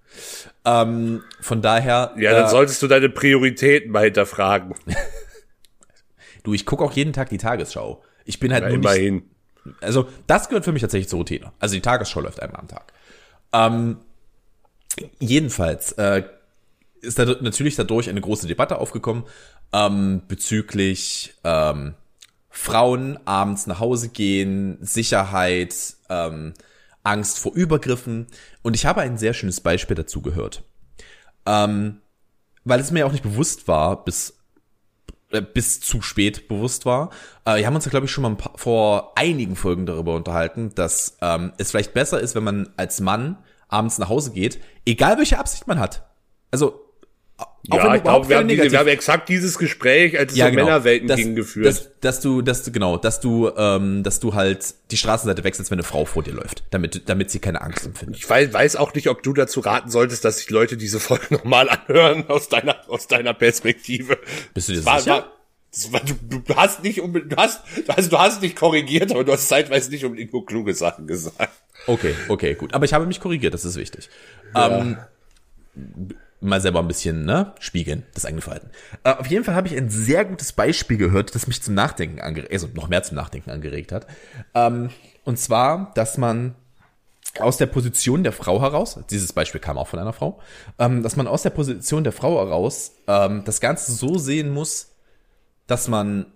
ähm, 0.65 1.23
von 1.41 1.61
daher. 1.61 2.15
Ja, 2.17 2.33
dann 2.33 2.47
äh, 2.47 2.49
solltest 2.49 2.83
du 2.83 2.89
deine 2.89 3.11
Prioritäten 3.11 3.93
mal 3.93 4.05
hinterfragen. 4.05 4.75
du, 6.43 6.55
ich 6.55 6.65
gucke 6.65 6.83
auch 6.83 6.93
jeden 6.93 7.13
Tag 7.13 7.29
die 7.29 7.39
Tagesschau. 7.39 8.03
Ich 8.25 8.41
bin 8.41 8.53
halt 8.53 8.63
ja, 8.65 8.69
nur 8.71 8.79
immerhin. 8.79 9.15
nicht, 9.15 9.27
also 9.83 10.09
das 10.27 10.49
gehört 10.49 10.65
für 10.65 10.73
mich 10.73 10.83
tatsächlich 10.83 11.09
zur 11.09 11.19
Routine. 11.19 11.53
Also 11.59 11.75
die 11.75 11.83
Tagesschau 11.83 12.21
läuft 12.21 12.41
einmal 12.41 12.61
am 12.61 12.69
Tag. 12.69 12.93
Ähm, 13.53 13.99
jedenfalls 15.21 15.93
äh, 15.93 16.23
ist 17.07 17.19
da 17.19 17.25
natürlich 17.41 17.77
dadurch 17.77 18.09
eine 18.09 18.21
große 18.21 18.47
Debatte 18.47 18.79
aufgekommen 18.79 19.25
ähm, 19.73 20.23
bezüglich 20.29 21.35
ähm, 21.45 21.95
Frauen 22.51 23.19
abends 23.27 23.67
nach 23.67 23.81
Hause 23.81 24.09
gehen, 24.09 24.79
Sicherheit, 24.81 25.97
ähm, 26.09 26.55
Angst 27.03 27.39
vor 27.39 27.55
Übergriffen. 27.55 28.27
Und 28.63 28.75
ich 28.75 28.87
habe 28.87 29.01
ein 29.03 29.19
sehr 29.19 29.35
schönes 29.35 29.61
Beispiel 29.61 29.97
dazu 29.97 30.23
gehört. 30.23 30.65
Ähm, 31.45 32.01
weil 32.65 32.81
es 32.81 32.91
mir 32.91 33.07
auch 33.07 33.13
nicht 33.13 33.23
bewusst 33.23 33.69
war, 33.69 34.05
bis 34.05 34.37
äh, 35.31 35.43
bis 35.43 35.81
zu 35.81 36.03
spät 36.03 36.49
bewusst 36.49 36.87
war. 36.87 37.11
Äh, 37.45 37.57
wir 37.59 37.67
haben 37.67 37.75
uns 37.75 37.85
ja, 37.85 37.91
glaube 37.91 38.07
ich, 38.07 38.13
schon 38.13 38.23
mal 38.23 38.35
paar, 38.37 38.57
vor 38.57 39.13
einigen 39.17 39.57
Folgen 39.57 39.85
darüber 39.85 40.15
unterhalten, 40.15 40.73
dass 40.75 41.19
ähm, 41.21 41.53
es 41.59 41.71
vielleicht 41.71 41.95
besser 41.95 42.21
ist, 42.21 42.35
wenn 42.35 42.45
man 42.45 42.71
als 42.77 43.01
Mann 43.01 43.39
abends 43.69 43.99
nach 43.99 44.09
Hause 44.09 44.31
geht, 44.31 44.61
egal 44.85 45.19
welche 45.19 45.39
Absicht 45.39 45.67
man 45.67 45.81
hat. 45.81 46.09
Also 46.51 46.86
auch 47.39 47.79
ja, 47.79 47.95
ich 47.97 48.03
glaube, 48.03 48.29
wir, 48.29 48.37
haben 48.39 48.49
diese, 48.49 48.71
wir 48.71 48.79
haben 48.79 48.89
exakt 48.89 49.29
dieses 49.29 49.59
Gespräch, 49.59 50.19
als 50.19 50.33
es 50.33 50.39
ja, 50.39 50.47
um 50.47 50.53
genau. 50.53 50.67
Männerwelten 50.67 51.09
das, 51.09 51.17
ging, 51.17 51.35
geführt. 51.35 51.67
Dass, 51.67 51.91
dass 52.01 52.21
du, 52.21 52.41
dass 52.41 52.63
du, 52.63 52.71
genau, 52.71 52.97
dass 52.97 53.21
du, 53.21 53.51
ähm, 53.57 54.03
dass 54.05 54.21
du 54.21 54.35
halt 54.35 54.75
die 54.91 54.97
Straßenseite 54.97 55.43
wechselst, 55.43 55.71
wenn 55.71 55.77
eine 55.77 55.83
Frau 55.83 56.05
vor 56.05 56.23
dir 56.23 56.33
läuft, 56.33 56.63
damit, 56.71 57.09
damit 57.09 57.31
sie 57.31 57.41
keine 57.41 57.63
Angst 57.63 57.85
empfindet. 57.85 58.19
Ich 58.19 58.31
weiß, 58.31 58.53
weiß 58.53 58.77
auch 58.77 58.95
nicht, 58.95 59.09
ob 59.09 59.23
du 59.23 59.33
dazu 59.33 59.61
raten 59.61 59.91
solltest, 59.91 60.25
dass 60.25 60.39
sich 60.39 60.51
Leute 60.51 60.77
diese 60.77 61.01
Folge 61.01 61.27
nochmal 61.31 61.69
anhören, 61.69 62.29
aus 62.29 62.49
deiner, 62.49 62.77
aus 62.89 63.09
deiner 63.09 63.35
Perspektive. 63.35 64.19
Bist 64.55 64.69
du 64.69 64.75
dir 64.75 64.85
war, 64.85 65.01
sicher? 65.01 65.33
War, 65.91 66.01
du, 66.01 66.39
du 66.39 66.57
hast 66.57 66.83
nicht 66.85 67.01
unbedingt, 67.01 67.33
du 67.33 67.37
hast, 67.37 67.63
also 67.89 68.09
du 68.09 68.19
hast 68.19 68.41
nicht 68.41 68.57
korrigiert, 68.57 69.11
aber 69.11 69.25
du 69.25 69.33
hast 69.33 69.49
zeitweise 69.49 69.91
nicht 69.91 70.05
unbedingt 70.05 70.33
nur 70.33 70.47
kluge 70.47 70.73
Sachen 70.73 71.07
gesagt. 71.07 71.51
Okay, 71.87 72.15
okay, 72.29 72.55
gut. 72.55 72.73
Aber 72.73 72.85
ich 72.85 72.95
habe 72.95 73.07
mich 73.07 73.21
korrigiert, 73.21 73.53
das 73.53 73.65
ist 73.65 73.77
wichtig. 73.77 74.09
Ja. 74.55 74.81
Ähm, 74.81 74.97
mal 76.41 76.61
selber 76.61 76.81
ein 76.81 76.89
bisschen 76.89 77.25
ne, 77.25 77.55
spiegeln, 77.61 78.05
das 78.15 78.27
eigene 78.27 78.43
Verhalten. 78.43 78.71
Äh, 79.05 79.15
auf 79.15 79.27
jeden 79.27 79.45
Fall 79.45 79.55
habe 79.55 79.69
ich 79.69 79.77
ein 79.77 79.89
sehr 79.89 80.25
gutes 80.25 80.53
Beispiel 80.53 80.97
gehört, 80.97 81.35
das 81.35 81.47
mich 81.47 81.63
zum 81.63 81.75
Nachdenken 81.75 82.21
angeregt, 82.21 82.53
also 82.53 82.69
noch 82.75 82.89
mehr 82.89 83.03
zum 83.03 83.17
Nachdenken 83.17 83.51
angeregt 83.51 83.93
hat. 83.93 84.07
Ähm, 84.55 84.91
und 85.25 85.39
zwar, 85.39 85.93
dass 85.95 86.19
man 86.19 86.55
aus 87.41 87.57
der 87.57 87.67
Position 87.67 88.23
der 88.23 88.33
Frau 88.33 88.61
heraus, 88.61 88.99
dieses 89.11 89.33
Beispiel 89.33 89.61
kam 89.61 89.79
auch 89.79 89.89
von 89.89 89.99
einer 89.99 90.13
Frau, 90.13 90.41
ähm, 90.79 91.03
dass 91.03 91.17
man 91.17 91.27
aus 91.27 91.43
der 91.43 91.51
Position 91.51 92.05
der 92.05 92.13
Frau 92.13 92.39
heraus 92.39 92.93
ähm, 93.07 93.43
das 93.45 93.61
Ganze 93.61 93.93
so 93.93 94.19
sehen 94.19 94.51
muss, 94.51 94.95
dass 95.67 95.89
man 95.89 96.27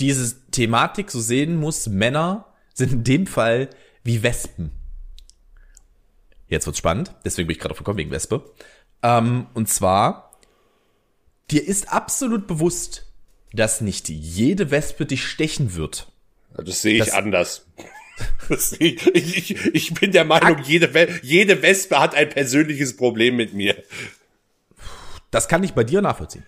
diese 0.00 0.34
Thematik 0.50 1.10
so 1.10 1.20
sehen 1.20 1.56
muss, 1.56 1.86
Männer 1.86 2.46
sind 2.74 2.92
in 2.92 3.04
dem 3.04 3.26
Fall 3.26 3.68
wie 4.02 4.22
Wespen. 4.22 4.72
Jetzt 6.52 6.66
wird's 6.66 6.80
spannend, 6.80 7.14
deswegen 7.24 7.46
bin 7.48 7.54
ich 7.54 7.60
gerade 7.60 7.72
auf 7.72 7.78
gekommen 7.78 7.96
wegen 7.96 8.10
Wespe. 8.10 8.44
Ähm, 9.02 9.46
und 9.54 9.70
zwar, 9.70 10.38
dir 11.50 11.66
ist 11.66 11.90
absolut 11.90 12.46
bewusst, 12.46 13.06
dass 13.54 13.80
nicht 13.80 14.10
jede 14.10 14.70
Wespe 14.70 15.06
dich 15.06 15.24
stechen 15.24 15.76
wird. 15.76 16.12
Das 16.54 16.82
sehe 16.82 16.98
ich 16.98 17.06
das, 17.06 17.14
anders. 17.14 17.66
Das, 18.50 18.74
ich, 18.78 19.06
ich, 19.06 19.74
ich 19.74 19.94
bin 19.94 20.12
der 20.12 20.26
Meinung, 20.26 20.62
jede, 20.62 21.08
jede 21.22 21.62
Wespe 21.62 21.98
hat 21.98 22.14
ein 22.14 22.28
persönliches 22.28 22.96
Problem 22.96 23.36
mit 23.36 23.54
mir. 23.54 23.82
Das 25.30 25.48
kann 25.48 25.64
ich 25.64 25.72
bei 25.72 25.82
dir 25.82 26.02
nachvollziehen. 26.02 26.44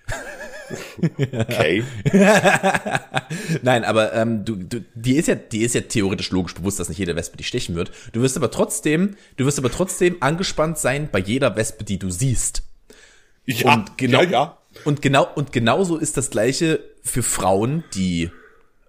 Okay. 1.32 1.84
Nein, 3.62 3.84
aber 3.84 4.12
ähm, 4.14 4.44
du, 4.44 4.56
du, 4.56 4.84
die 4.94 5.16
ist 5.16 5.28
ja, 5.28 5.34
die 5.34 5.62
ist 5.62 5.74
ja 5.74 5.82
theoretisch 5.82 6.30
logisch 6.30 6.54
bewusst, 6.54 6.80
dass 6.80 6.88
nicht 6.88 6.98
jede 6.98 7.16
Wespe 7.16 7.36
dich 7.36 7.48
stechen 7.48 7.74
wird. 7.74 7.92
Du 8.12 8.22
wirst 8.22 8.36
aber 8.36 8.50
trotzdem, 8.50 9.16
du 9.36 9.44
wirst 9.44 9.58
aber 9.58 9.70
trotzdem 9.70 10.16
angespannt 10.20 10.78
sein 10.78 11.08
bei 11.10 11.18
jeder 11.18 11.56
Wespe, 11.56 11.84
die 11.84 11.98
du 11.98 12.10
siehst. 12.10 12.62
Ja, 13.46 13.74
und 13.74 13.98
genau, 13.98 14.22
ja, 14.22 14.30
ja. 14.30 14.58
Und 14.84 15.02
genau, 15.02 15.28
und 15.34 15.52
genauso 15.52 15.96
ist 15.96 16.16
das 16.16 16.30
Gleiche 16.30 16.80
für 17.02 17.22
Frauen, 17.22 17.84
die 17.94 18.30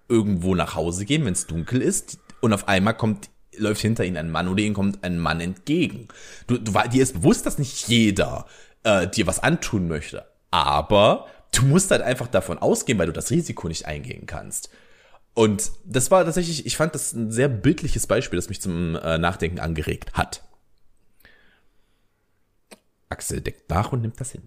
irgendwo 0.08 0.54
nach 0.54 0.74
Hause 0.74 1.04
gehen, 1.04 1.24
wenn 1.24 1.32
es 1.32 1.46
dunkel 1.46 1.82
ist, 1.82 2.18
und 2.40 2.52
auf 2.52 2.68
einmal 2.68 2.94
kommt 2.94 3.30
läuft 3.58 3.80
hinter 3.80 4.04
ihnen 4.04 4.18
ein 4.18 4.30
Mann 4.30 4.48
oder 4.48 4.62
ihnen 4.62 4.74
kommt 4.74 5.02
ein 5.02 5.18
Mann 5.18 5.40
entgegen. 5.40 6.08
Du, 6.46 6.58
du, 6.58 6.72
dir 6.92 7.02
ist 7.02 7.14
bewusst, 7.14 7.46
dass 7.46 7.58
nicht 7.58 7.88
jeder 7.88 8.46
äh, 8.82 9.08
dir 9.08 9.26
was 9.26 9.42
antun 9.42 9.88
möchte. 9.88 10.26
Aber 10.50 11.26
du 11.56 11.64
musst 11.64 11.90
halt 11.90 12.02
einfach 12.02 12.28
davon 12.28 12.58
ausgehen, 12.58 12.98
weil 12.98 13.06
du 13.06 13.12
das 13.12 13.30
Risiko 13.30 13.68
nicht 13.68 13.86
eingehen 13.86 14.26
kannst. 14.26 14.70
Und 15.34 15.70
das 15.84 16.10
war 16.10 16.24
tatsächlich, 16.24 16.64
ich 16.64 16.76
fand 16.76 16.94
das 16.94 17.12
ein 17.12 17.30
sehr 17.30 17.48
bildliches 17.48 18.06
Beispiel, 18.06 18.38
das 18.38 18.48
mich 18.48 18.60
zum 18.60 18.96
äh, 18.96 19.18
Nachdenken 19.18 19.58
angeregt 19.58 20.14
hat. 20.14 20.42
Axel 23.08 23.40
deckt 23.40 23.68
nach 23.70 23.92
und 23.92 24.02
nimmt 24.02 24.20
das 24.20 24.32
hin 24.32 24.42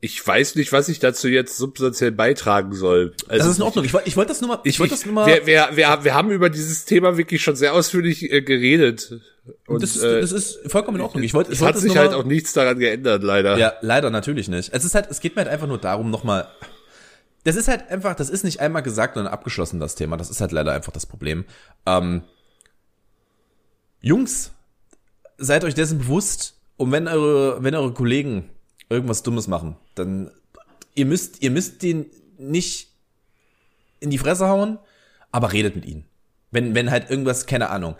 ich 0.00 0.26
weiß 0.26 0.54
nicht, 0.56 0.72
was 0.72 0.88
ich 0.88 0.98
dazu 0.98 1.28
jetzt 1.28 1.56
substanziell 1.56 2.12
beitragen 2.12 2.74
soll. 2.74 3.14
Also 3.28 3.38
das 3.38 3.52
ist 3.52 3.58
in 3.58 3.62
Ordnung. 3.62 3.84
Ich 3.84 3.92
wollte 3.92 4.08
ich 4.08 4.16
wollte 4.16 4.28
das 4.28 4.40
nur 4.40 4.48
mal. 4.48 4.60
Ich, 4.64 4.74
ich 4.74 4.80
wollte 4.80 4.94
das 4.94 5.04
nur 5.04 5.14
mal. 5.14 5.26
Wir, 5.26 5.46
wir, 5.46 5.70
wir, 5.72 6.04
wir 6.04 6.14
haben 6.14 6.30
über 6.30 6.50
dieses 6.50 6.84
Thema 6.84 7.16
wirklich 7.16 7.42
schon 7.42 7.56
sehr 7.56 7.74
ausführlich 7.74 8.30
äh, 8.30 8.42
geredet. 8.42 9.20
Und, 9.66 9.82
das, 9.82 9.96
äh, 9.96 10.20
das 10.20 10.32
ist 10.32 10.58
vollkommen 10.70 10.98
in 10.98 11.02
Ordnung. 11.02 11.22
Ich 11.22 11.34
wollte. 11.34 11.52
Ich 11.52 11.58
es 11.58 11.62
wollt 11.62 11.74
hat 11.74 11.80
sich 11.80 11.96
halt 11.96 12.12
auch 12.12 12.24
nichts 12.24 12.52
daran 12.52 12.78
geändert, 12.78 13.22
leider. 13.22 13.56
Ja, 13.58 13.74
leider 13.80 14.10
natürlich 14.10 14.48
nicht. 14.48 14.72
Es 14.72 14.84
ist 14.84 14.94
halt, 14.94 15.08
es 15.10 15.20
geht 15.20 15.36
mir 15.36 15.42
halt 15.42 15.52
einfach 15.52 15.66
nur 15.66 15.78
darum, 15.78 16.10
nochmal. 16.10 16.48
Das 17.44 17.54
ist 17.54 17.68
halt 17.68 17.88
einfach, 17.90 18.16
das 18.16 18.28
ist 18.28 18.42
nicht 18.42 18.60
einmal 18.60 18.82
gesagt 18.82 19.16
und 19.16 19.26
abgeschlossen, 19.26 19.78
das 19.78 19.94
Thema. 19.94 20.16
Das 20.16 20.30
ist 20.30 20.40
halt 20.40 20.52
leider 20.52 20.72
einfach 20.72 20.92
das 20.92 21.06
Problem. 21.06 21.44
Ähm, 21.86 22.22
Jungs, 24.00 24.52
seid 25.38 25.64
euch 25.64 25.74
dessen 25.74 25.98
bewusst, 25.98 26.54
und 26.76 26.92
wenn 26.92 27.08
eure, 27.08 27.62
wenn 27.62 27.74
eure 27.74 27.92
Kollegen 27.92 28.50
irgendwas 28.88 29.22
Dummes 29.22 29.48
machen, 29.48 29.76
dann 29.94 30.30
ihr 30.94 31.06
müsst, 31.06 31.42
ihr 31.42 31.50
müsst 31.50 31.82
den 31.82 32.06
nicht 32.38 32.90
in 34.00 34.10
die 34.10 34.18
Fresse 34.18 34.48
hauen, 34.48 34.78
aber 35.32 35.52
redet 35.52 35.76
mit 35.76 35.86
ihnen. 35.86 36.04
Wenn, 36.50 36.74
wenn 36.74 36.90
halt 36.90 37.10
irgendwas, 37.10 37.46
keine 37.46 37.70
Ahnung, 37.70 37.96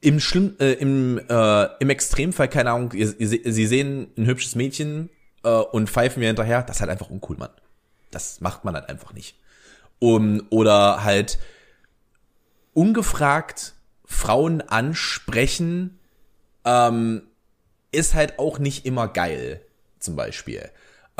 im 0.00 0.20
schlimm, 0.20 0.56
äh, 0.58 0.72
im, 0.72 1.18
äh, 1.28 1.66
im 1.78 1.90
Extremfall, 1.90 2.48
keine 2.48 2.72
Ahnung, 2.72 2.92
ihr, 2.92 3.18
ihr, 3.20 3.52
sie 3.52 3.66
sehen 3.66 4.10
ein 4.16 4.26
hübsches 4.26 4.54
Mädchen 4.54 5.10
äh, 5.42 5.50
und 5.50 5.90
pfeifen 5.90 6.20
mir 6.20 6.26
hinterher, 6.26 6.62
das 6.62 6.76
ist 6.76 6.80
halt 6.80 6.90
einfach 6.90 7.10
uncool, 7.10 7.36
Mann. 7.36 7.50
Das 8.10 8.40
macht 8.40 8.64
man 8.64 8.74
halt 8.74 8.88
einfach 8.88 9.12
nicht. 9.12 9.36
Um, 9.98 10.46
oder 10.48 11.04
halt 11.04 11.38
ungefragt 12.72 13.74
Frauen 14.06 14.62
ansprechen, 14.62 15.98
ähm, 16.64 17.22
ist 17.92 18.14
halt 18.14 18.38
auch 18.38 18.58
nicht 18.58 18.86
immer 18.86 19.08
geil, 19.08 19.60
zum 19.98 20.16
Beispiel. 20.16 20.70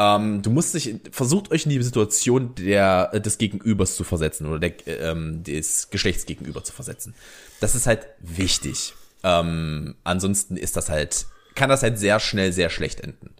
Ähm, 0.00 0.40
du 0.40 0.48
musst 0.48 0.72
dich, 0.72 0.94
versucht 1.12 1.50
euch 1.50 1.64
in 1.66 1.70
die 1.70 1.82
Situation 1.82 2.54
der, 2.54 3.20
des 3.20 3.36
Gegenübers 3.36 3.96
zu 3.96 4.04
versetzen 4.04 4.46
oder 4.46 4.58
der, 4.58 4.86
ähm, 4.86 5.44
des 5.44 5.90
Geschlechtsgegenüber 5.90 6.64
zu 6.64 6.72
versetzen. 6.72 7.14
Das 7.60 7.74
ist 7.74 7.86
halt 7.86 8.06
wichtig. 8.18 8.94
Ähm, 9.22 9.96
ansonsten 10.02 10.56
ist 10.56 10.78
das 10.78 10.88
halt, 10.88 11.26
kann 11.54 11.68
das 11.68 11.82
halt 11.82 11.98
sehr 11.98 12.18
schnell 12.18 12.50
sehr 12.54 12.70
schlecht 12.70 13.00
enden. 13.00 13.34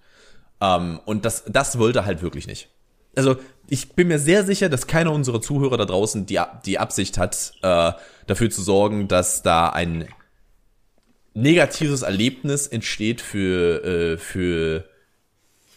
Ähm, 0.61 1.01
und 1.07 1.25
das, 1.25 1.45
das 1.49 1.79
wollte 1.79 2.05
halt 2.05 2.21
wirklich 2.21 2.47
nicht. 2.47 2.69
Also, 3.17 3.37
ich 3.67 3.95
bin 3.95 4.09
mir 4.09 4.19
sehr 4.19 4.45
sicher, 4.45 4.69
dass 4.69 4.87
keiner 4.87 5.13
unserer 5.13 5.41
Zuhörer 5.41 5.79
da 5.79 5.87
draußen 5.87 6.27
die, 6.27 6.41
die 6.67 6.79
Absicht 6.79 7.17
hat, 7.17 7.55
äh, 7.63 7.93
dafür 8.27 8.51
zu 8.51 8.61
sorgen, 8.61 9.09
dass 9.09 9.43
da 9.43 9.71
ein 9.71 10.09
negatives 11.33 12.03
Erlebnis 12.03 12.67
entsteht 12.67 13.23
für, 13.23 13.83
äh, 13.83 14.19
für 14.19 14.90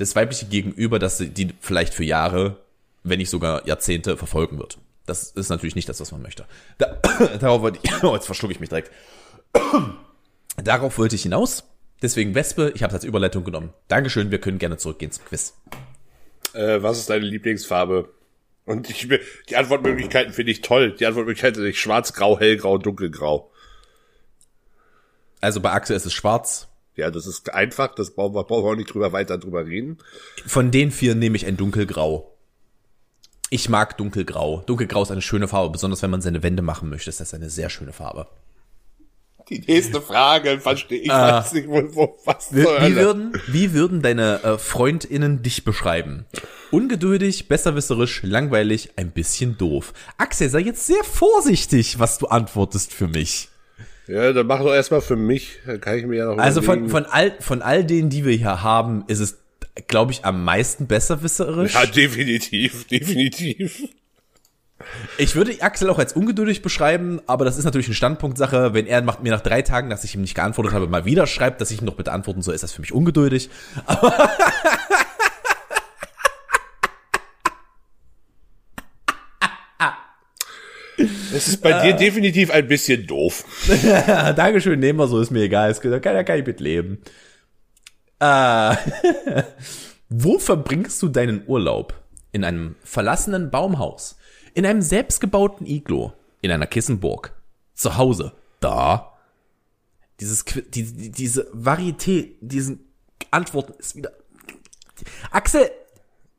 das 0.04 0.16
weibliche 0.16 0.46
Gegenüber, 0.46 1.00
das 1.00 1.18
die 1.18 1.54
vielleicht 1.60 1.94
für 1.94 2.04
Jahre, 2.04 2.58
wenn 3.04 3.20
nicht 3.20 3.30
sogar 3.30 3.68
Jahrzehnte 3.68 4.18
verfolgen 4.18 4.60
wird. 4.60 4.78
Das 5.06 5.32
ist 5.32 5.50
natürlich 5.50 5.76
nicht 5.76 5.90
das, 5.90 6.00
was 6.00 6.12
man 6.12 6.22
möchte. 6.22 6.46
Da, 6.78 6.98
darauf 7.40 7.62
wollte 7.62 7.80
ich, 7.82 7.92
oh, 8.04 8.14
jetzt 8.14 8.26
verschlucke 8.26 8.54
ich 8.54 8.60
mich 8.60 8.70
direkt. 8.70 8.92
darauf 10.64 10.98
wollte 10.98 11.16
ich 11.16 11.24
hinaus. 11.24 11.64
Deswegen 12.02 12.36
Wespe, 12.36 12.72
ich 12.76 12.84
habe 12.84 12.92
es 12.92 12.96
als 12.96 13.04
Überleitung 13.06 13.44
genommen. 13.44 13.74
Dankeschön, 13.88 14.32
wir 14.32 14.40
können 14.40 14.60
gerne 14.60 14.78
zurückgehen 14.78 15.12
zum 15.12 15.26
Quiz. 15.26 15.54
Äh, 16.54 16.82
was 16.84 17.00
ist 17.00 17.10
deine 17.10 17.26
Lieblingsfarbe? 17.26 18.10
Und 18.66 18.90
ich, 18.90 19.08
die 19.50 19.56
Antwortmöglichkeiten 19.56 20.34
finde 20.34 20.52
ich 20.52 20.62
toll. 20.62 20.96
Die 20.96 21.06
Antwortmöglichkeiten 21.06 21.62
sind 21.62 21.76
schwarz, 21.76 22.14
grau, 22.14 22.40
hellgrau, 22.40 22.78
dunkelgrau. 22.78 23.52
Also 25.42 25.60
bei 25.60 25.72
Axel 25.72 25.96
ist 25.96 26.06
es 26.06 26.14
schwarz. 26.14 26.70
Ja, 26.96 27.10
das 27.10 27.26
ist 27.26 27.54
einfach, 27.54 27.96
das 27.96 28.12
brauchen 28.12 28.36
wir, 28.36 28.44
brauchen 28.44 28.66
wir 28.66 28.72
auch 28.72 28.76
nicht 28.76 28.94
drüber 28.94 29.12
weiter 29.14 29.38
drüber 29.38 29.66
reden. 29.66 29.98
Von 30.46 30.72
den 30.72 30.92
vier 30.92 31.16
nehme 31.16 31.36
ich 31.36 31.46
ein 31.46 31.58
dunkelgrau. 31.58 32.30
Ich 33.50 33.70
mag 33.70 33.98
dunkelgrau. 33.98 34.64
Dunkelgrau 34.66 35.04
ist 35.04 35.12
eine 35.12 35.22
schöne 35.22 35.48
Farbe, 35.48 35.72
besonders 35.72 36.02
wenn 36.02 36.12
man 36.12 36.22
seine 36.22 36.44
Wände 36.44 36.62
machen 36.62 36.90
möchte, 36.90 37.10
ist 37.10 37.20
das 37.20 37.34
eine 37.34 37.50
sehr 37.50 37.70
schöne 37.70 37.94
Farbe. 37.94 38.28
Die 39.50 39.60
nächste 39.60 40.02
Frage, 40.02 40.60
verstehe 40.60 41.02
ich 41.02 41.10
weiß 41.10 41.54
nicht, 41.54 41.68
wo, 41.68 41.84
wo 41.94 42.18
was 42.26 42.54
Wie, 42.54 42.64
wie, 42.64 42.96
würden, 42.96 43.34
wie 43.48 43.74
würden 43.74 44.02
deine 44.02 44.42
äh, 44.44 44.58
FreundInnen 44.58 45.44
dich 45.44 45.66
beschreiben? 45.66 46.26
Ungeduldig, 46.72 47.50
besserwisserisch, 47.50 48.24
langweilig, 48.24 48.92
ein 48.96 49.12
bisschen 49.12 49.58
doof. 49.58 49.94
Axel, 50.18 50.50
sei 50.50 50.62
jetzt 50.62 50.88
sehr 50.88 51.04
vorsichtig, 51.04 52.00
was 52.00 52.18
du 52.20 52.28
antwortest 52.28 52.94
für 52.94 53.08
mich. 53.08 53.50
Ja, 54.08 54.34
dann 54.34 54.48
mach 54.48 54.60
doch 54.60 54.74
erstmal 54.74 55.02
für 55.02 55.16
mich, 55.16 55.60
dann 55.66 55.80
kann 55.80 55.98
ich 55.98 56.06
mir 56.06 56.18
ja 56.18 56.26
noch 56.26 56.38
Also 56.38 56.62
von, 56.62 56.80
überlegen. 56.86 56.92
von, 56.92 57.06
all, 57.06 57.34
von 57.40 57.62
all 57.62 57.86
denen, 57.86 58.10
die 58.10 58.26
wir 58.26 58.34
hier 58.34 58.62
haben, 58.64 59.06
ist 59.08 59.20
es, 59.20 59.38
glaube 59.88 60.12
ich, 60.12 60.26
am 60.26 60.44
meisten 60.44 60.88
besserwisserisch. 60.88 61.74
Ja, 61.74 61.86
definitiv, 61.86 62.86
definitiv. 62.92 63.88
Ich 65.18 65.36
würde 65.36 65.56
Axel 65.62 65.90
auch 65.90 65.98
als 65.98 66.12
ungeduldig 66.12 66.62
beschreiben, 66.62 67.22
aber 67.26 67.46
das 67.46 67.58
ist 67.58 67.64
natürlich 67.64 67.88
eine 67.88 67.96
Standpunktsache. 67.96 68.74
Wenn 68.74 68.86
er 68.86 69.02
macht 69.02 69.24
mir 69.24 69.32
nach 69.32 69.40
drei 69.40 69.62
Tagen, 69.62 69.90
dass 69.90 70.04
ich 70.04 70.14
ihm 70.16 70.22
nicht 70.22 70.36
geantwortet 70.36 70.74
habe, 70.74 70.88
mal 70.88 71.06
wieder 71.06 71.26
schreibt, 71.26 71.62
dass 71.62 71.72
ich 71.72 71.80
ihm 71.82 71.86
noch 71.86 71.96
bitte 71.96 72.12
antworten 72.12 72.42
soll, 72.42 72.54
ist 72.54 72.64
das 72.64 72.74
für 72.74 72.82
mich 72.82 72.92
ungeduldig. 72.92 73.50
Es 80.98 81.48
ist 81.48 81.62
bei 81.62 81.82
dir 81.82 81.94
definitiv 81.94 82.52
ein 82.52 82.68
bisschen 82.68 83.08
doof. 83.08 83.46
Dankeschön, 84.36 84.80
nehmen 84.80 85.00
wir 85.00 85.08
so, 85.08 85.20
ist 85.20 85.32
mir 85.32 85.44
egal. 85.44 85.72
Es 85.72 85.82
kann, 85.82 85.92
da 85.92 86.00
kann 86.00 86.40
ich 86.40 86.46
mit 86.46 86.60
leben. 86.60 87.02
Äh, 88.20 88.76
wo 90.10 90.40
verbringst 90.40 91.02
du 91.02 91.10
deinen 91.10 91.44
Urlaub? 91.48 92.00
In 92.32 92.44
einem 92.44 92.76
verlassenen 92.84 93.52
Baumhaus, 93.52 94.18
in 94.56 94.66
einem 94.66 94.82
selbstgebauten 94.82 95.68
Iglo, 95.68 96.14
in 96.42 96.50
einer 96.50 96.66
Kissenburg, 96.66 97.34
zu 97.76 97.98
Hause, 97.98 98.34
da. 98.60 99.14
Dieses, 100.20 100.46
die, 100.46 101.12
diese 101.12 101.52
Varieté, 101.54 102.32
diesen 102.42 102.92
Antworten 103.30 103.74
ist 103.78 103.96
wieder. 103.96 104.12
Axel, 105.32 105.70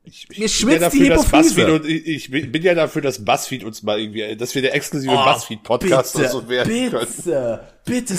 Ich, 0.05 0.27
Mir 0.29 0.45
ich 0.45 0.55
schwitzt 0.55 0.91
bin 0.91 1.01
die 1.01 1.07
ja 1.07 1.15
dafür, 1.15 1.15
dass 1.15 1.27
Hypophyse. 1.27 1.55
BuzzFeed 1.55 1.69
und 1.69 1.89
ich, 1.89 2.31
ich 2.33 2.51
bin 2.51 2.61
ja 2.61 2.75
dafür, 2.75 3.01
dass 3.01 3.25
BuzzFeed 3.25 3.63
uns 3.63 3.83
mal 3.83 3.99
irgendwie, 3.99 4.35
dass 4.35 4.53
wir 4.53 4.61
der 4.61 4.75
exklusive 4.75 5.11
BuzzFeed-Podcast 5.11 6.15
oder 6.15 6.29
so 6.29 6.47
werden 6.47 6.91
können. 6.91 7.07
bitte, 7.15 7.61
bitte, 7.85 8.13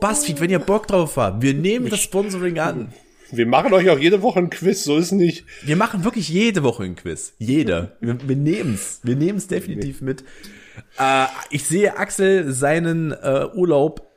Buzzfeed, 0.00 0.40
wenn 0.40 0.50
ihr 0.50 0.58
Bock 0.58 0.86
drauf 0.86 1.16
habt, 1.16 1.42
wir 1.42 1.54
nehmen 1.54 1.88
das 1.88 2.00
Sponsoring 2.00 2.58
an. 2.58 2.92
Wir 3.32 3.46
machen 3.46 3.72
euch 3.72 3.88
auch 3.88 3.98
jede 3.98 4.22
Woche 4.22 4.40
ein 4.40 4.50
Quiz, 4.50 4.84
so 4.84 4.96
ist 4.96 5.12
nicht. 5.12 5.44
Wir 5.62 5.76
machen 5.76 6.04
wirklich 6.04 6.28
jede 6.28 6.62
Woche 6.62 6.82
ein 6.82 6.96
Quiz. 6.96 7.34
Jede. 7.38 7.96
Wir, 8.00 8.18
wir 8.28 8.36
nehmen's. 8.36 9.00
Wir 9.02 9.16
nehmen's 9.16 9.46
definitiv 9.46 10.00
mit. 10.00 10.24
Äh, 10.98 11.26
ich 11.50 11.64
sehe 11.64 11.96
Axel 11.96 12.52
seinen 12.52 13.12
äh, 13.12 13.46
Urlaub 13.54 14.10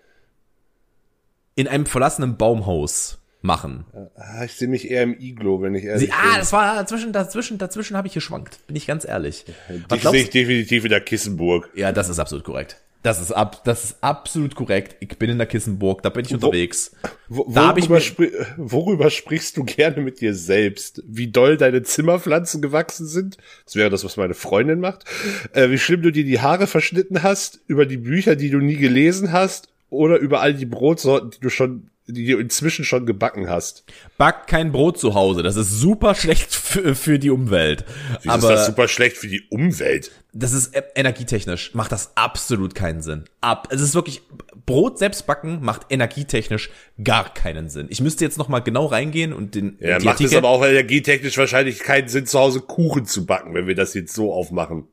in 1.55 1.67
einem 1.67 1.85
verlassenen 1.85 2.37
Baumhaus 2.37 3.19
machen. 3.43 3.85
Ah, 4.15 4.43
Ich 4.45 4.53
sehe 4.53 4.67
mich 4.67 4.89
eher 4.89 5.03
im 5.03 5.13
Iglo, 5.19 5.61
wenn 5.61 5.75
ich 5.75 5.83
ehrlich 5.83 6.07
Sie, 6.07 6.11
ah, 6.11 6.29
bin. 6.31 6.39
das 6.39 6.51
war 6.53 6.75
dazwischen, 6.75 7.11
dazwischen, 7.13 7.57
dazwischen 7.57 7.95
habe 7.97 8.07
ich 8.07 8.13
geschwankt. 8.13 8.65
Bin 8.67 8.75
ich 8.75 8.87
ganz 8.87 9.05
ehrlich. 9.05 9.45
Ich 9.93 10.01
sehe 10.01 10.21
ich 10.21 10.29
definitiv 10.31 10.83
in 10.85 10.89
der 10.89 11.01
Kissenburg. 11.01 11.69
Ja, 11.75 11.91
das 11.91 12.09
ist 12.09 12.19
absolut 12.19 12.43
korrekt. 12.45 12.77
Das 13.03 13.19
ist 13.19 13.33
ab, 13.33 13.65
das 13.65 13.83
ist 13.83 13.97
absolut 13.99 14.55
korrekt. 14.55 14.95
Ich 15.01 15.17
bin 15.19 15.29
in 15.29 15.37
der 15.37 15.45
Kissenburg, 15.45 16.01
da 16.03 16.09
bin 16.09 16.23
ich 16.23 16.33
unterwegs. 16.33 16.95
Wo, 17.27 17.45
Da 17.53 17.67
hab 17.67 17.77
ich 17.77 17.89
worüber, 17.89 17.95
mir- 17.95 18.01
spri 18.01 18.31
worüber 18.55 19.09
sprichst 19.09 19.57
du 19.57 19.65
gerne 19.65 20.01
mit 20.01 20.21
dir 20.21 20.33
selbst? 20.33 21.03
Wie 21.05 21.27
doll 21.27 21.57
deine 21.57 21.83
Zimmerpflanzen 21.83 22.61
gewachsen 22.61 23.05
sind? 23.05 23.35
Das 23.65 23.75
wäre 23.75 23.89
das, 23.89 24.05
was 24.05 24.15
meine 24.15 24.33
Freundin 24.35 24.79
macht. 24.79 25.03
Äh, 25.51 25.69
wie 25.69 25.77
schlimm 25.79 26.01
du 26.01 26.11
dir 26.13 26.23
die 26.23 26.39
Haare 26.39 26.65
verschnitten 26.65 27.23
hast? 27.23 27.59
Über 27.67 27.85
die 27.85 27.97
Bücher, 27.97 28.37
die 28.37 28.49
du 28.49 28.59
nie 28.59 28.77
gelesen 28.77 29.33
hast? 29.33 29.67
Oder 29.89 30.17
über 30.19 30.39
all 30.39 30.53
die 30.53 30.65
Brotsorten, 30.65 31.31
die 31.31 31.39
du 31.41 31.49
schon, 31.49 31.89
die 32.07 32.25
du 32.27 32.37
inzwischen 32.37 32.83
schon 32.85 33.05
gebacken 33.05 33.49
hast? 33.49 33.83
Back 34.17 34.47
kein 34.47 34.71
Brot 34.71 34.97
zu 34.99 35.13
Hause. 35.13 35.41
Das 35.43 35.55
ist 35.55 35.71
super 35.71 36.15
schlecht 36.15 36.53
für, 36.53 36.95
für 36.95 37.17
die 37.19 37.29
Umwelt. 37.29 37.85
Wieso 38.21 38.29
Aber 38.29 38.43
ist 38.43 38.49
das 38.59 38.65
super 38.67 38.87
schlecht 38.87 39.17
für 39.17 39.27
die 39.27 39.43
Umwelt? 39.49 40.11
das 40.35 40.51
ist 40.51 40.75
e- 40.75 40.81
energietechnisch 40.95 41.75
macht 41.75 41.91
das 41.91 42.17
absolut 42.17 42.73
keinen 42.73 43.03
Sinn. 43.03 43.25
Ab, 43.39 43.67
es 43.71 43.81
ist 43.81 43.93
wirklich 43.93 44.23
Brot 44.65 44.97
selbst 44.97 45.27
backen 45.27 45.59
macht 45.61 45.85
energietechnisch 45.91 46.71
gar 47.03 47.31
keinen 47.31 47.69
Sinn. 47.69 47.85
Ich 47.91 48.01
müsste 48.01 48.25
jetzt 48.25 48.39
noch 48.39 48.47
mal 48.47 48.59
genau 48.61 48.87
reingehen 48.87 49.31
und 49.31 49.53
den 49.53 49.77
Ja, 49.79 49.91
macht 49.95 50.01
es 50.01 50.07
Artikel- 50.07 50.37
aber 50.37 50.49
auch 50.49 50.65
energietechnisch 50.65 51.37
wahrscheinlich 51.37 51.79
keinen 51.79 52.07
Sinn, 52.07 52.25
zu 52.25 52.39
Hause 52.39 52.61
Kuchen 52.61 53.05
zu 53.05 53.25
backen, 53.27 53.53
wenn 53.53 53.67
wir 53.67 53.75
das 53.75 53.93
jetzt 53.93 54.13
so 54.15 54.33
aufmachen. 54.33 54.87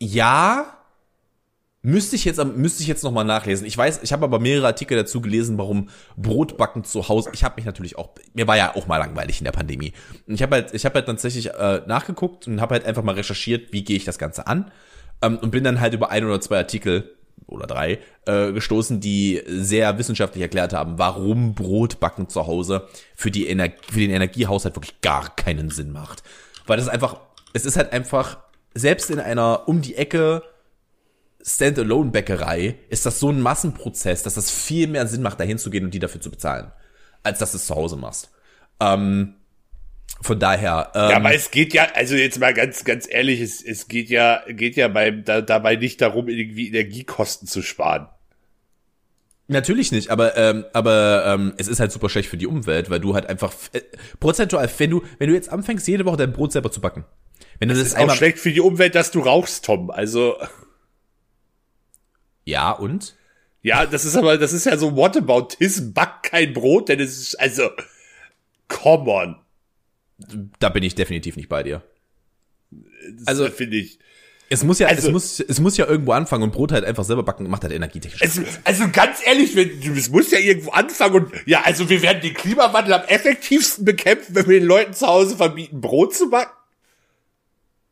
Ja, 0.00 0.78
müsste 1.82 2.16
ich 2.16 2.24
jetzt 2.24 2.42
müsste 2.44 2.82
ich 2.82 2.88
jetzt 2.88 3.04
noch 3.04 3.12
mal 3.12 3.24
nachlesen. 3.24 3.66
Ich 3.66 3.76
weiß, 3.76 4.00
ich 4.02 4.12
habe 4.12 4.24
aber 4.24 4.38
mehrere 4.38 4.66
Artikel 4.66 4.96
dazu 4.96 5.20
gelesen, 5.20 5.56
warum 5.56 5.88
Brotbacken 6.16 6.84
zu 6.84 7.08
Hause. 7.08 7.30
Ich 7.32 7.42
habe 7.42 7.56
mich 7.56 7.64
natürlich 7.64 7.96
auch 7.96 8.10
mir 8.34 8.46
war 8.46 8.56
ja 8.56 8.74
auch 8.74 8.86
mal 8.86 8.98
langweilig 8.98 9.38
in 9.38 9.44
der 9.44 9.52
Pandemie. 9.52 9.92
Und 10.26 10.34
ich 10.34 10.42
habe 10.42 10.56
halt 10.56 10.74
ich 10.74 10.84
habe 10.84 10.96
halt 10.96 11.06
tatsächlich 11.06 11.50
äh, 11.54 11.82
nachgeguckt 11.86 12.46
und 12.46 12.60
habe 12.60 12.74
halt 12.74 12.84
einfach 12.84 13.02
mal 13.02 13.14
recherchiert, 13.14 13.72
wie 13.72 13.82
gehe 13.82 13.96
ich 13.96 14.04
das 14.04 14.18
ganze 14.18 14.46
an 14.46 14.70
ähm, 15.22 15.38
und 15.38 15.50
bin 15.50 15.64
dann 15.64 15.80
halt 15.80 15.94
über 15.94 16.10
ein 16.10 16.24
oder 16.24 16.40
zwei 16.40 16.58
Artikel 16.58 17.16
oder 17.46 17.66
drei 17.66 17.98
äh, 18.26 18.52
gestoßen, 18.52 19.00
die 19.00 19.42
sehr 19.46 19.96
wissenschaftlich 19.98 20.42
erklärt 20.42 20.74
haben, 20.74 20.98
warum 20.98 21.54
Brotbacken 21.54 22.28
zu 22.28 22.46
Hause 22.46 22.88
für 23.16 23.30
die 23.30 23.48
Ener 23.48 23.70
für 23.90 24.00
den 24.00 24.10
Energiehaushalt 24.10 24.76
wirklich 24.76 25.00
gar 25.00 25.34
keinen 25.34 25.70
Sinn 25.70 25.92
macht, 25.92 26.22
weil 26.66 26.76
das 26.76 26.88
einfach 26.88 27.20
es 27.54 27.64
ist 27.64 27.76
halt 27.76 27.92
einfach 27.92 28.38
selbst 28.74 29.10
in 29.10 29.18
einer 29.18 29.66
um 29.66 29.80
die 29.80 29.96
Ecke 29.96 30.42
Standalone-Bäckerei 31.42 32.76
ist 32.88 33.06
das 33.06 33.20
so 33.20 33.30
ein 33.30 33.40
Massenprozess, 33.40 34.22
dass 34.22 34.34
das 34.34 34.50
viel 34.50 34.86
mehr 34.88 35.06
Sinn 35.06 35.22
macht, 35.22 35.40
dahin 35.40 35.58
zu 35.58 35.70
gehen 35.70 35.84
und 35.84 35.94
die 35.94 35.98
dafür 35.98 36.20
zu 36.20 36.30
bezahlen, 36.30 36.70
als 37.22 37.38
dass 37.38 37.52
du 37.52 37.56
es 37.56 37.66
zu 37.66 37.74
Hause 37.74 37.96
machst. 37.96 38.30
Ähm, 38.80 39.34
von 40.22 40.38
daher, 40.38 40.92
ähm, 40.94 41.10
Ja, 41.10 41.16
aber 41.16 41.34
es 41.34 41.50
geht 41.50 41.72
ja, 41.72 41.88
also 41.94 42.14
jetzt 42.14 42.38
mal 42.40 42.52
ganz, 42.52 42.84
ganz 42.84 43.06
ehrlich, 43.08 43.40
es, 43.40 43.62
es 43.62 43.88
geht 43.88 44.10
ja, 44.10 44.42
geht 44.48 44.76
ja 44.76 44.88
beim, 44.88 45.24
da, 45.24 45.40
dabei 45.40 45.76
nicht 45.76 46.00
darum, 46.00 46.28
irgendwie 46.28 46.68
Energiekosten 46.68 47.48
zu 47.48 47.62
sparen. 47.62 48.08
natürlich 49.48 49.92
nicht, 49.92 50.10
aber 50.10 50.36
ähm, 50.36 50.64
aber 50.72 51.24
ähm, 51.26 51.54
es 51.56 51.68
ist 51.68 51.80
halt 51.80 51.90
super 51.90 52.08
schlecht 52.08 52.28
für 52.28 52.36
die 52.36 52.46
Umwelt, 52.46 52.90
weil 52.90 53.00
du 53.00 53.14
halt 53.14 53.26
einfach 53.26 53.54
äh, 53.72 53.80
prozentual, 54.18 54.68
wenn 54.78 54.90
du 54.90 55.02
wenn 55.18 55.28
du 55.28 55.34
jetzt 55.34 55.50
anfängst 55.50 55.88
jede 55.88 56.04
Woche 56.04 56.18
dein 56.18 56.32
Brot 56.32 56.52
selber 56.52 56.70
zu 56.70 56.80
backen, 56.80 57.04
wenn 57.60 57.68
du 57.68 57.74
das 57.74 57.88
Ist 57.88 57.96
auch 57.96 58.00
einmal 58.00 58.16
schlecht 58.16 58.38
für 58.38 58.52
die 58.52 58.60
Umwelt, 58.60 58.94
dass 58.94 59.10
du 59.10 59.20
rauchst, 59.20 59.66
Tom. 59.66 59.90
Also, 59.90 60.36
ja 62.44 62.70
und 62.72 63.16
ja, 63.62 63.84
das 63.86 64.04
ist 64.06 64.16
aber, 64.16 64.38
das 64.38 64.52
ist 64.54 64.64
ja 64.66 64.76
so 64.78 64.96
Whataboutism, 64.96 65.92
back 65.92 66.22
kein 66.22 66.52
Brot, 66.54 66.88
denn 66.88 66.98
es 67.00 67.18
ist, 67.18 67.34
also, 67.40 67.68
come 68.68 69.10
on. 69.10 69.36
da 70.58 70.68
bin 70.70 70.82
ich 70.82 70.94
definitiv 70.94 71.36
nicht 71.36 71.48
bei 71.50 71.62
dir. 71.62 71.82
Das 73.18 73.26
Also- 73.28 73.48
finde 73.50 73.76
ich. 73.76 73.98
Es 74.52 74.64
muss 74.64 74.80
ja 74.80 74.88
Also- 74.88 75.06
es 75.06 75.12
muss 75.12 75.38
es 75.40 75.60
muss 75.60 75.76
ja 75.76 75.86
irgendwo 75.86 76.10
anfangen 76.10 76.42
und 76.42 76.52
Brot 76.52 76.72
halt 76.72 76.84
einfach 76.84 77.04
selber 77.04 77.22
backen 77.22 77.48
macht 77.48 77.62
halt 77.62 77.72
energietechnisch. 77.72 78.20
Also, 78.20 78.42
also 78.64 78.88
ganz 78.90 79.18
ehrlich, 79.24 79.54
es 79.56 80.10
muss 80.10 80.28
ja 80.32 80.40
irgendwo 80.40 80.70
anfangen 80.72 81.14
und, 81.26 81.32
ja, 81.46 81.60
also 81.62 81.88
wir 81.88 82.02
werden 82.02 82.20
den 82.20 82.34
Klimawandel 82.34 82.94
am 82.94 83.02
effektivsten 83.04 83.84
bekämpfen, 83.84 84.34
wenn 84.34 84.48
wir 84.48 84.58
den 84.58 84.66
Leuten 84.66 84.92
zu 84.92 85.06
Hause 85.06 85.36
verbieten, 85.36 85.80
Brot 85.80 86.16
zu 86.16 86.30
backen. 86.30 86.50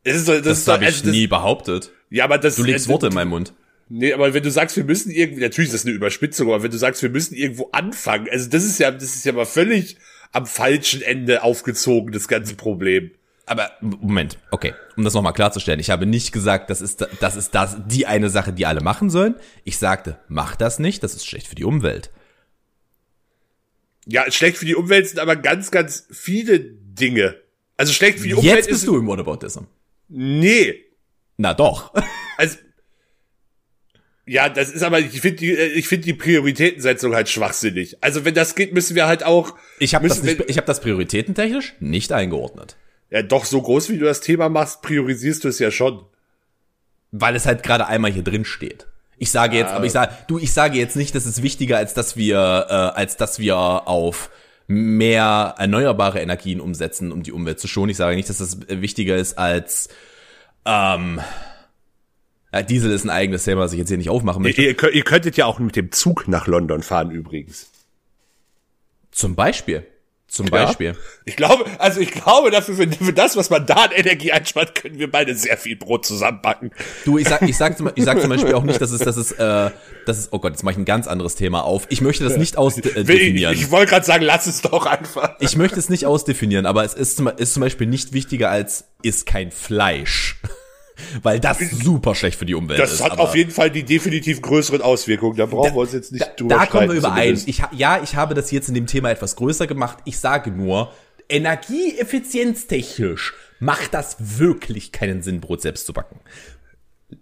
Das 0.03 0.15
ist, 0.17 0.27
das 0.27 0.41
das 0.41 0.67
habe 0.67 0.83
ich 0.83 0.87
also 0.89 1.03
das- 1.05 1.11
nie 1.13 1.27
behauptet. 1.27 1.91
Ja, 2.09 2.25
aber 2.25 2.37
das 2.37 2.55
Du 2.57 2.63
legst 2.63 2.87
äh, 2.87 2.89
Worte 2.89 3.07
in 3.07 3.13
meinen 3.13 3.29
Mund. 3.29 3.53
Nee, 3.91 4.13
aber 4.13 4.33
wenn 4.35 4.43
du 4.43 4.51
sagst, 4.51 4.77
wir 4.77 4.83
müssen 4.83 5.11
irgendwie, 5.11 5.41
natürlich 5.41 5.69
ist 5.69 5.73
das 5.73 5.85
eine 5.85 5.95
Überspitzung, 5.95 6.47
aber 6.49 6.61
wenn 6.61 6.69
du 6.71 6.77
sagst, 6.77 7.01
wir 7.01 7.09
müssen 7.09 7.33
irgendwo 7.33 7.69
anfangen, 7.71 8.27
also 8.31 8.47
das 8.47 8.63
ist 8.63 8.77
ja, 8.79 8.91
das 8.91 9.15
ist 9.15 9.25
ja 9.25 9.31
mal 9.31 9.45
völlig 9.47 9.97
am 10.31 10.45
falschen 10.45 11.01
Ende 11.01 11.41
aufgezogen, 11.41 12.11
das 12.11 12.27
ganze 12.27 12.55
Problem. 12.55 13.11
Aber 13.47 13.71
Moment, 13.81 14.37
okay, 14.51 14.75
um 14.95 15.03
das 15.03 15.15
nochmal 15.15 15.33
klarzustellen, 15.33 15.79
ich 15.79 15.89
habe 15.89 16.05
nicht 16.05 16.31
gesagt, 16.31 16.69
das 16.69 16.81
ist 16.81 17.07
das 17.19 17.35
ist 17.35 17.55
das 17.55 17.77
die 17.87 18.05
eine 18.05 18.29
Sache, 18.29 18.53
die 18.53 18.67
alle 18.67 18.81
machen 18.81 19.09
sollen. 19.09 19.33
Ich 19.63 19.79
sagte, 19.79 20.19
mach 20.27 20.55
das 20.55 20.77
nicht, 20.77 21.01
das 21.01 21.15
ist 21.15 21.25
schlecht 21.25 21.47
für 21.47 21.55
die 21.55 21.65
Umwelt. 21.65 22.11
Ja, 24.05 24.29
schlecht 24.31 24.57
für 24.57 24.65
die 24.65 24.75
Umwelt 24.75 25.07
sind 25.07 25.17
aber 25.19 25.35
ganz, 25.35 25.71
ganz 25.71 26.07
viele 26.11 26.59
Dinge. 26.59 27.37
Also 27.75 27.91
schlecht 27.91 28.19
für 28.19 28.27
die 28.27 28.35
Umwelt 28.35 28.55
Jetzt 28.55 28.67
ist, 28.67 28.81
bist 28.81 28.87
du 28.87 28.97
im 28.97 29.07
Whataboutism. 29.07 29.63
nee, 30.09 30.75
Na 31.37 31.55
doch. 31.55 31.91
also, 32.37 32.57
ja, 34.29 34.47
das 34.47 34.69
ist 34.69 34.83
aber, 34.83 34.99
ich 34.99 35.21
finde 35.21 35.37
die, 35.37 35.51
äh, 35.51 35.65
ich 35.67 35.87
finde 35.87 36.05
die 36.05 36.13
Prioritätensetzung 36.13 37.15
halt 37.15 37.29
schwachsinnig. 37.29 37.97
Also 38.01 38.25
wenn 38.25 38.35
das 38.35 38.53
geht, 38.55 38.73
müssen 38.73 38.95
wir 38.95 39.07
halt 39.07 39.23
auch, 39.23 39.55
Ich 39.79 39.95
habe 39.95 40.07
das 40.07 40.21
nicht, 40.23 40.43
ich 40.47 40.57
habe 40.57 40.67
das 40.67 40.81
prioritätentechnisch 40.81 41.73
nicht 41.79 42.11
eingeordnet, 42.11 42.77
ja, 43.09 43.23
doch 43.23 43.45
so 43.45 43.61
groß 43.61 43.89
wie 43.89 43.97
du 43.97 44.05
das 44.05 44.21
Thema 44.21 44.49
machst, 44.49 44.81
priorisierst 44.83 45.43
du 45.43 45.47
es 45.47 45.57
ja 45.59 45.71
schon. 45.71 46.05
weil 47.11 47.35
es 47.35 47.45
halt 47.47 47.63
gerade 47.63 47.87
einmal 47.87 48.11
hier 48.11 48.23
drin 48.23 48.45
steht. 48.45 48.85
Ich 49.17 49.31
sage 49.31 49.57
jetzt, 49.57 49.71
aber 49.71 49.85
ich 49.85 49.91
sage, 49.91 50.13
du, 50.27 50.37
ich 50.39 50.53
sage 50.53 50.77
jetzt 50.77 50.95
nicht, 50.95 51.13
das 51.15 51.25
ist 51.25 51.41
wichtiger, 51.43 51.77
als 51.77 51.93
dass 51.93 52.15
wir, 52.15 52.37
äh, 52.69 52.73
als 52.73 53.17
dass 53.17 53.39
wir 53.39 53.57
auf 53.57 54.29
mehr 54.67 55.55
erneuerbare 55.57 56.19
Energien 56.21 56.61
umsetzen, 56.61 57.11
um 57.11 57.23
die 57.23 57.31
Umwelt 57.31 57.59
zu 57.59 57.67
schonen. 57.67 57.89
Ich 57.89 57.97
sage 57.97 58.15
nicht, 58.15 58.29
dass 58.29 58.37
das 58.37 58.59
wichtiger 58.69 59.17
ist 59.17 59.37
als 59.37 59.89
ähm, 60.65 61.19
Ja, 61.19 61.23
Diesel 62.69 62.91
ist 62.91 63.03
ein 63.03 63.09
eigenes 63.09 63.43
Thema, 63.43 63.61
was 63.61 63.73
ich 63.73 63.79
jetzt 63.79 63.89
hier 63.89 63.97
nicht 63.97 64.09
aufmachen 64.09 64.41
möchte. 64.41 64.61
Ihr, 64.61 64.69
ihr, 64.81 64.93
ihr 64.93 65.03
könntet 65.03 65.37
ja 65.37 65.45
auch 65.45 65.59
mit 65.59 65.75
dem 65.75 65.91
Zug 65.91 66.27
nach 66.27 66.47
London 66.47 66.81
fahren 66.81 67.11
übrigens. 67.11 67.69
Zum 69.11 69.35
Beispiel. 69.35 69.85
Zum 70.29 70.45
Beispiel. 70.45 70.95
Ich 71.25 71.35
glaube, 71.35 71.65
also 71.79 71.99
ich 71.99 72.11
glaube, 72.11 72.51
dafür 72.51 72.75
für, 72.75 72.87
für 72.87 73.13
das, 73.13 73.35
was 73.35 73.49
man 73.49 73.65
da 73.65 73.73
an 73.73 73.91
Energie 73.91 74.31
einspart, 74.31 74.75
können 74.75 74.99
wir 74.99 75.09
beide 75.09 75.33
sehr 75.33 75.57
viel 75.57 75.75
Brot 75.75 76.05
zusammenbacken. 76.05 76.69
Du, 77.03 77.17
ich 77.17 77.27
sag, 77.27 77.41
ich 77.41 77.57
sag, 77.57 77.79
zum, 77.79 77.89
ich 77.95 78.03
sag 78.03 78.21
zum 78.21 78.29
Beispiel 78.29 78.53
auch 78.53 78.63
nicht, 78.63 78.79
dass 78.79 78.91
es, 78.91 79.01
dass 79.01 79.17
es, 79.17 79.31
äh, 79.31 79.71
das 80.05 80.19
ist, 80.19 80.29
oh 80.31 80.37
Gott, 80.37 80.51
jetzt 80.51 80.63
mache 80.63 80.73
ich 80.73 80.77
ein 80.77 80.85
ganz 80.85 81.07
anderes 81.07 81.33
Thema 81.33 81.63
auf. 81.63 81.87
Ich 81.89 82.01
möchte 82.01 82.23
das 82.23 82.37
nicht 82.37 82.59
ausdefinieren. 82.59 83.55
Ich, 83.55 83.61
ich 83.61 83.71
wollte 83.71 83.89
gerade 83.89 84.05
sagen, 84.05 84.23
lass 84.23 84.45
es 84.45 84.61
doch 84.61 84.85
einfach. 84.85 85.35
Ich 85.39 85.55
möchte 85.55 85.79
es 85.79 85.89
nicht 85.89 86.05
ausdefinieren, 86.05 86.67
aber 86.67 86.83
es 86.83 86.93
ist 86.93 87.19
ist 87.19 87.53
zum 87.53 87.61
Beispiel 87.61 87.87
nicht 87.87 88.13
wichtiger 88.13 88.51
als 88.51 88.85
ist 89.01 89.25
kein 89.25 89.49
Fleisch. 89.49 90.39
Weil 91.23 91.39
das 91.39 91.59
super 91.59 92.13
schlecht 92.15 92.39
für 92.39 92.45
die 92.45 92.55
Umwelt 92.55 92.79
das 92.79 92.91
ist. 92.91 93.01
Das 93.01 93.11
hat 93.11 93.19
auf 93.19 93.35
jeden 93.35 93.51
Fall 93.51 93.71
die 93.71 93.83
definitiv 93.83 94.41
größeren 94.41 94.81
Auswirkungen. 94.81 95.37
Da 95.37 95.45
brauchen 95.45 95.69
da, 95.69 95.75
wir 95.75 95.81
uns 95.81 95.93
jetzt 95.93 96.11
nicht 96.11 96.25
da, 96.25 96.33
drüber 96.35 96.55
Da 96.55 96.65
kommen 96.65 96.89
wir 96.89 96.95
überein. 96.95 97.39
Ich, 97.45 97.61
ja, 97.71 98.01
ich 98.03 98.15
habe 98.15 98.33
das 98.33 98.51
jetzt 98.51 98.67
in 98.69 98.75
dem 98.75 98.87
Thema 98.87 99.11
etwas 99.11 99.35
größer 99.35 99.67
gemacht. 99.67 99.99
Ich 100.05 100.19
sage 100.19 100.51
nur, 100.51 100.91
energieeffizienztechnisch 101.29 103.33
macht 103.59 103.93
das 103.93 104.17
wirklich 104.37 104.91
keinen 104.91 105.21
Sinn, 105.21 105.41
Brot 105.41 105.61
selbst 105.61 105.85
zu 105.85 105.93
backen. 105.93 106.19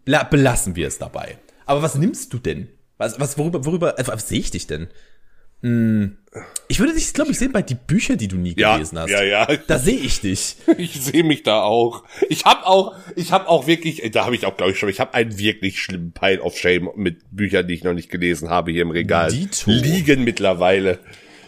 La 0.06 0.24
belassen 0.24 0.76
wir 0.76 0.88
es 0.88 0.98
dabei. 0.98 1.38
Aber 1.66 1.82
was 1.82 1.96
nimmst 1.96 2.34
du 2.34 2.40
denn? 2.40 2.70
Was, 2.98 3.20
was, 3.20 3.38
worüber, 3.38 3.66
worüber, 3.66 3.98
also, 3.98 4.12
was 4.12 4.28
sehe 4.28 4.40
ich 4.40 4.52
dich 4.52 4.68
denn? 4.68 4.88
Hm, 5.62 6.18
ich 6.68 6.80
würde 6.80 6.94
dich, 6.94 7.14
glaube 7.14 7.32
ich, 7.32 7.40
sehen 7.40 7.52
bei 7.52 7.62
die 7.62 7.76
Bücher, 7.76 8.16
die 8.16 8.28
du 8.28 8.36
nie 8.36 8.54
ja, 8.58 8.76
gelesen 8.76 9.00
hast. 9.00 9.10
Ja, 9.10 9.24
ja. 9.24 9.48
Da 9.68 9.80
sehe 9.80 9.98
ich 9.98 10.22
dich. 10.22 10.58
Ich 10.78 11.02
sehe 11.02 11.24
mich 11.24 11.44
da 11.44 11.62
auch. 11.62 12.04
Ich 12.30 12.46
habe 12.46 12.66
auch, 12.68 12.96
ich 13.16 13.32
habe 13.32 13.48
auch 13.48 13.66
wirklich, 13.66 14.04
da 14.12 14.26
habe 14.26 14.36
ich 14.36 14.46
auch, 14.46 14.56
glaube 14.56 14.74
ich 14.74 14.80
schon, 14.80 14.90
ich 14.90 15.00
habe 15.00 15.14
einen 15.14 15.38
wirklich 15.40 15.82
schlimmen 15.82 16.12
Pile 16.12 16.42
of 16.42 16.58
Shame 16.58 16.90
mit 16.96 17.22
Büchern, 17.32 17.68
die 17.68 17.74
ich 17.74 17.84
noch 17.84 17.94
nicht 17.94 18.12
gelesen 18.12 18.50
habe 18.50 18.72
hier 18.72 18.84
im 18.84 18.92
Regal. 18.92 19.32
Dito. 19.32 19.72
Liegen 19.72 20.24
mittlerweile. 20.24 21.00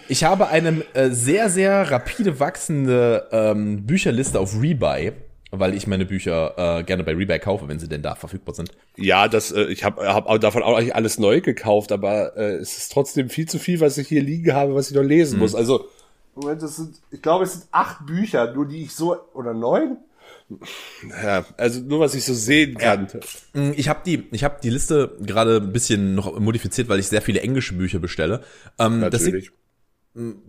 Ich 0.07 0.23
habe 0.23 0.47
eine 0.47 0.83
äh, 0.95 1.11
sehr, 1.11 1.49
sehr 1.49 1.91
rapide 1.91 2.39
wachsende 2.39 3.27
ähm, 3.31 3.85
Bücherliste 3.85 4.39
auf 4.39 4.59
Rebuy 4.59 5.11
weil 5.51 5.73
ich 5.73 5.87
meine 5.87 6.05
Bücher 6.05 6.79
äh, 6.79 6.83
gerne 6.83 7.03
bei 7.03 7.13
Rebuy 7.13 7.39
kaufe, 7.39 7.67
wenn 7.67 7.79
sie 7.79 7.87
denn 7.87 8.01
da 8.01 8.15
verfügbar 8.15 8.55
sind. 8.55 8.71
Ja, 8.97 9.27
das 9.27 9.51
äh, 9.51 9.63
ich 9.65 9.83
habe 9.83 10.07
hab 10.07 10.27
auch 10.27 10.37
davon 10.37 10.63
auch 10.63 10.79
nicht 10.79 10.95
alles 10.95 11.19
neu 11.19 11.41
gekauft, 11.41 11.91
aber 11.91 12.37
äh, 12.37 12.55
es 12.55 12.77
ist 12.77 12.91
trotzdem 12.91 13.29
viel 13.29 13.47
zu 13.47 13.59
viel, 13.59 13.79
was 13.79 13.97
ich 13.97 14.07
hier 14.07 14.21
liegen 14.21 14.53
habe, 14.53 14.75
was 14.75 14.89
ich 14.89 14.95
noch 14.95 15.03
lesen 15.03 15.35
mhm. 15.35 15.41
muss. 15.41 15.55
Also 15.55 15.87
Moment, 16.35 16.61
das 16.61 16.77
sind, 16.77 16.95
ich 17.11 17.21
glaube, 17.21 17.43
es 17.43 17.53
sind 17.53 17.65
acht 17.71 18.05
Bücher, 18.05 18.53
nur 18.53 18.67
die 18.67 18.83
ich 18.83 18.93
so 18.93 19.17
oder 19.33 19.53
neun. 19.53 19.97
Ja, 21.23 21.45
also 21.57 21.81
nur 21.81 21.99
was 21.99 22.15
ich 22.15 22.25
so 22.25 22.33
sehen 22.33 22.75
kann. 22.77 23.07
Ja. 23.53 23.61
Mm, 23.61 23.73
ich 23.75 23.87
habe 23.87 24.01
die, 24.05 24.27
ich 24.31 24.43
habe 24.43 24.57
die 24.63 24.69
Liste 24.69 25.15
gerade 25.21 25.57
ein 25.57 25.71
bisschen 25.71 26.15
noch 26.15 26.39
modifiziert, 26.39 26.89
weil 26.89 26.99
ich 26.99 27.07
sehr 27.07 27.21
viele 27.21 27.41
englische 27.41 27.75
Bücher 27.75 27.99
bestelle. 27.99 28.43
Ähm, 28.79 28.99
Natürlich. 28.99 29.51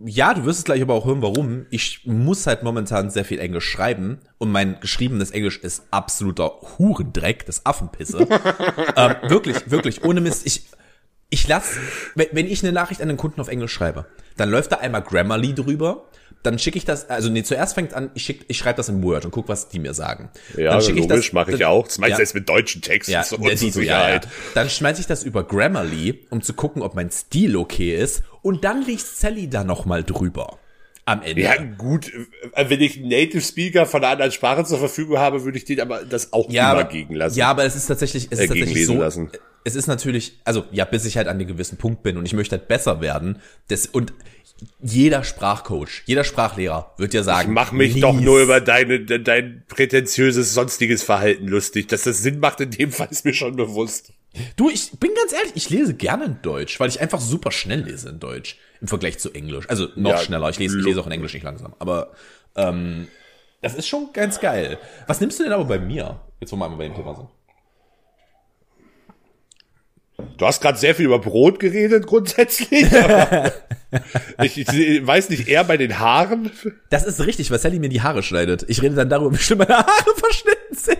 Ja, 0.03 0.33
du 0.33 0.45
wirst 0.45 0.59
es 0.59 0.65
gleich 0.65 0.81
aber 0.81 0.95
auch 0.95 1.05
hören, 1.05 1.21
warum. 1.21 1.67
Ich 1.69 2.01
muss 2.05 2.47
halt 2.47 2.63
momentan 2.63 3.09
sehr 3.11 3.23
viel 3.23 3.39
Englisch 3.39 3.69
schreiben 3.69 4.19
und 4.39 4.51
mein 4.51 4.79
geschriebenes 4.79 5.31
Englisch 5.31 5.59
ist 5.59 5.83
absoluter 5.91 6.51
Hurendreck, 6.77 7.45
das 7.45 7.65
Affenpisse. 7.65 8.27
ähm, 8.97 9.15
wirklich, 9.29 9.69
wirklich, 9.69 10.03
ohne 10.03 10.19
Mist. 10.19 10.45
Ich, 10.47 10.65
ich 11.31 11.47
lass, 11.47 11.77
wenn, 12.13 12.27
wenn 12.33 12.45
ich 12.45 12.61
eine 12.61 12.71
Nachricht 12.71 13.01
an 13.01 13.07
den 13.07 13.17
Kunden 13.17 13.41
auf 13.41 13.47
Englisch 13.47 13.73
schreibe, 13.73 14.05
dann 14.37 14.51
läuft 14.51 14.71
da 14.71 14.77
einmal 14.77 15.01
Grammarly 15.01 15.55
drüber, 15.55 16.09
dann 16.43 16.59
schicke 16.59 16.77
ich 16.77 16.85
das, 16.85 17.09
also 17.09 17.29
nee, 17.29 17.43
zuerst 17.43 17.75
fängt 17.75 17.93
an, 17.93 18.11
ich, 18.15 18.23
schick, 18.23 18.45
ich 18.47 18.57
schreibe 18.57 18.77
das 18.77 18.89
in 18.89 19.01
Word 19.01 19.25
und 19.25 19.31
guck, 19.31 19.47
was 19.47 19.69
die 19.69 19.79
mir 19.79 19.93
sagen. 19.93 20.29
Ja, 20.57 20.77
dann 20.77 20.81
logisch, 20.81 20.97
ich 20.97 21.07
das, 21.07 21.33
mache 21.33 21.51
ich 21.53 21.65
auch. 21.65 21.87
Das 21.87 21.99
meiste 21.99 22.17
ja, 22.17 22.23
ist 22.23 22.33
mit 22.33 22.49
deutschen 22.49 22.81
Texten 22.81 23.13
ja, 23.13 23.23
zur 23.23 23.39
Dito, 23.39 23.79
ja, 23.79 24.09
ja. 24.09 24.21
Dann 24.55 24.69
schmeiße 24.69 25.01
ich 25.01 25.07
das 25.07 25.23
über 25.23 25.43
Grammarly, 25.43 26.25
um 26.29 26.41
zu 26.41 26.53
gucken, 26.53 26.81
ob 26.81 26.95
mein 26.95 27.11
Stil 27.11 27.55
okay 27.55 27.95
ist. 27.95 28.23
Und 28.41 28.63
dann 28.63 28.83
liest 28.83 29.19
Sally 29.19 29.49
da 29.49 29.63
noch 29.63 29.85
mal 29.85 30.03
drüber. 30.03 30.57
Am 31.05 31.21
Ende. 31.21 31.41
Ja, 31.41 31.55
gut, 31.77 32.11
äh, 32.53 32.69
wenn 32.69 32.81
ich 32.81 32.97
einen 32.97 33.09
Native 33.09 33.41
Speaker 33.41 33.85
von 33.85 34.03
einer 34.03 34.13
anderen 34.13 34.31
Sprache 34.31 34.65
zur 34.65 34.79
Verfügung 34.79 35.17
habe, 35.17 35.43
würde 35.43 35.57
ich 35.57 35.65
den 35.65 35.79
aber 35.79 36.03
das 36.03 36.33
auch 36.33 36.49
ja, 36.49 36.71
immer 36.71 36.81
aber, 36.81 36.89
gegen 36.89 37.15
lassen. 37.15 37.39
Ja, 37.39 37.49
aber 37.49 37.65
es 37.65 37.75
ist 37.75 37.87
tatsächlich, 37.87 38.27
es 38.29 38.39
äh, 38.39 38.43
ist 38.43 38.49
tatsächlich 38.49 38.85
so. 38.85 38.95
Lassen. 38.95 39.31
Es 39.63 39.75
ist 39.75 39.87
natürlich, 39.87 40.39
also 40.43 40.65
ja, 40.71 40.85
bis 40.85 41.05
ich 41.05 41.17
halt 41.17 41.27
an 41.27 41.37
den 41.39 41.47
gewissen 41.47 41.77
Punkt 41.77 42.03
bin 42.03 42.17
und 42.17 42.25
ich 42.25 42.33
möchte 42.33 42.57
halt 42.57 42.67
besser 42.67 43.01
werden. 43.01 43.39
Das, 43.67 43.85
und 43.87 44.13
jeder 44.81 45.23
Sprachcoach, 45.23 46.03
jeder 46.05 46.23
Sprachlehrer 46.23 46.93
wird 46.97 47.13
ja 47.13 47.23
sagen. 47.23 47.49
Ich 47.49 47.53
mach 47.53 47.71
mich 47.71 47.93
lies. 47.93 48.01
doch 48.01 48.13
nur 48.19 48.41
über 48.41 48.61
deine, 48.61 48.99
dein 49.01 49.63
prätentiöses 49.67 50.53
sonstiges 50.53 51.03
Verhalten 51.03 51.47
lustig. 51.47 51.87
Dass 51.87 52.03
das 52.03 52.21
Sinn 52.21 52.39
macht 52.39 52.59
in 52.61 52.71
dem 52.71 52.91
Fall 52.91 53.07
ist 53.09 53.25
mir 53.25 53.33
schon 53.33 53.55
bewusst. 53.55 54.13
Du, 54.55 54.69
ich 54.69 54.91
bin 54.99 55.11
ganz 55.15 55.33
ehrlich, 55.33 55.51
ich 55.55 55.69
lese 55.69 55.93
gerne 55.93 56.25
in 56.25 56.41
Deutsch, 56.41 56.79
weil 56.79 56.89
ich 56.89 57.01
einfach 57.01 57.19
super 57.19 57.51
schnell 57.51 57.81
lese 57.81 58.09
in 58.09 58.19
Deutsch 58.19 58.57
im 58.79 58.87
Vergleich 58.87 59.19
zu 59.19 59.31
Englisch. 59.33 59.69
Also 59.69 59.87
noch 59.95 60.11
Ja, 60.11 60.17
schneller. 60.19 60.49
Ich 60.49 60.59
lese, 60.59 60.79
ich 60.79 60.85
lese 60.85 61.01
auch 61.01 61.05
in 61.05 61.11
Englisch 61.11 61.33
nicht 61.33 61.43
langsam. 61.43 61.73
Aber 61.79 62.11
ähm, 62.55 63.07
das 63.61 63.75
ist 63.75 63.87
schon 63.87 64.13
ganz 64.13 64.39
geil. 64.39 64.79
Was 65.07 65.19
nimmst 65.21 65.39
du 65.39 65.43
denn 65.43 65.53
aber 65.53 65.65
bei 65.65 65.79
mir? 65.79 66.19
Jetzt 66.39 66.51
wo 66.51 66.55
wir 66.55 66.65
einmal 66.65 66.77
bei 66.77 66.87
dem 66.87 66.95
Thema 66.95 67.15
sind. 67.15 67.27
Du 70.37 70.45
hast 70.45 70.61
gerade 70.61 70.77
sehr 70.77 70.95
viel 70.95 71.05
über 71.05 71.19
Brot 71.19 71.59
geredet 71.59 72.07
grundsätzlich. 72.07 72.71
ich, 74.43 74.57
ich 74.57 75.07
weiß 75.07 75.29
nicht, 75.29 75.47
eher 75.47 75.63
bei 75.63 75.77
den 75.77 75.99
Haaren. 75.99 76.51
Das 76.89 77.05
ist 77.05 77.25
richtig, 77.25 77.51
weil 77.51 77.59
Sally 77.59 77.79
mir 77.79 77.89
die 77.89 78.01
Haare 78.01 78.23
schneidet. 78.23 78.65
Ich 78.67 78.81
rede 78.81 78.95
dann 78.95 79.09
darüber, 79.09 79.31
wie 79.33 79.37
schlimm 79.37 79.59
meine 79.59 79.77
Haare 79.77 80.15
verschnitten 80.15 80.75
sind. 80.75 80.97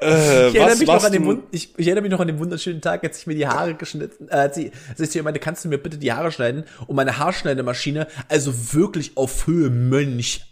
Äh, 0.00 0.48
Ich 0.48 0.54
erinnere, 0.54 0.70
was 0.72 0.78
mich 0.78 0.88
noch 0.88 1.04
an 1.04 1.12
den? 1.12 1.24
Wund 1.24 1.44
ich, 1.52 1.78
ich 1.78 1.86
erinnere 1.86 2.02
mich 2.02 2.10
noch 2.10 2.20
an 2.20 2.26
den 2.26 2.38
wunderschönen 2.38 2.80
Tag, 2.80 3.02
als 3.02 3.18
ich 3.18 3.26
mir 3.26 3.34
die 3.34 3.46
Haare 3.46 3.74
geschnitten, 3.74 4.28
äh, 4.28 4.32
als 4.32 4.56
sie, 4.56 4.72
als 4.90 5.00
ich 5.00 5.10
zu 5.10 5.18
ihr 5.18 5.24
meinte, 5.24 5.40
kannst 5.40 5.64
du 5.64 5.68
mir 5.68 5.78
bitte 5.78 5.98
die 5.98 6.12
Haare 6.12 6.30
schneiden? 6.32 6.64
Und 6.86 6.96
meine 6.96 7.18
Haarschneidemaschine, 7.18 8.06
also 8.28 8.74
wirklich 8.74 9.16
auf 9.16 9.46
Höhe 9.46 9.70
Mönch 9.70 10.42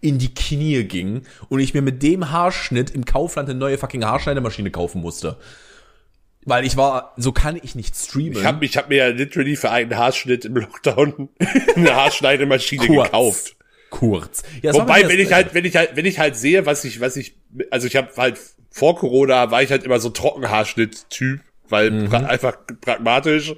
in 0.00 0.18
die 0.18 0.34
Knie 0.34 0.82
ging 0.82 1.22
und 1.48 1.60
ich 1.60 1.74
mir 1.74 1.82
mit 1.82 2.02
dem 2.02 2.30
Haarschnitt 2.30 2.90
im 2.90 3.04
Kaufland 3.04 3.48
eine 3.48 3.58
neue 3.58 3.78
fucking 3.78 4.04
Haarschneidemaschine 4.04 4.72
kaufen 4.72 5.00
musste. 5.00 5.36
Weil 6.44 6.64
ich 6.66 6.76
war, 6.76 7.12
so 7.16 7.30
kann 7.32 7.58
ich 7.62 7.74
nicht 7.74 7.94
streamen. 7.96 8.32
Ich 8.38 8.44
habe 8.44 8.64
ich 8.64 8.76
hab 8.76 8.88
mir 8.88 8.96
ja 8.96 9.06
literally 9.08 9.54
für 9.56 9.70
einen 9.70 9.96
Haarschnitt 9.96 10.44
im 10.44 10.56
Lockdown 10.56 11.28
eine 11.76 11.94
Haarschneidemaschine 11.94 12.86
Kurz. 12.86 13.06
gekauft. 13.06 13.56
Kurz. 13.90 14.42
Ja, 14.62 14.72
Wobei, 14.74 15.06
wenn 15.08 15.20
ich 15.20 15.32
halt, 15.32 15.54
wenn 15.54 15.64
ich 15.64 15.76
halt, 15.76 15.96
wenn 15.96 16.06
ich 16.06 16.18
halt 16.18 16.34
sehe, 16.36 16.66
was 16.66 16.84
ich, 16.84 17.00
was 17.00 17.16
ich, 17.16 17.36
also 17.70 17.86
ich 17.86 17.94
habe 17.96 18.08
halt 18.16 18.38
vor 18.70 18.96
Corona 18.96 19.50
war 19.50 19.62
ich 19.62 19.70
halt 19.70 19.84
immer 19.84 20.00
so 20.00 20.08
Trockenhaarschnitt-Typ, 20.10 21.40
weil 21.68 21.90
Mhm. 21.90 22.08
pra 22.08 22.18
einfach 22.20 22.56
pragmatisch. 22.80 23.54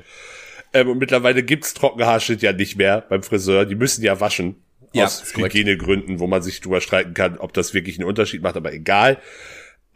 Ähm, 0.72 0.88
und 0.90 0.98
mittlerweile 0.98 1.42
gibt's 1.42 1.72
Trockenhaarschnitt 1.74 2.42
ja 2.42 2.52
nicht 2.52 2.76
mehr 2.76 3.02
beim 3.08 3.22
Friseur. 3.22 3.64
Die 3.64 3.76
müssen 3.76 4.02
ja 4.04 4.20
waschen. 4.20 4.56
Ja, 4.92 5.06
aus. 5.06 5.24
Hygienegründen, 5.36 6.20
wo 6.20 6.26
man 6.26 6.42
sich 6.42 6.60
drüber 6.60 6.80
streiten 6.80 7.14
kann, 7.14 7.38
ob 7.38 7.52
das 7.52 7.74
wirklich 7.74 7.98
einen 7.98 8.08
Unterschied 8.08 8.42
macht, 8.42 8.56
aber 8.56 8.72
egal. 8.72 9.18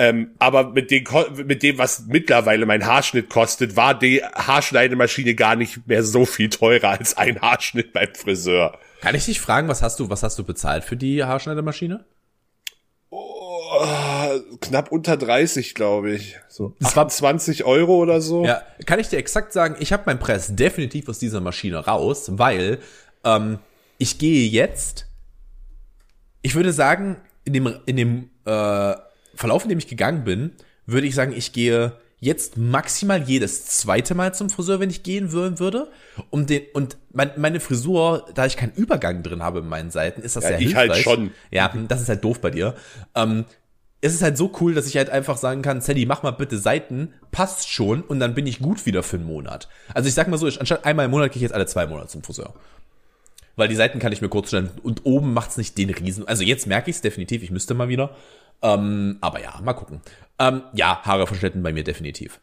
Ähm, 0.00 0.30
aber 0.38 0.70
mit, 0.70 0.90
den, 0.92 1.02
Ko- 1.04 1.26
mit 1.44 1.62
dem, 1.64 1.76
was 1.78 2.04
mittlerweile 2.06 2.66
mein 2.66 2.86
Haarschnitt 2.86 3.28
kostet, 3.28 3.74
war 3.74 3.98
die 3.98 4.22
Haarschneidemaschine 4.22 5.34
gar 5.34 5.56
nicht 5.56 5.86
mehr 5.88 6.04
so 6.04 6.24
viel 6.24 6.50
teurer 6.50 6.90
als 6.90 7.16
ein 7.16 7.40
Haarschnitt 7.40 7.92
beim 7.92 8.14
Friseur. 8.14 8.78
Kann 9.00 9.14
ich 9.16 9.24
dich 9.24 9.40
fragen, 9.40 9.66
was 9.68 9.82
hast 9.82 9.98
du, 9.98 10.08
was 10.08 10.22
hast 10.22 10.38
du 10.38 10.44
bezahlt 10.44 10.84
für 10.84 10.96
die 10.96 11.24
Haarschneidemaschine? 11.24 12.04
Oh, 13.10 14.40
knapp 14.60 14.92
unter 14.92 15.16
30, 15.16 15.74
glaube 15.74 16.12
ich. 16.12 16.36
So 16.48 16.74
Das 16.80 16.94
war- 16.96 17.08
20 17.08 17.64
Euro 17.64 17.96
oder 17.96 18.20
so. 18.20 18.44
Ja, 18.44 18.62
kann 18.86 18.98
ich 19.00 19.08
dir 19.08 19.18
exakt 19.18 19.52
sagen, 19.52 19.76
ich 19.80 19.92
habe 19.92 20.04
meinen 20.06 20.18
Preis 20.20 20.54
definitiv 20.54 21.08
aus 21.08 21.18
dieser 21.18 21.40
Maschine 21.40 21.78
raus, 21.78 22.30
weil 22.34 22.78
ähm, 23.24 23.58
ich 23.98 24.18
gehe 24.18 24.48
jetzt, 24.48 25.06
ich 26.42 26.54
würde 26.54 26.72
sagen, 26.72 27.16
in 27.44 27.52
dem, 27.52 27.74
in 27.86 27.96
dem 27.96 28.30
äh, 28.44 28.94
Verlauf, 29.38 29.62
in 29.62 29.68
dem 29.68 29.78
ich 29.78 29.86
gegangen 29.86 30.24
bin, 30.24 30.50
würde 30.86 31.06
ich 31.06 31.14
sagen, 31.14 31.32
ich 31.34 31.52
gehe 31.52 31.92
jetzt 32.18 32.56
maximal 32.56 33.22
jedes 33.22 33.66
zweite 33.66 34.16
Mal 34.16 34.34
zum 34.34 34.50
Friseur, 34.50 34.80
wenn 34.80 34.90
ich 34.90 35.04
gehen 35.04 35.30
würden 35.30 35.60
würde. 35.60 35.88
Um 36.30 36.46
den, 36.46 36.62
und 36.72 36.96
mein, 37.12 37.30
meine 37.36 37.60
Frisur, 37.60 38.26
da 38.34 38.46
ich 38.46 38.56
keinen 38.56 38.72
Übergang 38.72 39.22
drin 39.22 39.40
habe 39.42 39.60
in 39.60 39.68
meinen 39.68 39.92
Seiten, 39.92 40.22
ist 40.22 40.34
das 40.34 40.42
Ja, 40.42 40.50
sehr 40.50 40.60
ich 40.60 40.74
halt 40.74 40.92
hilfreich. 40.92 41.04
schon. 41.04 41.30
Ja, 41.52 41.72
das 41.86 42.00
ist 42.02 42.08
halt 42.08 42.24
doof 42.24 42.40
bei 42.40 42.50
dir. 42.50 42.74
Ähm, 43.14 43.44
es 44.00 44.14
ist 44.14 44.22
halt 44.22 44.36
so 44.36 44.50
cool, 44.60 44.74
dass 44.74 44.86
ich 44.88 44.96
halt 44.96 45.10
einfach 45.10 45.36
sagen 45.36 45.62
kann, 45.62 45.80
Sally, 45.80 46.06
mach 46.06 46.24
mal 46.24 46.32
bitte 46.32 46.58
Seiten, 46.58 47.14
passt 47.30 47.68
schon 47.68 48.02
und 48.02 48.18
dann 48.18 48.34
bin 48.34 48.46
ich 48.46 48.58
gut 48.58 48.86
wieder 48.86 49.04
für 49.04 49.16
einen 49.16 49.26
Monat. 49.26 49.68
Also 49.94 50.08
ich 50.08 50.14
sag 50.14 50.26
mal 50.26 50.38
so, 50.38 50.48
ich, 50.48 50.58
anstatt 50.58 50.84
einmal 50.84 51.04
im 51.04 51.12
Monat 51.12 51.30
gehe 51.30 51.36
ich 51.36 51.42
jetzt 51.42 51.54
alle 51.54 51.66
zwei 51.66 51.86
Monate 51.86 52.08
zum 52.08 52.24
Friseur. 52.24 52.54
Weil 53.54 53.66
die 53.68 53.74
Seiten 53.74 53.98
kann 53.98 54.12
ich 54.12 54.20
mir 54.22 54.28
kurz 54.28 54.48
stellen 54.48 54.70
und 54.84 55.04
oben 55.04 55.32
macht's 55.34 55.56
nicht 55.56 55.76
den 55.78 55.90
Riesen. 55.90 56.26
Also 56.28 56.44
jetzt 56.44 56.66
merke 56.68 56.90
ich's 56.90 57.00
definitiv, 57.00 57.42
ich 57.42 57.50
müsste 57.50 57.74
mal 57.74 57.88
wieder. 57.88 58.14
Ähm, 58.62 59.18
aber 59.20 59.40
ja, 59.40 59.60
mal 59.62 59.74
gucken. 59.74 60.00
Ähm, 60.38 60.62
ja, 60.72 61.00
Haare 61.04 61.26
verschnitten 61.26 61.62
bei 61.62 61.72
mir 61.72 61.84
definitiv. 61.84 62.40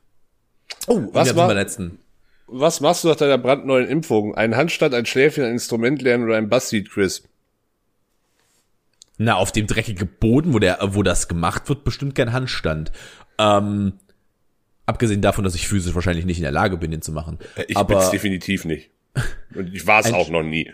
Oh, 0.88 1.02
Was 1.12 1.36
war- 1.36 1.54
letzten? 1.54 2.00
Was 2.48 2.80
machst 2.80 3.04
du 3.04 3.08
nach 3.08 3.16
deiner 3.16 3.40
brandneuen 3.40 3.88
Impfung? 3.88 4.36
Ein 4.36 4.56
Handstand, 4.56 4.94
ein 4.94 5.08
Schläfchen, 5.08 5.44
ein 5.46 5.54
Instrument 5.54 6.02
lernen 6.04 6.26
oder 6.26 6.38
ein 6.38 6.48
Buzzfeed-Quiz? 6.48 7.24
Na, 9.18 9.36
auf 9.36 9.52
dem 9.52 9.66
dreckigen 9.66 10.08
Boden, 10.20 10.54
wo 10.54 10.60
der, 10.60 10.78
wo 10.82 11.02
das 11.02 11.28
gemacht 11.28 11.70
wird, 11.70 11.84
bestimmt 11.84 12.14
kein 12.16 12.34
Handstand. 12.34 12.92
Ähm, 13.40 13.94
abgesehen 14.86 15.22
davon, 15.22 15.44
dass 15.44 15.56
ich 15.56 15.68
physisch 15.68 15.96
wahrscheinlich 15.96 16.26
nicht 16.26 16.38
in 16.38 16.44
der 16.44 16.52
Lage 16.52 16.78
bin, 16.78 16.92
den 16.92 17.02
zu 17.02 17.12
machen. 17.12 17.40
Ich 17.68 17.78
Aber 17.78 17.96
bin's 17.96 18.12
definitiv 18.12 18.66
nicht. 18.66 18.92
Und 19.56 19.74
ich 19.74 19.88
war 19.88 20.02
es 20.02 20.12
auch 20.14 20.30
noch 20.30 20.44
nie. 20.44 20.72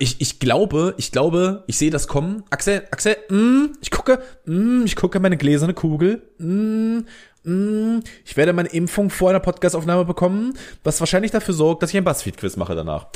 Ich, 0.00 0.18
ich 0.18 0.40
glaube, 0.40 0.94
ich 0.96 1.12
glaube, 1.12 1.62
ich 1.66 1.76
sehe 1.76 1.90
das 1.90 2.08
kommen. 2.08 2.42
Axel, 2.48 2.82
Axel, 2.90 3.18
mm, 3.28 3.74
ich 3.82 3.90
gucke, 3.90 4.22
mm, 4.46 4.84
ich 4.86 4.96
gucke 4.96 5.20
meine 5.20 5.36
gläserne 5.36 5.74
Kugel. 5.74 6.22
Mm, 6.38 7.00
mm, 7.44 8.00
ich 8.24 8.34
werde 8.34 8.54
meine 8.54 8.70
Impfung 8.70 9.10
vor 9.10 9.28
einer 9.28 9.40
Podcastaufnahme 9.40 10.06
bekommen, 10.06 10.56
was 10.84 11.00
wahrscheinlich 11.00 11.32
dafür 11.32 11.52
sorgt, 11.52 11.82
dass 11.82 11.90
ich 11.90 11.98
ein 11.98 12.04
Buzzfeed-Quiz 12.04 12.56
mache 12.56 12.74
danach. 12.74 13.08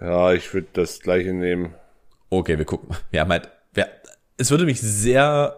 Ja, 0.00 0.32
ich 0.32 0.54
würde 0.54 0.68
das 0.72 1.00
gleiche 1.00 1.32
nehmen. 1.32 1.74
Okay, 2.30 2.56
wir 2.56 2.64
gucken. 2.64 2.96
Wir 3.10 3.20
haben 3.20 3.30
halt, 3.30 3.50
wir, 3.74 3.88
es 4.36 4.52
würde 4.52 4.64
mich 4.64 4.80
sehr, 4.80 5.56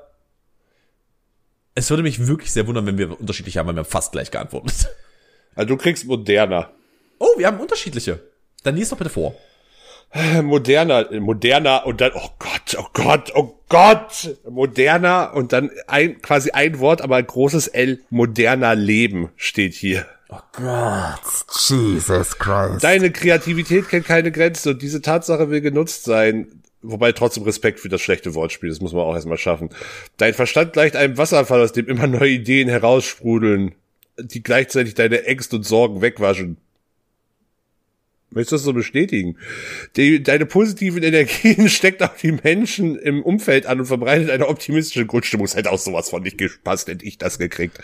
es 1.75 1.91
würde 1.91 2.03
mich 2.03 2.27
wirklich 2.27 2.51
sehr 2.51 2.67
wundern, 2.67 2.87
wenn 2.87 2.97
wir 2.97 3.21
unterschiedlich 3.21 3.59
haben, 3.59 3.67
weil 3.67 3.75
wir 3.75 3.83
haben 3.83 3.91
fast 3.91 4.13
gleich 4.13 4.31
geantwortet. 4.31 4.89
Also 5.55 5.69
du 5.69 5.77
kriegst 5.77 6.07
moderner. 6.07 6.71
Oh, 7.19 7.37
wir 7.37 7.47
haben 7.47 7.61
unterschiedliche. 7.61 8.21
Dann 8.63 8.75
lies 8.75 8.89
doch 8.89 8.97
bitte 8.97 9.11
vor. 9.11 9.35
Moderner, 10.43 11.09
moderner 11.21 11.87
und 11.87 12.01
dann, 12.01 12.13
oh 12.15 12.29
Gott, 12.39 12.77
oh 12.79 12.87
Gott, 12.93 13.33
oh 13.35 13.55
Gott, 13.69 14.37
moderner 14.49 15.33
und 15.35 15.53
dann 15.53 15.71
ein, 15.87 16.21
quasi 16.21 16.51
ein 16.51 16.79
Wort, 16.81 17.01
aber 17.01 17.17
ein 17.17 17.27
großes 17.27 17.69
L, 17.69 18.01
moderner 18.11 18.75
Leben 18.75 19.31
steht 19.37 19.75
hier. 19.75 20.07
Oh 20.29 20.41
Gott, 20.53 21.21
Jesus 21.69 22.39
Christ. 22.39 22.85
Deine 22.85 23.11
Kreativität 23.11 23.89
kennt 23.89 24.07
keine 24.07 24.33
Grenzen 24.33 24.73
und 24.73 24.83
diese 24.83 25.03
Tatsache 25.03 25.51
will 25.51 25.61
genutzt 25.61 26.05
sein. 26.05 26.63
Wobei 26.83 27.13
trotzdem 27.13 27.45
Respekt 27.45 27.81
für 27.81 27.89
das 27.89 28.01
schlechte 28.01 28.35
Wortspiel, 28.35 28.69
das 28.69 28.81
muss 28.81 28.93
man 28.93 29.03
auch 29.03 29.15
erstmal 29.15 29.39
schaffen. 29.39 29.71
Dein 30.17 30.35
Verstand 30.35 30.73
gleicht 30.73 30.97
einem 30.97 31.17
Wasserfall, 31.17 31.61
aus 31.61 31.73
dem 31.73 31.87
immer 31.87 32.07
neue 32.07 32.31
Ideen 32.31 32.69
heraussprudeln, 32.69 33.75
die 34.19 34.43
gleichzeitig 34.43 34.95
deine 34.95 35.25
Ängste 35.25 35.57
und 35.57 35.65
Sorgen 35.65 36.03
wegwaschen. 36.03 36.57
Möchtest 38.35 38.53
du 38.53 38.57
das 38.57 38.63
so 38.63 38.73
bestätigen? 38.73 39.37
Die, 39.97 40.23
deine 40.23 40.47
positiven 40.47 41.03
Energien 41.03 41.69
steckt 41.69 42.03
auch 42.03 42.17
die 42.17 42.33
Menschen 42.33 42.97
im 42.99 43.23
Umfeld 43.23 43.67
an 43.67 43.81
und 43.81 43.87
verbreitet 43.87 44.31
eine 44.31 44.49
optimistische 44.49 45.07
Grundstimmung. 45.07 45.47
Es 45.47 45.55
hätte 45.55 45.71
auch 45.71 45.79
sowas 45.79 46.11
von 46.11 46.23
nicht 46.23 46.39
gepasst, 46.39 46.89
hätte 46.89 47.05
ich 47.05 47.19
das 47.19 47.39
gekriegt. 47.39 47.79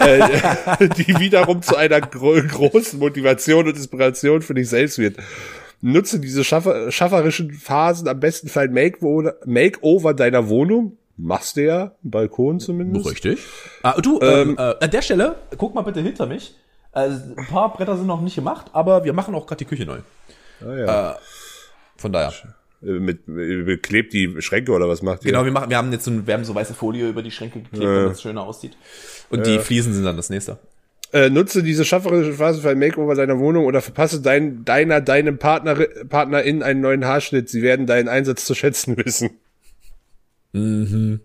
äh, 0.00 0.88
die 0.96 1.18
wiederum 1.18 1.62
zu 1.62 1.76
einer 1.76 2.00
gro 2.00 2.34
großen 2.36 2.98
Motivation 2.98 3.66
und 3.66 3.76
Inspiration 3.76 4.42
für 4.42 4.54
dich 4.54 4.68
selbst 4.68 4.98
wird. 4.98 5.16
Nutze 5.80 6.18
diese 6.20 6.42
schaffer 6.42 6.90
schafferischen 6.90 7.52
Phasen 7.52 8.08
am 8.08 8.18
besten 8.18 8.48
für 8.48 8.60
ein 8.60 8.72
Makeover, 8.72 9.36
Makeover 9.44 10.14
deiner 10.14 10.48
Wohnung. 10.48 10.96
Machst 11.18 11.56
du 11.56 11.64
ja, 11.64 11.92
Balkon 12.02 12.60
zumindest. 12.60 13.10
Richtig. 13.10 13.38
Ah, 13.82 13.98
du, 14.00 14.20
ähm, 14.20 14.56
äh, 14.58 14.74
an 14.80 14.90
der 14.90 15.00
Stelle, 15.00 15.36
guck 15.56 15.74
mal 15.74 15.82
bitte 15.82 16.00
hinter 16.02 16.26
mich. 16.26 16.54
Also, 16.96 17.34
ein 17.36 17.46
paar 17.46 17.74
Bretter 17.74 17.94
sind 17.94 18.06
noch 18.06 18.22
nicht 18.22 18.36
gemacht, 18.36 18.70
aber 18.72 19.04
wir 19.04 19.12
machen 19.12 19.34
auch 19.34 19.46
gerade 19.46 19.58
die 19.58 19.66
Küche 19.66 19.84
neu. 19.84 19.98
Ah, 20.62 20.74
ja. 20.74 21.10
Äh, 21.10 21.14
von 21.98 22.10
daher. 22.10 22.32
Äh, 22.82 22.86
mit, 22.86 23.28
mit 23.28 23.82
klebt 23.82 24.14
die 24.14 24.40
Schränke 24.40 24.72
oder 24.72 24.88
was 24.88 25.02
macht 25.02 25.22
ihr? 25.22 25.30
Genau, 25.30 25.44
wir 25.44 25.52
machen, 25.52 25.68
wir 25.68 25.76
haben 25.76 25.92
jetzt 25.92 26.06
so, 26.06 26.26
wir 26.26 26.32
haben 26.32 26.46
so 26.46 26.54
weiße 26.54 26.72
Folie 26.72 27.06
über 27.06 27.22
die 27.22 27.30
Schränke 27.30 27.60
geklebt, 27.60 27.84
damit 27.84 28.12
es 28.12 28.22
schöner 28.22 28.44
aussieht. 28.44 28.78
Und 29.28 29.46
die 29.46 29.58
Fliesen 29.58 29.92
sind 29.92 30.06
dann 30.06 30.16
das 30.16 30.30
nächste. 30.30 30.58
Äh, 31.12 31.28
nutze 31.28 31.62
diese 31.62 31.84
schafferische 31.84 32.32
Phase 32.32 32.62
für 32.62 32.70
ein 32.70 32.78
Makeover 32.78 33.14
deiner 33.14 33.38
Wohnung 33.38 33.66
oder 33.66 33.82
verpasse 33.82 34.22
dein, 34.22 34.64
deiner, 34.64 35.02
deinem 35.02 35.36
Partner, 35.36 35.74
Partnerin 36.08 36.62
einen 36.62 36.80
neuen 36.80 37.04
Haarschnitt. 37.04 37.50
Sie 37.50 37.60
werden 37.60 37.86
deinen 37.86 38.08
Einsatz 38.08 38.46
zu 38.46 38.54
schätzen 38.54 38.96
wissen. 38.96 39.38
Mhm. 40.54 41.20